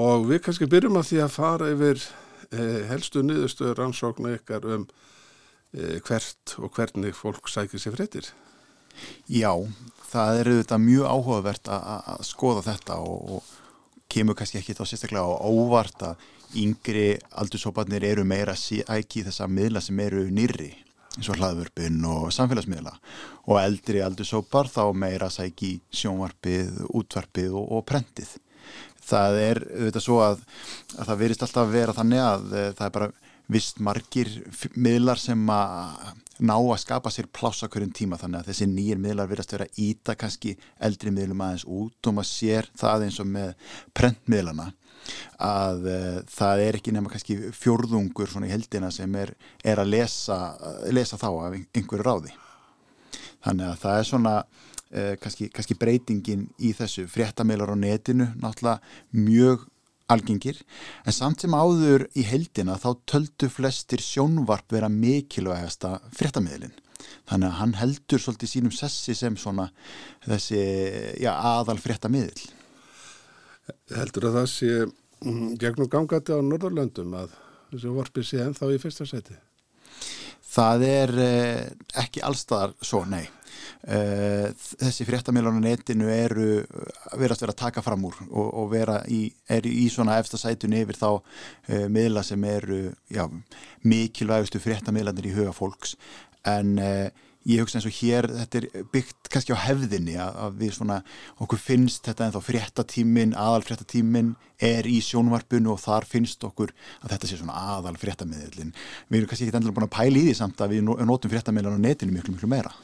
Og 0.00 0.22
við 0.30 0.38
kannski 0.46 0.68
byrjum 0.72 0.96
að 0.96 1.10
því 1.10 1.18
að 1.20 1.34
fara 1.34 1.66
yfir 1.74 2.00
eh, 2.00 2.78
helstu 2.88 3.20
niðurstöður 3.20 3.82
rannsóknu 3.82 4.32
ykkar 4.38 4.64
um 4.64 4.86
eh, 5.76 5.98
hvert 6.06 6.54
og 6.56 6.72
hvernig 6.72 7.12
fólk 7.18 7.52
sækir 7.52 7.82
sér 7.82 7.98
fréttir. 7.98 8.30
Já, 9.28 9.52
það 10.08 10.40
er 10.40 10.52
auðvitað 10.54 10.82
mjög 10.86 11.10
áhugavert 11.10 11.72
að 11.76 12.24
skoða 12.24 12.64
þetta 12.70 12.98
og, 13.04 13.36
og 13.36 13.52
kemur 14.08 14.40
kannski 14.40 14.62
ekki 14.62 14.78
þá 14.78 14.86
sérstaklega 14.86 15.36
á 15.36 15.44
óvart 15.52 16.08
að 16.08 16.24
yngri 16.64 17.10
aldursóparnir 17.28 18.08
eru 18.14 18.24
meira 18.24 18.56
sæki 18.56 19.26
þessa 19.28 19.50
miðla 19.52 19.84
sem 19.84 20.00
eru 20.00 20.24
nýri 20.32 20.72
eins 21.18 21.30
og 21.30 21.38
hlaðvörpun 21.38 22.00
og 22.10 22.32
samfélagsmiðla. 22.34 22.94
Og 23.48 23.60
eldri 23.60 24.02
aldursópar 24.04 24.70
þá 24.70 24.82
meira 24.96 25.30
sæki 25.32 25.76
sjónvarpið, 25.94 26.84
útvarpið 26.90 27.54
og, 27.54 27.68
og 27.78 27.86
prentið. 27.88 28.34
Það 29.04 29.38
er 29.42 29.62
auðvitað 29.68 30.06
svo 30.06 30.18
að, 30.24 30.42
að 30.96 31.08
það 31.10 31.22
verist 31.22 31.44
alltaf 31.44 31.64
að 31.66 31.74
vera 31.74 31.96
þannig 31.96 32.22
að 32.24 32.44
e, 32.54 32.66
það 32.78 32.86
er 32.86 32.94
bara 32.98 33.10
vist 33.52 33.80
margir 33.84 34.30
miðlar 34.80 35.20
sem 35.20 35.42
að 35.52 36.06
ná 36.44 36.54
að 36.56 36.78
skapa 36.80 37.12
sér 37.12 37.28
plássa 37.28 37.68
hverjum 37.68 37.92
tíma. 37.94 38.18
Þannig 38.18 38.40
að 38.40 38.48
þessi 38.50 38.70
nýjir 38.70 39.02
miðlar 39.02 39.28
verðast 39.30 39.52
vera 39.54 39.68
íta 39.78 40.16
kannski 40.18 40.54
eldri 40.82 41.12
miðlum 41.14 41.44
aðeins 41.44 41.66
út 41.68 42.08
og 42.08 42.16
maður 42.16 42.30
sér 42.30 42.70
það 42.80 43.06
eins 43.06 43.20
og 43.22 43.28
með 43.36 43.52
prentmiðlana 43.94 44.72
að 45.42 45.88
uh, 45.90 46.20
það 46.30 46.64
er 46.66 46.78
ekki 46.78 46.94
nema 46.94 47.12
kannski 47.12 47.38
fjörðungur 47.56 48.30
svona 48.30 48.48
í 48.48 48.54
heldina 48.54 48.90
sem 48.94 49.14
er, 49.20 49.34
er 49.64 49.82
að 49.82 49.92
lesa, 49.96 50.38
lesa 50.94 51.20
þá 51.20 51.28
af 51.32 51.58
einhverju 51.58 52.04
ráði. 52.04 52.34
Þannig 53.44 53.68
að 53.68 53.78
það 53.84 53.98
er 53.98 54.08
svona 54.08 54.34
uh, 54.40 55.14
kannski, 55.20 55.50
kannski 55.52 55.78
breytingin 55.80 56.48
í 56.58 56.72
þessu. 56.76 57.06
Fréttameilar 57.10 57.74
á 57.74 57.76
netinu 57.76 58.30
náttúrulega 58.40 58.80
mjög 59.12 59.68
algengir 60.12 60.58
en 61.04 61.16
samt 61.16 61.44
sem 61.44 61.54
áður 61.56 62.06
í 62.18 62.24
heldina 62.28 62.76
þá 62.80 62.90
töldu 63.08 63.48
flestir 63.52 64.02
sjónvarp 64.04 64.72
vera 64.74 64.90
mikilvægasta 64.92 65.96
fréttameilin 66.16 66.74
þannig 67.28 67.48
að 67.48 67.58
hann 67.60 67.76
heldur 67.80 68.20
svolítið 68.22 68.52
sínum 68.52 68.74
sessi 68.74 69.16
sem 69.16 69.36
svona 69.40 69.70
þessi 70.26 70.60
já, 71.22 71.32
aðal 71.32 71.78
fréttameil 71.80 72.32
heldur 73.94 74.28
að 74.28 74.38
það 74.40 74.50
sé 74.52 74.72
mm, 74.84 75.54
gegnum 75.60 75.90
gangati 75.92 76.36
á 76.36 76.40
Norðurlöndum 76.44 77.16
að 77.18 77.34
þessi 77.72 77.94
vorpi 77.94 78.24
sé 78.26 78.42
ennþá 78.44 78.70
í 78.74 78.80
fyrsta 78.82 79.06
seti? 79.08 79.36
Það 80.54 80.84
er 80.86 81.12
uh, 81.18 81.62
ekki 82.04 82.22
allstaðar 82.22 82.76
svo, 82.84 83.02
nei. 83.10 83.24
Uh, 83.84 84.50
þessi 84.80 85.06
fréttamiljónu 85.08 85.60
netinu 85.62 86.06
eru 86.12 86.46
verast 87.18 87.42
vera 87.42 87.52
að 87.52 87.60
taka 87.60 87.82
fram 87.84 88.06
úr 88.08 88.16
og, 88.30 88.46
og 88.62 88.70
vera 88.72 89.00
í, 89.10 89.26
í 89.50 89.86
svona 89.92 90.16
efsta 90.20 90.40
sætun 90.40 90.76
yfir 90.78 90.98
þá 90.98 91.08
uh, 91.10 91.86
miðla 91.92 92.22
sem 92.26 92.46
eru 92.48 92.80
já, 93.12 93.26
mikilvægustu 93.84 94.62
fréttamiljanir 94.62 95.30
í 95.30 95.34
huga 95.36 95.54
fólks 95.56 95.96
en 96.48 96.78
uh, 96.78 97.24
ég 97.48 97.60
hugsa 97.60 97.78
eins 97.78 97.88
og 97.88 97.96
hér 97.98 98.28
þetta 98.30 98.60
er 98.60 98.86
byggt 98.92 99.28
kannski 99.32 99.56
á 99.56 99.64
hefðinni 99.66 100.16
að, 100.20 100.38
að 100.46 100.56
við 100.62 100.72
svona, 100.78 101.00
okkur 101.44 101.60
finnst 101.60 102.08
þetta 102.08 102.28
en 102.28 102.34
þá 102.36 102.40
fréttatímin, 102.48 103.36
aðal 103.36 103.66
fréttatímin 103.66 104.32
er 104.64 104.88
í 104.88 104.96
sjónvarpunu 105.04 105.74
og 105.74 105.82
þar 105.82 106.08
finnst 106.08 106.44
okkur 106.46 106.72
að 107.02 107.14
þetta 107.14 107.30
sé 107.30 107.40
svona 107.40 107.60
aðal 107.74 107.94
fréttamiðlin 108.00 108.72
við 108.72 109.20
erum 109.20 109.30
kannski 109.30 109.48
ekki 109.48 109.60
endilega 109.60 109.78
búin 109.78 109.88
að 109.90 109.96
pæla 109.98 110.20
í 110.20 110.26
því 110.28 110.34
samt 110.40 110.64
að 110.64 110.76
við 110.76 110.88
notum 110.88 111.32
fréttamiðlan 111.32 111.80
á 111.80 111.84
netinu 111.84 112.16
miklu 112.16 112.36
miklu 112.36 112.50
meira. 112.50 112.74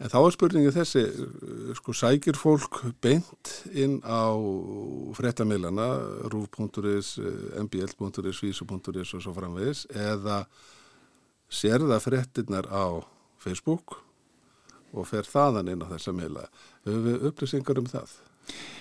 En 0.00 0.08
þá 0.08 0.16
er 0.22 0.32
spurningi 0.32 0.70
þessi, 0.72 1.00
sko 1.76 1.92
sækir 1.92 2.38
fólk 2.40 2.78
beint 3.04 3.50
inn 3.76 3.98
á 4.00 4.32
frettamilana, 5.18 5.90
rúf.is, 6.32 7.18
mbl.is, 7.66 8.40
vísu.is 8.40 9.12
og 9.18 9.24
svo 9.26 9.34
framvegis 9.36 9.84
eða 9.92 10.46
sér 11.52 11.84
það 11.84 12.06
frettinnar 12.06 12.70
á 12.72 13.04
Facebook 13.40 14.00
og 14.90 15.06
fer 15.06 15.26
þaðan 15.28 15.70
inn 15.72 15.86
á 15.86 15.92
þessa 15.92 16.14
mila. 16.16 16.48
Höfum 16.86 17.06
við 17.06 17.26
upplýsingar 17.30 17.80
um 17.80 17.88
það? 17.90 18.12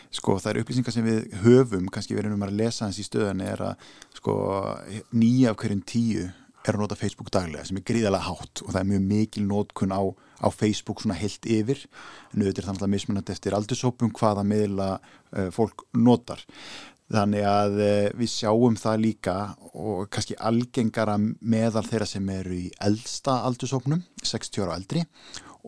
Sko 0.10 0.40
það 0.42 0.52
eru 0.52 0.64
upplýsingar 0.64 0.96
sem 0.96 1.06
við 1.06 1.40
höfum, 1.44 1.90
kannski 1.94 2.16
við 2.18 2.26
erum 2.26 2.46
að 2.48 2.58
lesa 2.58 2.88
hans 2.88 3.00
í 3.02 3.06
stöðan 3.06 3.44
er 3.46 3.62
að 3.62 3.90
sko 4.18 4.36
nýja 5.14 5.54
af 5.54 5.60
hverjum 5.62 5.84
tíu 5.86 6.30
er 6.66 6.76
að 6.76 6.82
nota 6.84 6.98
Facebook 7.00 7.30
daglega 7.34 7.66
sem 7.68 7.80
er 7.80 7.86
gríðalega 7.88 8.28
hátt 8.28 8.64
og 8.66 8.74
það 8.74 8.80
er 8.82 8.90
mjög 8.90 9.04
mikil 9.08 9.44
nótkun 9.48 9.96
á, 9.96 10.02
á 10.44 10.48
Facebook 10.52 11.02
svona 11.02 11.18
heilt 11.20 11.46
yfir 11.48 11.86
en 12.34 12.44
auðvitað 12.44 12.62
er 12.62 12.68
það 12.68 12.74
alltaf 12.74 12.92
mismunandi 12.94 13.36
eftir 13.36 13.56
aldursópum 13.56 14.12
hvaða 14.16 14.44
miðla 14.48 14.90
uh, 15.00 15.50
fólk 15.56 15.86
notar 15.96 16.44
þannig 17.10 17.46
að 17.50 17.76
uh, 17.82 17.90
við 18.20 18.32
sjáum 18.34 18.78
það 18.80 19.04
líka 19.06 19.36
og 19.74 20.08
kannski 20.14 20.38
algengara 20.38 21.18
meðal 21.20 21.86
þeirra 21.88 22.08
sem 22.10 22.32
eru 22.34 22.56
í 22.58 22.72
eldsta 22.86 23.42
aldursópnum 23.50 24.04
60 24.24 24.64
ára 24.64 24.74
og 24.74 24.80
eldri 24.80 25.06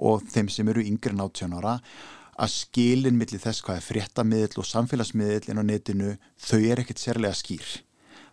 og 0.02 0.26
þeim 0.32 0.50
sem 0.52 0.70
eru 0.72 0.84
yngri 0.86 1.14
en 1.16 1.24
18 1.26 1.56
ára 1.60 1.78
að 2.42 2.54
skilin 2.56 3.18
millir 3.20 3.42
þess 3.42 3.62
hvað 3.66 3.80
er 3.80 3.86
fréttamiðl 3.86 4.62
og 4.62 4.68
samfélagsmiðl 4.68 5.52
inn 5.52 5.62
á 5.62 5.66
netinu 5.68 6.12
þau 6.42 6.60
er 6.60 6.82
ekkert 6.82 7.02
sérlega 7.02 7.38
skýr. 7.38 7.68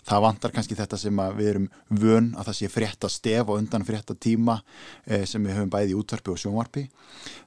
Það 0.08 0.22
vantar 0.24 0.54
kannski 0.54 0.76
þetta 0.78 0.96
sem 0.96 1.18
við 1.36 1.50
erum 1.50 1.66
vön 1.90 2.30
að 2.38 2.48
það 2.48 2.56
sé 2.56 2.70
frétta 2.72 3.10
stef 3.12 3.50
og 3.50 3.58
undan 3.60 3.84
frétta 3.84 4.16
tíma 4.16 4.60
eh, 5.04 5.26
sem 5.28 5.42
við 5.44 5.58
höfum 5.58 5.72
bæði 5.74 5.92
í 5.92 5.98
útvarpi 5.98 6.32
og 6.32 6.40
sjónvarpi. 6.40 6.86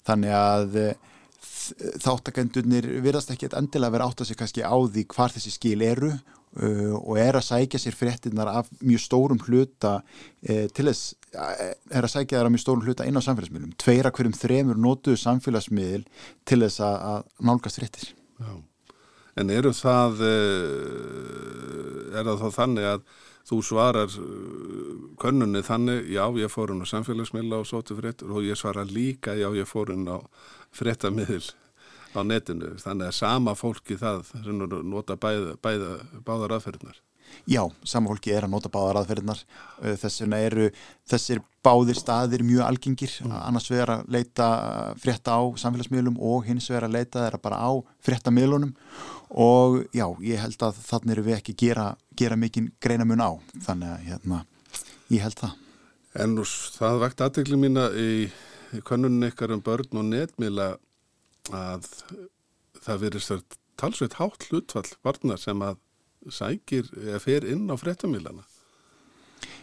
Þannig 0.06 0.36
að 0.38 0.78
eh, 0.84 1.08
þáttakendunir 1.42 2.88
virðast 3.02 3.32
ekki 3.34 3.50
endilega 3.58 3.96
vera 3.96 4.08
átt 4.10 4.24
að 4.24 4.32
sé 4.32 4.38
kannski 4.40 4.64
á 4.66 4.76
því 4.76 5.06
hvar 5.14 5.34
þessi 5.34 5.54
skil 5.56 5.82
eru 5.86 6.12
uh, 6.12 6.96
og 7.00 7.20
er 7.22 7.40
að 7.40 7.48
sækja 7.48 7.82
sér 7.82 7.98
fréttinnar 7.98 8.52
af 8.52 8.72
mjög 8.82 9.04
stórum 9.06 9.42
hluta 9.48 9.98
uh, 10.02 10.66
til 10.76 10.88
þess, 10.90 11.14
uh, 11.36 11.54
er 11.92 12.08
að 12.08 12.14
sækja 12.14 12.42
þær 12.42 12.50
af 12.50 12.56
mjög 12.56 12.66
stórum 12.66 12.86
hluta 12.86 13.08
inn 13.08 13.18
á 13.18 13.26
samfélagsmiðlum. 13.26 13.78
Tveira 13.82 14.14
hverjum 14.16 14.38
þremur 14.38 14.82
nótuðu 14.82 15.22
samfélagsmiðl 15.22 16.06
til 16.46 16.62
þess 16.66 16.84
að 16.88 17.24
nálgast 17.42 17.82
fréttir. 17.82 18.14
Já. 18.42 18.54
En 19.40 19.50
eru 19.54 19.72
það, 19.72 20.22
eh, 20.28 22.18
er 22.20 22.26
það 22.28 22.42
þá 22.42 22.50
þannig 22.58 22.88
að 22.90 23.04
þú 23.50 23.62
svarar 23.66 24.12
eh, 24.12 24.92
könnunni 25.22 25.64
þannig, 25.66 26.10
já 26.14 26.26
ég 26.42 26.52
fór 26.52 26.74
hún 26.74 26.86
á 26.86 26.92
samfélagsmiðla 26.92 27.62
og 27.62 27.70
sóti 27.70 27.98
fréttur 27.98 28.36
og 28.36 28.48
ég 28.48 28.60
svara 28.60 28.86
líka, 28.88 29.36
já 29.38 29.50
ég 29.56 29.70
fór 29.70 29.94
hún 29.94 30.08
á 30.10 30.18
fréttamiðl 30.76 31.54
á 32.16 32.22
netinu. 32.28 32.76
Þannig 32.82 33.12
að 33.12 33.18
sama 33.22 33.56
fólki 33.56 33.98
það 34.00 34.28
nota 34.84 35.18
bæða, 35.20 35.56
bæða, 35.64 35.96
báðar 36.28 36.58
aðferðnar. 36.58 37.00
Já, 37.48 37.64
sama 37.88 38.12
fólki 38.12 38.34
er 38.36 38.46
að 38.46 38.54
nota 38.54 38.70
báðar 38.72 39.02
aðferðnar. 39.02 39.40
Eh, 39.82 39.96
þess 40.00 40.24
vegna 40.24 40.42
eru 40.46 40.68
þessir 41.10 41.42
báðir 41.64 41.98
staðir 42.00 42.44
mjög 42.46 42.66
algengir. 42.68 43.14
Mm. 43.24 43.36
Annars 43.40 43.70
vegar 43.72 43.94
að 43.96 44.12
leita 44.16 44.50
frétta 45.02 45.38
á 45.40 45.42
samfélagsmiðlum 45.64 46.20
og 46.20 46.46
hins 46.50 46.70
vegar 46.72 46.90
að 46.90 46.98
leita 46.98 47.26
þeirra 47.26 47.42
bara 47.42 47.62
á 47.64 47.72
fréttamiðlunum 48.06 48.76
og 49.32 49.82
já, 49.96 50.06
ég 50.26 50.42
held 50.42 50.64
að 50.68 50.80
þannig 50.86 51.16
eru 51.16 51.26
við 51.28 51.38
ekki 51.38 51.56
gera, 51.64 51.86
gera 52.20 52.38
mikinn 52.40 52.72
greina 52.84 53.08
mun 53.08 53.24
á. 53.24 53.32
Þannig 53.64 53.94
að 53.94 54.06
hérna, 54.10 54.40
ég 55.14 55.24
held 55.24 55.40
það. 55.40 55.58
En 56.22 56.36
úr, 56.44 56.54
það 56.76 57.00
vekt 57.06 57.24
aðtegli 57.24 57.60
mína 57.60 57.88
í, 57.96 58.12
í 58.76 58.84
konunni 58.88 59.32
ykkar 59.32 59.56
um 59.56 59.64
börn 59.64 60.02
og 60.02 60.10
netmila 60.10 60.74
að 61.56 61.88
það 62.84 63.04
verist 63.06 63.34
að 63.34 63.58
talsveit 63.80 64.20
hátt 64.20 64.50
hlutfall 64.50 64.90
barna 65.06 65.38
sem 65.40 65.64
að 65.64 65.80
sækir 66.30 66.92
eða 67.00 67.22
fer 67.24 67.48
inn 67.50 67.72
á 67.72 67.76
frettamilana 67.80 68.44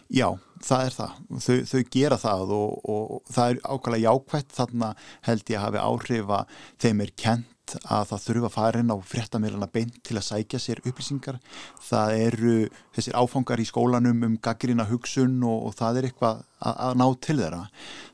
Já, 0.09 0.27
það 0.65 0.87
er 0.87 0.97
það. 0.97 1.21
Þau, 1.45 1.55
þau 1.69 1.83
gera 1.95 2.17
það 2.19 2.55
og, 2.57 2.89
og 2.89 3.31
það 3.33 3.53
er 3.53 3.61
ákvæmlega 3.63 4.03
jákvæmt 4.07 4.57
þarna 4.57 4.91
held 5.29 5.53
ég 5.53 5.59
að 5.59 5.65
hafi 5.67 5.85
áhrif 5.85 6.35
að 6.39 6.59
þeim 6.83 7.05
er 7.05 7.15
kent 7.23 7.55
að 7.85 8.07
það 8.09 8.23
þurfa 8.23 8.47
að 8.47 8.55
fara 8.55 8.81
inn 8.81 8.93
á 8.93 8.97
fréttamilana 9.05 9.67
beint 9.69 9.99
til 10.05 10.17
að 10.17 10.25
sækja 10.25 10.61
sér 10.63 10.81
upplýsingar. 10.81 11.37
Það 11.85 12.15
eru 12.23 12.55
þessir 12.97 13.19
áfangar 13.19 13.61
í 13.61 13.67
skólanum 13.69 14.25
um 14.25 14.39
gaggrina 14.41 14.87
hugsun 14.89 15.37
og, 15.45 15.69
og 15.69 15.77
það 15.77 15.99
er 15.99 16.09
eitthvað 16.09 16.41
að, 16.41 16.73
að 16.87 16.97
ná 17.01 17.05
til 17.27 17.37
þeirra. 17.43 17.61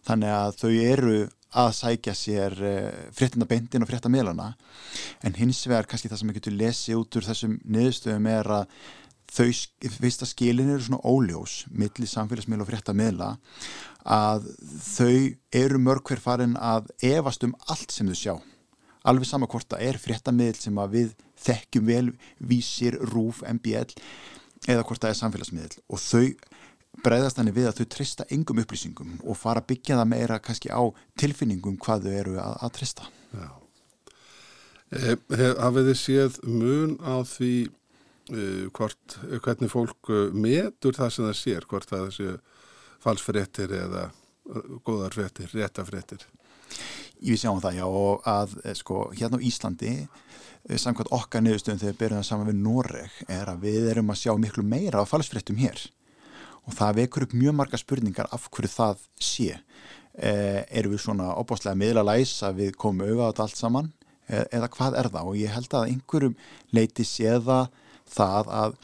Þannig 0.09 0.35
að 0.35 0.59
þau 0.59 0.71
eru 0.73 1.17
að 1.55 1.71
sækja 1.77 2.13
sér 2.17 2.57
eh, 2.67 2.99
fréttina 3.15 3.47
beintin 3.47 3.85
og 3.85 3.89
fréttamilana 3.89 4.51
en 5.23 5.37
hins 5.39 5.61
vegar 5.69 5.87
kannski 5.87 6.11
það 6.11 6.21
sem 6.21 6.31
ég 6.31 6.39
getur 6.41 6.57
lesið 6.59 6.99
út 6.99 7.17
úr 7.19 7.27
þessum 7.29 7.53
niðurstöðum 7.63 8.27
er 8.33 8.49
að 8.57 8.79
þau 9.35 9.47
fyrsta 9.99 10.27
skilin 10.29 10.71
eru 10.73 10.85
svona 10.85 11.03
óljós 11.03 11.63
millir 11.69 12.09
samfélagsmiðla 12.09 12.65
og 12.65 12.71
fréttamila 12.71 13.29
að 14.05 14.49
þau 14.85 15.15
eru 15.63 15.81
mörg 15.81 16.05
hver 16.07 16.21
farin 16.23 16.55
að 16.59 16.91
evast 17.05 17.43
um 17.47 17.55
allt 17.71 17.91
sem 17.93 18.09
þau 18.11 18.19
sjá 18.19 18.35
alveg 19.05 19.29
sama 19.29 19.49
hvort 19.49 19.69
það 19.69 19.85
er 19.89 20.01
fréttamiðl 20.01 20.59
sem 20.59 20.81
að 20.81 20.95
við 20.95 21.13
þekkjum 21.45 21.89
vel, 21.89 22.07
vísir, 22.39 22.97
rúf, 23.11 23.43
MBL 23.45 23.93
eða 24.71 24.85
hvort 24.87 25.03
það 25.03 25.11
er 25.11 25.19
samfélagsmiðl 25.19 25.81
og 25.85 26.01
þau 26.01 26.25
breyðast 27.03 27.39
þannig 27.39 27.57
við 27.57 27.69
að 27.69 27.81
þau 27.81 27.87
trista 27.95 28.25
engum 28.33 28.61
upplýsingum 28.63 29.19
og 29.23 29.37
fara 29.37 29.61
að 29.61 29.69
byggja 29.73 29.99
það 29.99 30.11
meira 30.13 30.39
kannski 30.41 30.71
á 30.71 30.81
tilfinningum 31.19 31.77
hvað 31.81 32.07
þau 32.07 32.17
eru 32.21 32.35
að, 32.41 32.57
að 32.65 32.75
trista. 32.79 33.09
Já. 33.35 33.49
Eh, 34.95 35.15
hafið 35.59 35.89
þið 35.89 35.99
séð 35.99 36.39
mun 36.47 36.95
á 37.03 37.15
því 37.27 37.53
hvort, 38.25 39.17
hvernig 39.45 39.69
fólk 39.69 40.09
eh, 40.09 40.29
metur 40.33 40.97
það 40.97 41.11
sem 41.13 41.27
það 41.27 41.35
sér, 41.41 41.67
hvort 41.69 41.89
það 41.89 42.07
séu 42.15 42.37
falsfréttir 43.05 43.73
eða 43.75 44.07
góðarfréttir, 44.85 45.51
réttafréttir? 45.53 46.25
Við 47.25 47.39
sjáum 47.39 47.61
það 47.63 47.79
já 47.79 47.85
og 47.87 48.25
að 48.27 48.55
eh, 48.63 48.75
sko 48.77 49.01
hérna 49.15 49.39
á 49.39 49.45
Íslandi 49.47 49.91
eh, 49.95 50.79
samkvæmt 50.81 51.13
okkar 51.15 51.43
niðurstöðum 51.45 51.81
þegar 51.81 51.93
við 51.93 52.01
byrjum 52.01 52.19
það 52.19 52.27
saman 52.29 52.49
við 52.49 52.63
Noreg 52.65 53.19
er 53.37 53.51
að 53.51 53.61
við 53.65 53.91
erum 53.93 54.11
að 54.11 54.21
sjá 54.21 54.33
miklu 54.41 54.65
meira 54.67 55.01
af 55.01 55.13
falsfréttum 55.13 55.61
hér. 55.61 55.79
Og 56.65 56.73
það 56.75 56.99
vekur 57.01 57.27
upp 57.27 57.37
mjög 57.37 57.55
marga 57.59 57.77
spurningar 57.77 58.29
af 58.33 58.49
hverju 58.49 58.73
það 58.73 59.05
sé. 59.21 59.61
Eh, 60.15 60.61
erum 60.69 60.95
við 60.95 61.05
svona 61.05 61.31
opáslega 61.37 61.77
miðla 61.77 62.05
læs 62.07 62.35
að 62.45 62.61
við 62.63 62.75
komum 62.79 63.05
á 63.21 63.29
þetta 63.29 63.45
allt 63.45 63.59
saman 63.59 63.93
eða 64.25 64.71
hvað 64.73 64.95
er 64.97 65.07
það? 65.13 65.27
Og 65.29 65.35
ég 65.37 65.51
held 65.53 65.73
að 65.77 65.89
einhverjum 65.91 66.37
leiti 66.73 67.03
séða 67.05 67.67
það 68.15 68.53
að 68.61 68.77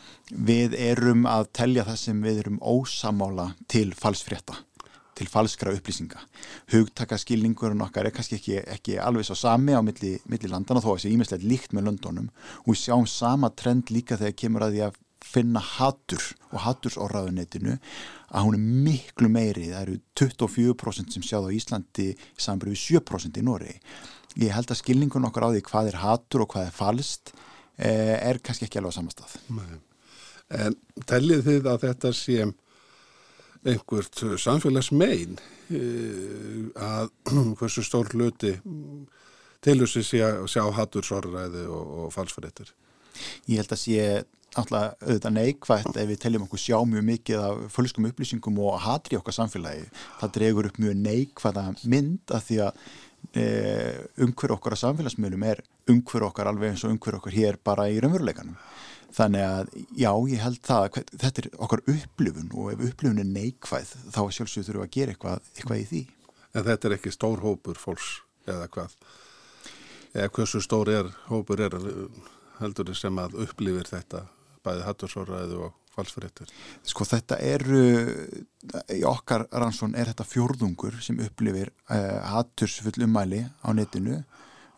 við 0.51 0.75
erum 0.79 1.23
að 1.29 1.47
telja 1.57 1.88
það 1.88 2.01
sem 2.03 2.25
við 2.25 2.43
erum 2.43 2.59
ósamála 2.61 3.51
til 3.71 3.89
falsfrétta 3.97 4.59
til 5.21 5.29
falskra 5.29 5.73
upplýsinga. 5.75 6.21
Hugtakaskilningurinn 6.71 7.84
okkar 7.86 8.07
er 8.07 8.15
kannski 8.15 8.39
ekki, 8.39 8.57
ekki 8.73 8.97
alveg 9.01 9.27
svo 9.27 9.38
sami 9.38 9.75
á 9.77 9.82
milli, 9.86 10.15
milli 10.32 10.49
landana 10.49 10.82
þó 10.82 10.93
að 10.93 11.01
þessi 11.01 11.13
ímislegt 11.15 11.45
líkt 11.45 11.75
með 11.75 11.89
löndunum 11.89 12.29
og 12.63 12.71
við 12.71 12.82
sjáum 12.86 13.07
sama 13.09 13.51
trend 13.53 13.91
líka 13.93 14.17
þegar 14.17 14.38
kemur 14.41 14.65
að 14.65 14.77
því 14.77 14.84
að 14.88 14.99
finna 15.21 15.61
hattur 15.61 16.23
og 16.49 16.63
hattursorraðunetinu 16.65 17.75
að 18.32 18.47
hún 18.47 18.57
er 18.57 18.65
miklu 18.88 19.29
meiri, 19.29 19.69
það 19.69 19.84
eru 19.84 19.99
24% 20.17 21.13
sem 21.13 21.27
sjáðu 21.27 21.53
á 21.53 21.57
Íslandi 21.59 22.07
saman 22.34 22.71
við 22.71 22.82
7% 23.03 23.38
í 23.38 23.45
Nóri. 23.45 23.77
Ég 24.41 24.55
held 24.55 24.71
að 24.71 24.82
skilningun 24.82 25.27
okkar 25.27 25.51
á 25.51 25.53
því 25.53 25.63
hvað 25.67 25.91
er 25.91 26.01
hattur 26.01 26.45
og 26.45 26.53
hvað 26.55 26.69
er 26.69 26.75
falst 26.75 27.34
eh, 27.36 27.50
er 27.82 28.41
kannski 28.43 28.67
ekki 28.67 28.82
alveg 28.82 28.93
á 28.93 28.97
samastað. 28.99 29.38
En 30.51 30.75
tellið 31.07 31.45
þið 31.47 31.71
að 31.71 31.86
þetta 31.86 32.11
sé 32.15 32.49
einhvert 33.61 34.21
samfélagsmein 34.41 35.38
eh, 35.69 36.69
að 36.82 37.11
hversu 37.59 37.84
stór 37.86 38.09
hluti 38.15 38.55
til 39.61 39.77
þess 39.84 40.13
að 40.17 40.45
sjá 40.49 40.63
hattursorðræði 40.77 41.67
og, 41.69 41.97
og 42.05 42.13
falsfærittir? 42.15 42.71
Ég 43.49 43.61
held 43.61 43.75
að 43.75 43.84
sé 43.84 44.05
náttúrulega 44.51 44.95
auðvitað 45.05 45.36
neikvægt 45.38 45.99
ef 46.01 46.09
við 46.09 46.19
teljum 46.25 46.45
okkur 46.47 46.59
sjá 46.59 46.75
mjög 46.84 47.05
mikið 47.07 47.43
af 47.45 47.61
fölskum 47.71 48.07
upplýsingum 48.09 48.57
og 48.65 48.82
hatri 48.84 49.19
okkar 49.19 49.38
samfélagi. 49.38 49.86
Það 50.19 50.34
dregur 50.38 50.67
upp 50.67 50.82
mjög 50.82 50.97
neikvæða 51.05 51.65
mynd 51.86 52.34
að 52.36 52.45
því 52.49 52.59
að 52.65 52.82
umhver 53.32 54.55
okkar 54.57 54.76
á 54.76 54.84
samfélagsmiðlum 54.84 55.43
er 55.47 55.61
umhver 55.91 56.26
okkar 56.28 56.49
alveg 56.51 56.74
eins 56.74 56.86
og 56.86 56.95
umhver 56.95 57.19
okkar 57.19 57.36
hér 57.36 57.59
bara 57.63 57.88
í 57.91 57.99
raunveruleikanum. 58.03 58.57
Þannig 59.11 59.43
að 59.43 59.72
já, 59.99 60.11
ég 60.32 60.43
held 60.43 60.59
það 60.63 60.86
að 60.86 61.13
þetta 61.19 61.41
er 61.41 61.47
okkar 61.59 61.84
upplifun 61.93 62.51
og 62.55 62.69
ef 62.72 62.84
upplifun 62.89 63.24
er 63.24 63.28
neikvæð 63.28 63.93
þá 64.15 64.22
sjálfsögur 64.38 64.67
þurfum 64.67 64.86
að 64.86 64.93
gera 64.95 65.15
eitthvað, 65.15 65.49
eitthvað 65.55 65.82
í 65.82 65.88
því. 65.89 66.03
En 66.51 66.67
þetta 66.67 66.88
er 66.88 66.95
ekki 66.97 67.15
stór 67.15 67.43
hópur 67.43 67.80
fólks 67.80 68.11
eða 68.47 68.69
hvað? 68.72 68.95
Eða 70.11 70.32
hversu 70.36 70.63
stór 70.63 70.91
er 70.91 71.11
hópur 71.28 71.63
er 71.63 71.76
heldur 72.61 72.95
sem 72.95 73.19
að 73.19 73.38
upplifir 73.45 73.88
þetta 73.89 74.26
bæði 74.63 74.88
hattursóraði 74.88 75.59
og 75.65 75.78
falsfyrirtur? 76.01 76.51
Sko 76.91 77.07
þetta 77.07 77.39
eru, 77.45 77.85
í 78.91 79.01
okkar 79.07 79.47
rannsón 79.53 79.95
er 79.95 80.11
þetta 80.11 80.27
fjórðungur 80.27 80.99
sem 81.05 81.21
upplifir 81.23 81.71
uh, 81.87 82.19
hattursfull 82.33 83.07
ummæli 83.07 83.45
á 83.47 83.69
netinu. 83.77 84.19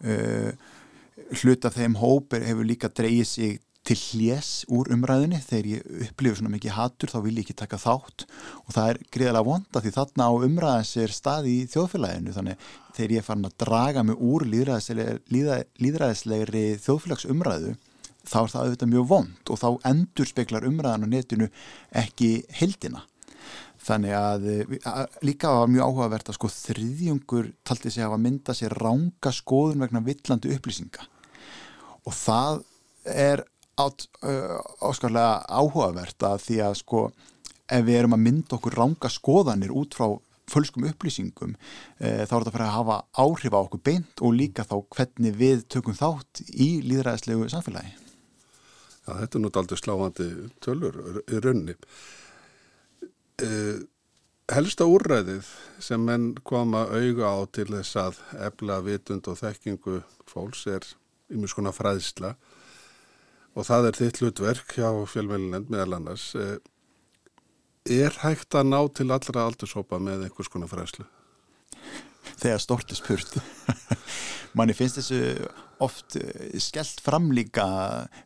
Uh, 0.03 0.53
hluta 1.41 1.71
þeim 1.73 1.97
hópur 2.01 2.43
hefur 2.45 2.67
líka 2.67 2.91
dreyið 2.91 3.29
sig 3.29 3.61
til 3.83 3.97
hljés 3.99 4.49
úr 4.71 4.87
umræðinni 4.95 5.41
þegar 5.43 5.65
ég 5.67 5.87
upplifur 6.07 6.39
svona 6.39 6.53
mikið 6.53 6.75
hattur 6.77 7.11
þá 7.11 7.17
vil 7.25 7.33
ég 7.35 7.43
ekki 7.43 7.55
taka 7.59 7.79
þátt 7.81 8.23
og 8.63 8.69
það 8.71 8.91
er 8.91 8.99
greiðilega 9.11 9.47
vonda 9.49 9.81
því 9.83 9.91
þarna 9.97 10.27
á 10.31 10.33
umræðin 10.47 10.87
sér 10.87 11.15
staði 11.15 11.55
í 11.57 11.65
þjóðfélaginu 11.73 12.35
þannig 12.37 12.69
þegar 12.95 13.15
ég 13.17 13.27
fann 13.27 13.49
að 13.49 13.57
draga 13.65 14.05
mig 14.07 14.23
úr 14.23 14.47
líðræðislegri 14.47 16.63
þjóðfélagsumræðu 16.85 17.73
þá 18.23 18.37
er 18.41 18.51
það 18.53 18.61
auðvitað 18.65 18.93
mjög 18.93 19.09
vond 19.09 19.51
og 19.53 19.59
þá 19.59 19.69
endur 19.89 20.29
speklar 20.29 20.67
umræðan 20.67 21.07
á 21.07 21.13
netinu 21.13 21.49
ekki 22.03 22.31
heldina 22.55 23.03
þannig 23.83 24.15
að, 24.15 24.45
að 24.87 25.17
líka 25.27 25.51
var 25.51 25.71
mjög 25.71 25.89
áhugavert 25.89 26.29
að 26.31 26.37
sko 26.37 26.49
þriðjungur 26.53 27.49
taldi 27.67 27.91
sig 27.91 28.05
að 28.05 28.21
mynda 28.23 28.55
sér 28.55 28.75
ránga 28.79 29.33
skoðun 29.35 29.83
vegna 29.83 30.03
villandi 30.05 30.53
upplýsinga. 30.55 31.07
Og 32.07 32.15
það 32.15 32.61
er 33.11 33.43
át, 33.79 34.05
uh, 34.23 34.59
áskarlega 34.87 35.41
áhugavert 35.49 36.27
að 36.27 36.45
því 36.45 36.59
að 36.67 36.77
sko 36.83 37.07
ef 37.73 37.87
við 37.87 37.99
erum 38.01 38.15
að 38.15 38.23
mynda 38.27 38.57
okkur 38.57 38.77
ránga 38.79 39.11
skoðanir 39.11 39.73
út 39.75 39.97
frá 39.97 40.07
fölskum 40.51 40.85
upplýsingum 40.87 41.55
uh, 41.55 42.23
þá 42.27 42.33
er 42.35 42.43
þetta 42.43 42.51
að 42.51 42.55
fara 42.57 42.69
að 42.69 42.77
hafa 42.77 42.97
áhrif 43.23 43.55
á 43.55 43.59
okkur 43.63 43.83
beint 43.83 44.23
og 44.23 44.37
líka 44.37 44.67
þá 44.67 44.77
hvernig 44.95 45.37
við 45.39 45.67
tökum 45.71 45.97
þátt 45.97 46.43
í 46.51 46.69
líðræðislegu 46.85 47.49
samfélagi 47.51 48.02
Já, 49.03 49.17
þetta 49.19 49.37
er 49.37 49.43
nút 49.43 49.57
aldrei 49.59 49.79
sláandi 49.79 50.27
tölur 50.63 50.99
í 51.27 51.39
raunni. 51.43 51.75
Eh, 53.43 53.81
helsta 54.53 54.87
úrræðið 54.87 55.47
sem 55.83 56.03
menn 56.03 56.33
koma 56.47 56.85
auga 56.87 57.33
á 57.35 57.39
til 57.51 57.67
þess 57.71 57.97
að 57.99 58.19
efla 58.47 58.79
vitund 58.85 59.27
og 59.27 59.39
þekkingu 59.41 60.01
fólks 60.29 60.67
er 60.71 60.87
í 61.31 61.39
mjög 61.39 61.55
skona 61.55 61.73
fræðsla 61.75 62.35
og 63.53 63.67
það 63.67 63.89
er 63.89 63.99
þitt 63.99 64.21
hlutverk 64.21 64.77
hjá 64.77 64.87
fjölmjölunend 65.09 65.71
meðal 65.73 65.99
annars. 65.99 66.31
Eh, 66.39 66.57
er 67.91 68.15
hægt 68.23 68.55
að 68.55 68.71
ná 68.71 68.79
til 68.95 69.09
allra 69.11 69.49
aldurshópa 69.49 69.99
með 69.99 70.29
einhvers 70.29 70.51
konar 70.51 70.71
fræðslu? 70.71 71.05
Þegar 72.39 72.63
stort 72.63 72.95
er 72.95 72.99
spurt. 72.99 73.35
Manni 74.57 74.75
finnst 74.77 74.99
þessu 74.99 75.19
oft 75.83 76.17
eh, 76.19 76.57
skellt 76.61 77.01
fram 77.03 77.31
líka 77.33 77.65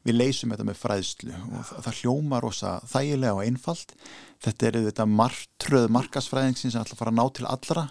við 0.07 0.19
leysum 0.19 0.53
þetta 0.53 0.65
með 0.67 0.79
fræðslu 0.81 1.35
og 1.35 1.69
það 1.85 2.01
hljóma 2.01 2.41
rosa 2.43 2.77
þægilega 2.87 3.35
og 3.37 3.45
einfalt. 3.45 3.93
Þetta 4.43 4.67
er 4.67 4.79
þetta 4.89 5.07
martröð 5.09 5.87
markasfræðingsins 5.95 6.75
sem 6.75 6.83
ætla 6.83 6.97
að 6.97 7.03
fara 7.03 7.13
að 7.15 7.19
ná 7.19 7.25
til 7.37 7.47
allra 7.49 7.85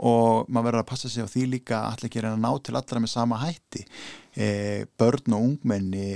og 0.00 0.48
maður 0.48 0.70
verður 0.70 0.82
að 0.82 0.88
passa 0.88 1.10
sig 1.12 1.24
á 1.24 1.28
því 1.28 1.44
líka 1.52 1.78
að 1.82 1.94
ætla 1.94 2.08
ekki 2.08 2.24
að 2.24 2.40
ná 2.40 2.50
til 2.64 2.74
allra 2.78 3.04
með 3.04 3.12
sama 3.12 3.38
hætti. 3.42 3.84
E, 4.34 4.48
börn 4.98 5.36
og 5.36 5.46
ungmenni 5.46 6.08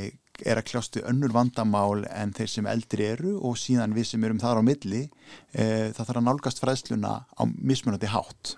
er 0.42 0.58
að 0.58 0.68
kljástu 0.72 1.04
önnur 1.06 1.34
vandamál 1.34 2.06
en 2.08 2.32
þeir 2.34 2.50
sem 2.50 2.68
eldri 2.70 3.06
eru 3.12 3.36
og 3.38 3.58
síðan 3.60 3.94
við 3.94 4.08
sem 4.10 4.24
erum 4.24 4.40
þar 4.42 4.62
á 4.64 4.66
milli 4.66 5.04
e, 5.04 5.64
það 5.92 6.02
þarf 6.02 6.20
að 6.20 6.28
nálgast 6.28 6.62
fræðsluna 6.62 7.14
á 7.28 7.42
mismunandi 7.52 8.10
hátt 8.10 8.56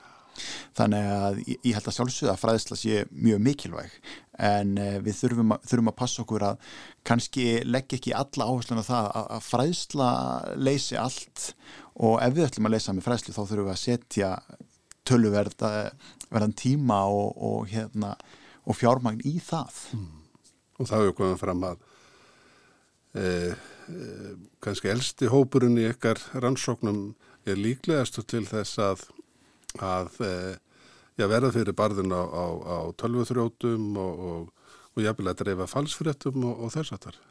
þannig 0.77 1.09
að 1.15 1.41
ég 1.53 1.73
held 1.77 1.89
að 1.89 1.97
sjálfsögða 1.99 2.35
að 2.35 2.43
fræðsla 2.43 2.79
sé 2.81 3.05
mjög 3.13 3.43
mikilvæg. 3.49 3.97
En 4.45 4.75
eh, 4.83 4.99
við 5.05 5.19
þurfum 5.21 5.55
að, 5.55 5.67
þurfum 5.71 5.91
að 5.93 5.99
passa 6.01 6.23
okkur 6.25 6.47
að 6.49 6.69
kannski 7.07 7.49
leggja 7.69 8.01
ekki 8.01 8.15
alla 8.19 8.49
áherslu 8.51 8.83
á 8.83 8.91
það 8.91 9.09
að, 9.11 9.27
að 9.39 9.49
fræðsla 9.49 10.11
leysi 10.59 11.01
allt. 11.01 11.49
Og 11.95 12.19
ef 12.25 12.35
við 12.35 12.49
ætlum 12.49 12.69
að 12.71 12.77
leysa 12.77 12.95
með 12.97 13.09
fræðslu 13.09 13.37
þá 13.37 13.43
þurfum 13.43 13.69
við 13.69 13.75
að 13.77 13.83
setja 13.85 14.31
tölverðan 15.05 16.57
tíma 16.57 17.03
og, 17.13 17.35
og, 17.37 17.67
hérna, 17.71 18.15
og 18.65 18.79
fjármagn 18.79 19.23
í 19.29 19.37
það. 19.45 19.83
Mm. 19.97 20.13
og 20.81 20.89
það 20.89 21.05
hefur 21.05 21.19
komið 21.21 21.37
fram 21.39 21.67
að 21.69 21.83
e, 23.15 23.25
e, 23.25 24.33
kannski 24.65 24.91
elsti 24.91 25.29
hópurinn 25.31 25.79
í 25.79 25.87
ykkar 25.93 26.19
rannsóknum 26.35 27.05
er 27.47 27.61
líklegastu 27.61 28.25
til 28.27 28.43
þess 28.49 28.81
að 28.83 29.05
að 29.83 30.21
eh, 30.23 30.55
já, 31.19 31.27
verða 31.27 31.53
fyrir 31.55 31.77
barðin 31.77 32.15
á, 32.15 32.23
á, 32.23 32.45
á 32.63 32.79
tölvuþrjótum 33.01 33.95
og, 33.99 34.25
og, 34.31 34.75
og 34.95 35.07
jafnvel 35.07 35.33
að 35.33 35.41
dreifa 35.43 35.71
falsfréttum 35.71 36.45
og, 36.45 36.67
og 36.67 36.75
þess 36.75 36.95
að 36.95 37.07
þar. 37.09 37.23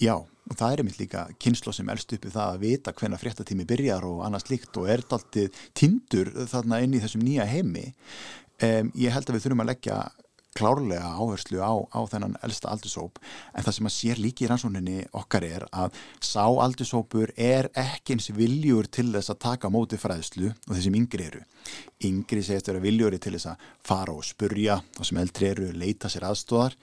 Já, 0.00 0.14
og 0.16 0.54
það 0.56 0.72
er 0.72 0.82
einmitt 0.82 1.00
líka 1.00 1.26
kynslo 1.42 1.74
sem 1.76 1.88
elst 1.92 2.12
uppi 2.16 2.30
það 2.32 2.54
að 2.54 2.62
vita 2.62 2.94
hvenna 2.96 3.18
fréttatími 3.20 3.66
byrjar 3.68 4.06
og 4.08 4.22
annars 4.24 4.48
líkt 4.48 4.78
og 4.80 4.88
er 4.88 5.04
alltið 5.12 5.58
tindur 5.76 6.30
þarna 6.48 6.80
inn 6.84 6.96
í 6.96 7.02
þessum 7.02 7.24
nýja 7.26 7.44
heimi. 7.50 7.90
Um, 8.64 8.88
ég 8.96 9.12
held 9.14 9.28
að 9.28 9.36
við 9.36 9.44
þurfum 9.44 9.64
að 9.66 9.70
leggja 9.74 9.98
klárlega 10.56 11.10
áherslu 11.18 11.60
á, 11.60 11.72
á 11.92 12.00
þennan 12.08 12.36
elsta 12.46 12.70
aldursóp 12.72 13.20
en 13.52 13.64
það 13.64 13.76
sem 13.76 13.88
að 13.90 13.94
sér 13.94 14.22
líki 14.22 14.46
í 14.46 14.48
rannsóninni 14.50 14.98
okkar 15.16 15.46
er 15.48 15.66
að 15.70 15.98
sá 16.24 16.44
aldursópur 16.46 17.32
er 17.36 17.70
ekki 17.78 18.16
eins 18.16 18.30
viljur 18.34 18.88
til 18.90 19.10
þess 19.12 19.34
að 19.34 19.42
taka 19.44 19.70
móti 19.72 20.00
fræðslu 20.00 20.50
og 20.50 20.74
þessum 20.74 20.98
yngri 20.98 21.28
eru. 21.28 21.44
Yngri 22.08 22.42
segist 22.42 22.68
að 22.68 22.78
vera 22.78 22.86
viljuri 22.88 23.20
til 23.22 23.34
þess 23.36 23.52
að 23.52 23.70
fara 23.84 24.16
og 24.16 24.26
spurja 24.26 24.80
þá 24.96 25.02
sem 25.04 25.22
eldri 25.22 25.50
eru, 25.52 25.72
leita 25.76 26.10
sér 26.10 26.28
aðstóðar 26.30 26.78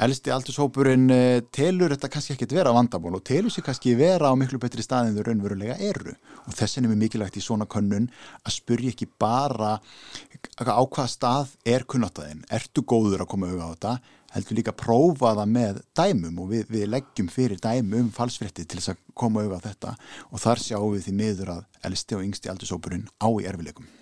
elsti 0.00 0.32
aldurshópurinn 0.32 1.10
eh, 1.12 1.42
telur 1.52 1.92
þetta 1.92 2.08
kannski 2.12 2.34
ekki 2.34 2.48
vera 2.54 2.72
vandamál 2.72 3.18
og 3.18 3.24
telur 3.28 3.52
sér 3.52 3.66
kannski 3.66 3.92
vera 3.98 4.32
á 4.32 4.34
miklu 4.38 4.60
betri 4.62 4.84
stað 4.84 5.10
en 5.10 5.18
þau 5.18 5.26
raunverulega 5.28 5.76
eru. 5.84 6.14
Og 6.48 6.56
þess 6.56 6.78
vegna 6.78 6.88
er 6.88 6.94
mér 6.94 7.02
mikilvægt 7.04 7.36
í 7.36 7.44
svona 7.44 7.68
könnun 7.68 8.08
að 8.42 8.56
spurja 8.56 8.94
ekki 8.94 9.10
bara 9.20 9.76
á 9.76 10.82
hvaða 10.82 11.06
stað 11.12 11.54
er 11.68 11.84
kunnátaðinn 11.84 12.44
ertu 12.50 12.84
góður 12.88 13.26
að 13.26 13.32
koma 13.34 13.52
auðvitað 13.52 13.68
á 13.68 13.72
þetta? 13.76 14.18
Heldur 14.32 14.56
líka 14.56 14.72
að 14.72 14.80
prófa 14.80 15.34
það 15.36 15.50
með 15.52 15.80
dæmum 15.92 16.38
og 16.40 16.52
við, 16.54 16.62
við 16.72 16.86
leggjum 16.88 17.28
fyrir 17.28 17.60
dæmum 17.60 18.06
um 18.06 18.12
falsfrétti 18.16 18.64
til 18.64 18.80
þess 18.80 18.94
að 18.94 19.02
koma 19.12 19.44
auðvitað 19.44 19.60
á 19.60 19.68
þetta. 19.68 19.96
Og 20.32 20.46
þar 20.46 20.64
sjáum 20.66 20.94
við 20.96 21.08
því 21.08 21.18
miður 21.20 21.58
að 21.58 21.66
elsti 21.90 22.16
og 22.16 22.30
yngsti 22.30 22.54
aldurshópurinn 22.54 23.10
á 23.20 23.28
í 23.28 23.50
erfileikum 23.50 23.92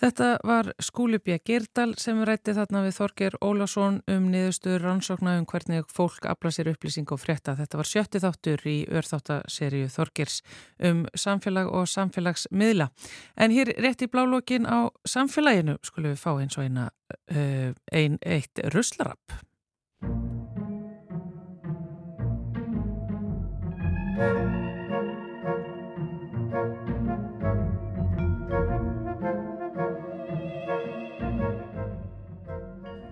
Þetta 0.00 0.38
var 0.48 0.70
Skúlubja 0.80 1.36
Girdal 1.44 1.90
sem 2.00 2.22
rætti 2.24 2.54
þarna 2.56 2.80
við 2.86 2.94
Þorger 2.96 3.34
Ólason 3.44 3.98
um 4.08 4.30
niðurstöður 4.32 4.86
rannsókna 4.86 5.34
um 5.36 5.44
hvernig 5.50 5.90
fólk 5.92 6.24
afla 6.30 6.52
sér 6.56 6.70
upplýsing 6.72 7.10
og 7.12 7.20
frétta. 7.20 7.52
Þetta 7.58 7.80
var 7.82 7.90
sjötti 7.90 8.22
þáttur 8.24 8.64
í 8.64 8.76
örþáttaserju 8.88 9.90
Þorgers 9.92 10.40
um 10.88 11.04
samfélag 11.12 11.68
og 11.68 11.84
samfélagsmiðla. 11.92 12.88
En 13.36 13.52
hér 13.52 13.74
rétt 13.76 14.06
í 14.06 14.08
blálókin 14.08 14.64
á 14.64 14.88
samfélaginu 15.04 15.76
skulum 15.84 16.14
við 16.14 16.24
fá 16.24 16.32
eins 16.38 16.56
og 16.56 16.64
eina 16.64 16.88
uh, 17.36 17.76
ein 17.92 18.16
eitt 18.24 18.64
ruslarapp. 18.72 19.36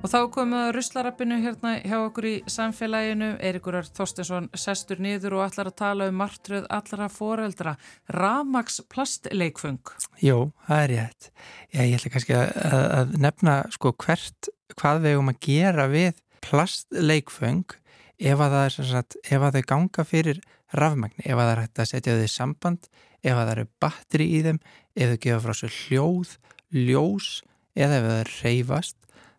Og 0.09 0.13
þá 0.15 0.31
komum 0.33 0.55
við 0.57 0.63
að 0.65 0.71
ruslarappinu 0.73 1.37
hérna 1.43 1.71
hjá 1.85 1.99
okkur 1.99 2.25
í 2.25 2.31
samfélaginu. 2.49 3.27
Eirikurar 3.45 3.85
Þorstinsson 3.93 4.47
sestur 4.57 5.03
niður 5.05 5.35
og 5.37 5.43
allar 5.45 5.69
að 5.69 5.75
tala 5.77 6.07
um 6.09 6.15
martröð 6.17 6.65
allara 6.73 7.11
foreldra. 7.13 7.75
Ramags 8.17 8.79
plastleikfung. 8.89 9.91
Jú, 10.25 10.39
það 10.65 10.81
er 10.87 10.89
rétt. 10.95 11.29
Já, 11.75 11.83
ég 11.83 11.99
ætla 11.99 12.13
kannski 12.15 12.37
að, 12.39 12.79
að 12.97 13.13
nefna 13.21 13.57
sko 13.75 13.93
hvert, 14.01 14.49
hvað 14.81 15.03
við 15.05 15.13
erum 15.13 15.29
að 15.35 15.43
gera 15.45 15.85
við 15.93 16.23
plastleikfung 16.47 17.77
ef 18.17 18.45
að 18.47 18.57
það 18.57 18.65
er 18.65 18.89
sagt, 18.95 19.17
ef 19.29 19.45
að 19.45 19.59
þau 19.59 19.67
ganga 19.75 20.07
fyrir 20.09 20.41
rafmagni, 20.73 21.27
ef 21.27 21.35
að 21.35 21.43
það 21.43 21.53
er 21.53 21.61
hægt 21.67 21.83
að 21.85 21.91
setja 21.91 22.15
þau 22.17 22.25
í 22.25 22.31
samband, 22.33 22.89
ef 23.21 23.35
að 23.35 23.43
það 23.43 23.53
eru 23.59 23.67
batteri 23.85 24.31
í 24.39 24.41
þeim, 24.49 24.63
ef 24.97 25.13
þau 25.13 25.21
gefa 25.27 25.45
frá 25.45 25.61
sér 25.61 25.77
hljóð, 25.83 26.33
ljós 26.73 27.29
eða 27.77 28.01
ef 28.01 28.09
það 28.09 28.23
er 28.23 28.33
reyfast 28.39 28.99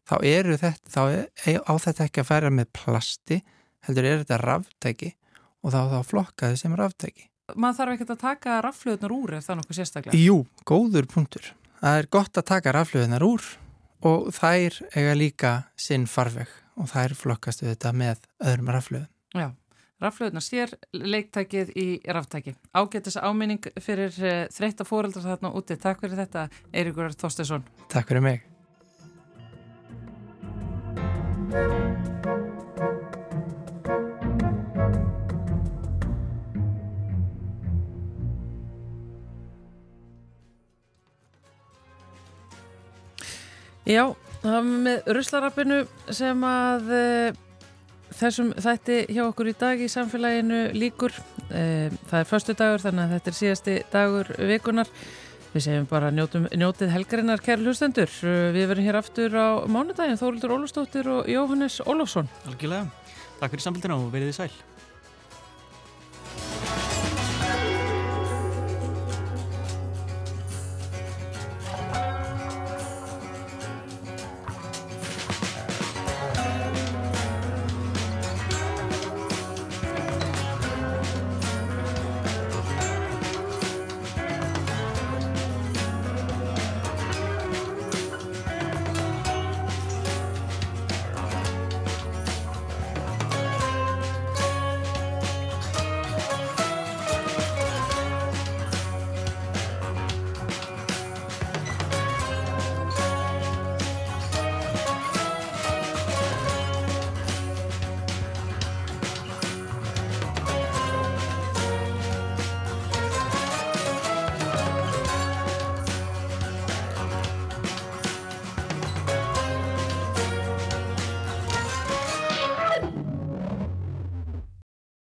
þá 0.09 0.15
eru 0.25 0.57
þetta, 0.57 0.89
þá 0.89 1.01
á 1.69 1.73
þetta 1.85 2.07
ekki 2.07 2.23
að 2.23 2.29
færa 2.31 2.51
með 2.53 2.69
plasti, 2.75 3.39
heldur 3.87 4.07
er 4.09 4.23
þetta 4.23 4.39
ráftæki 4.41 5.13
og 5.63 5.73
þá 5.73 5.79
þá 5.93 5.99
flokkaði 6.07 6.59
sem 6.61 6.75
ráftæki. 6.77 7.29
maður 7.55 7.79
þarf 7.79 7.95
ekkert 7.95 8.13
að 8.13 8.21
taka 8.23 8.57
rafluðunar 8.61 9.13
úr 9.15 9.35
ef 9.37 9.45
það 9.45 9.53
er 9.53 9.59
nokkuð 9.61 9.79
sérstaklega. 9.79 10.19
Jú, 10.21 10.43
góður 10.69 11.07
punktur. 11.09 11.53
Það 11.79 12.01
er 12.01 12.09
gott 12.11 12.37
að 12.37 12.49
taka 12.51 12.73
rafluðunar 12.75 13.25
úr 13.25 13.47
og 14.05 14.29
þær 14.35 14.77
eiga 14.95 15.15
líka 15.17 15.53
sinn 15.79 16.05
farveg 16.07 16.51
og 16.79 16.91
þær 16.91 17.15
flokkastu 17.17 17.67
þetta 17.67 17.93
með 17.95 18.21
öðrum 18.45 18.69
rafluðum. 18.75 19.09
Já, 19.33 19.49
rafluðunar 20.03 20.45
sér 20.45 20.75
leiktækið 20.93 21.73
í 21.75 21.87
ráftæki. 22.05 22.55
Ágætis 22.77 23.17
áminning 23.17 23.65
fyrir 23.81 24.13
uh, 24.21 24.45
þreytta 24.53 24.87
fóreldrar 24.87 25.27
þarna 25.33 25.53
úti. 25.57 25.79
Takk 25.81 26.05
fyrir 26.05 26.21
þetta, 26.21 26.47
Eirikur 26.71 27.17
Þorstesson. 27.17 27.65
Takk 27.89 28.13
fyrir 28.13 28.25
mig. 28.29 28.45
Já, 31.49 31.55
það 44.43 44.51
var 44.53 44.65
með 44.69 45.07
ruslarappinu 45.17 45.77
sem 46.13 46.43
að 46.45 46.91
uh, 46.93 47.37
þessum 48.19 48.51
þætti 48.53 48.97
hjá 49.09 49.23
okkur 49.23 49.49
í 49.49 49.53
dag 49.57 49.81
í 49.81 49.87
samfélaginu 49.89 50.59
líkur. 50.77 51.15
Uh, 51.49 51.89
það 52.11 52.19
er 52.19 52.29
förstu 52.29 52.53
dagur 52.59 52.83
þannig 52.83 53.07
að 53.07 53.15
þetta 53.15 53.33
er 53.33 53.37
síðasti 53.39 53.79
dagur 53.89 54.29
vikunar. 54.51 54.93
Við 55.49 55.63
segjum 55.65 55.85
bara 55.89 56.11
njótum, 56.13 56.45
njótið 56.53 56.91
helgarinnar 56.93 57.41
kæri 57.41 57.65
hlustendur. 57.65 58.11
Uh, 58.21 58.49
við 58.53 58.69
verum 58.69 58.85
hér 58.85 58.99
aftur 58.99 59.33
á 59.33 59.47
mánudagin, 59.65 60.19
Þórildur 60.19 60.53
Ólafstóttir 60.59 61.09
og 61.09 61.29
Jóhannes 61.31 61.79
Ólafsson. 61.89 62.29
Algjörlega. 62.45 62.85
Takk 63.39 63.55
fyrir 63.55 63.65
samfélgina 63.65 63.97
og 63.97 64.11
verið 64.13 64.29
þið 64.29 64.37
sæl. 64.43 64.78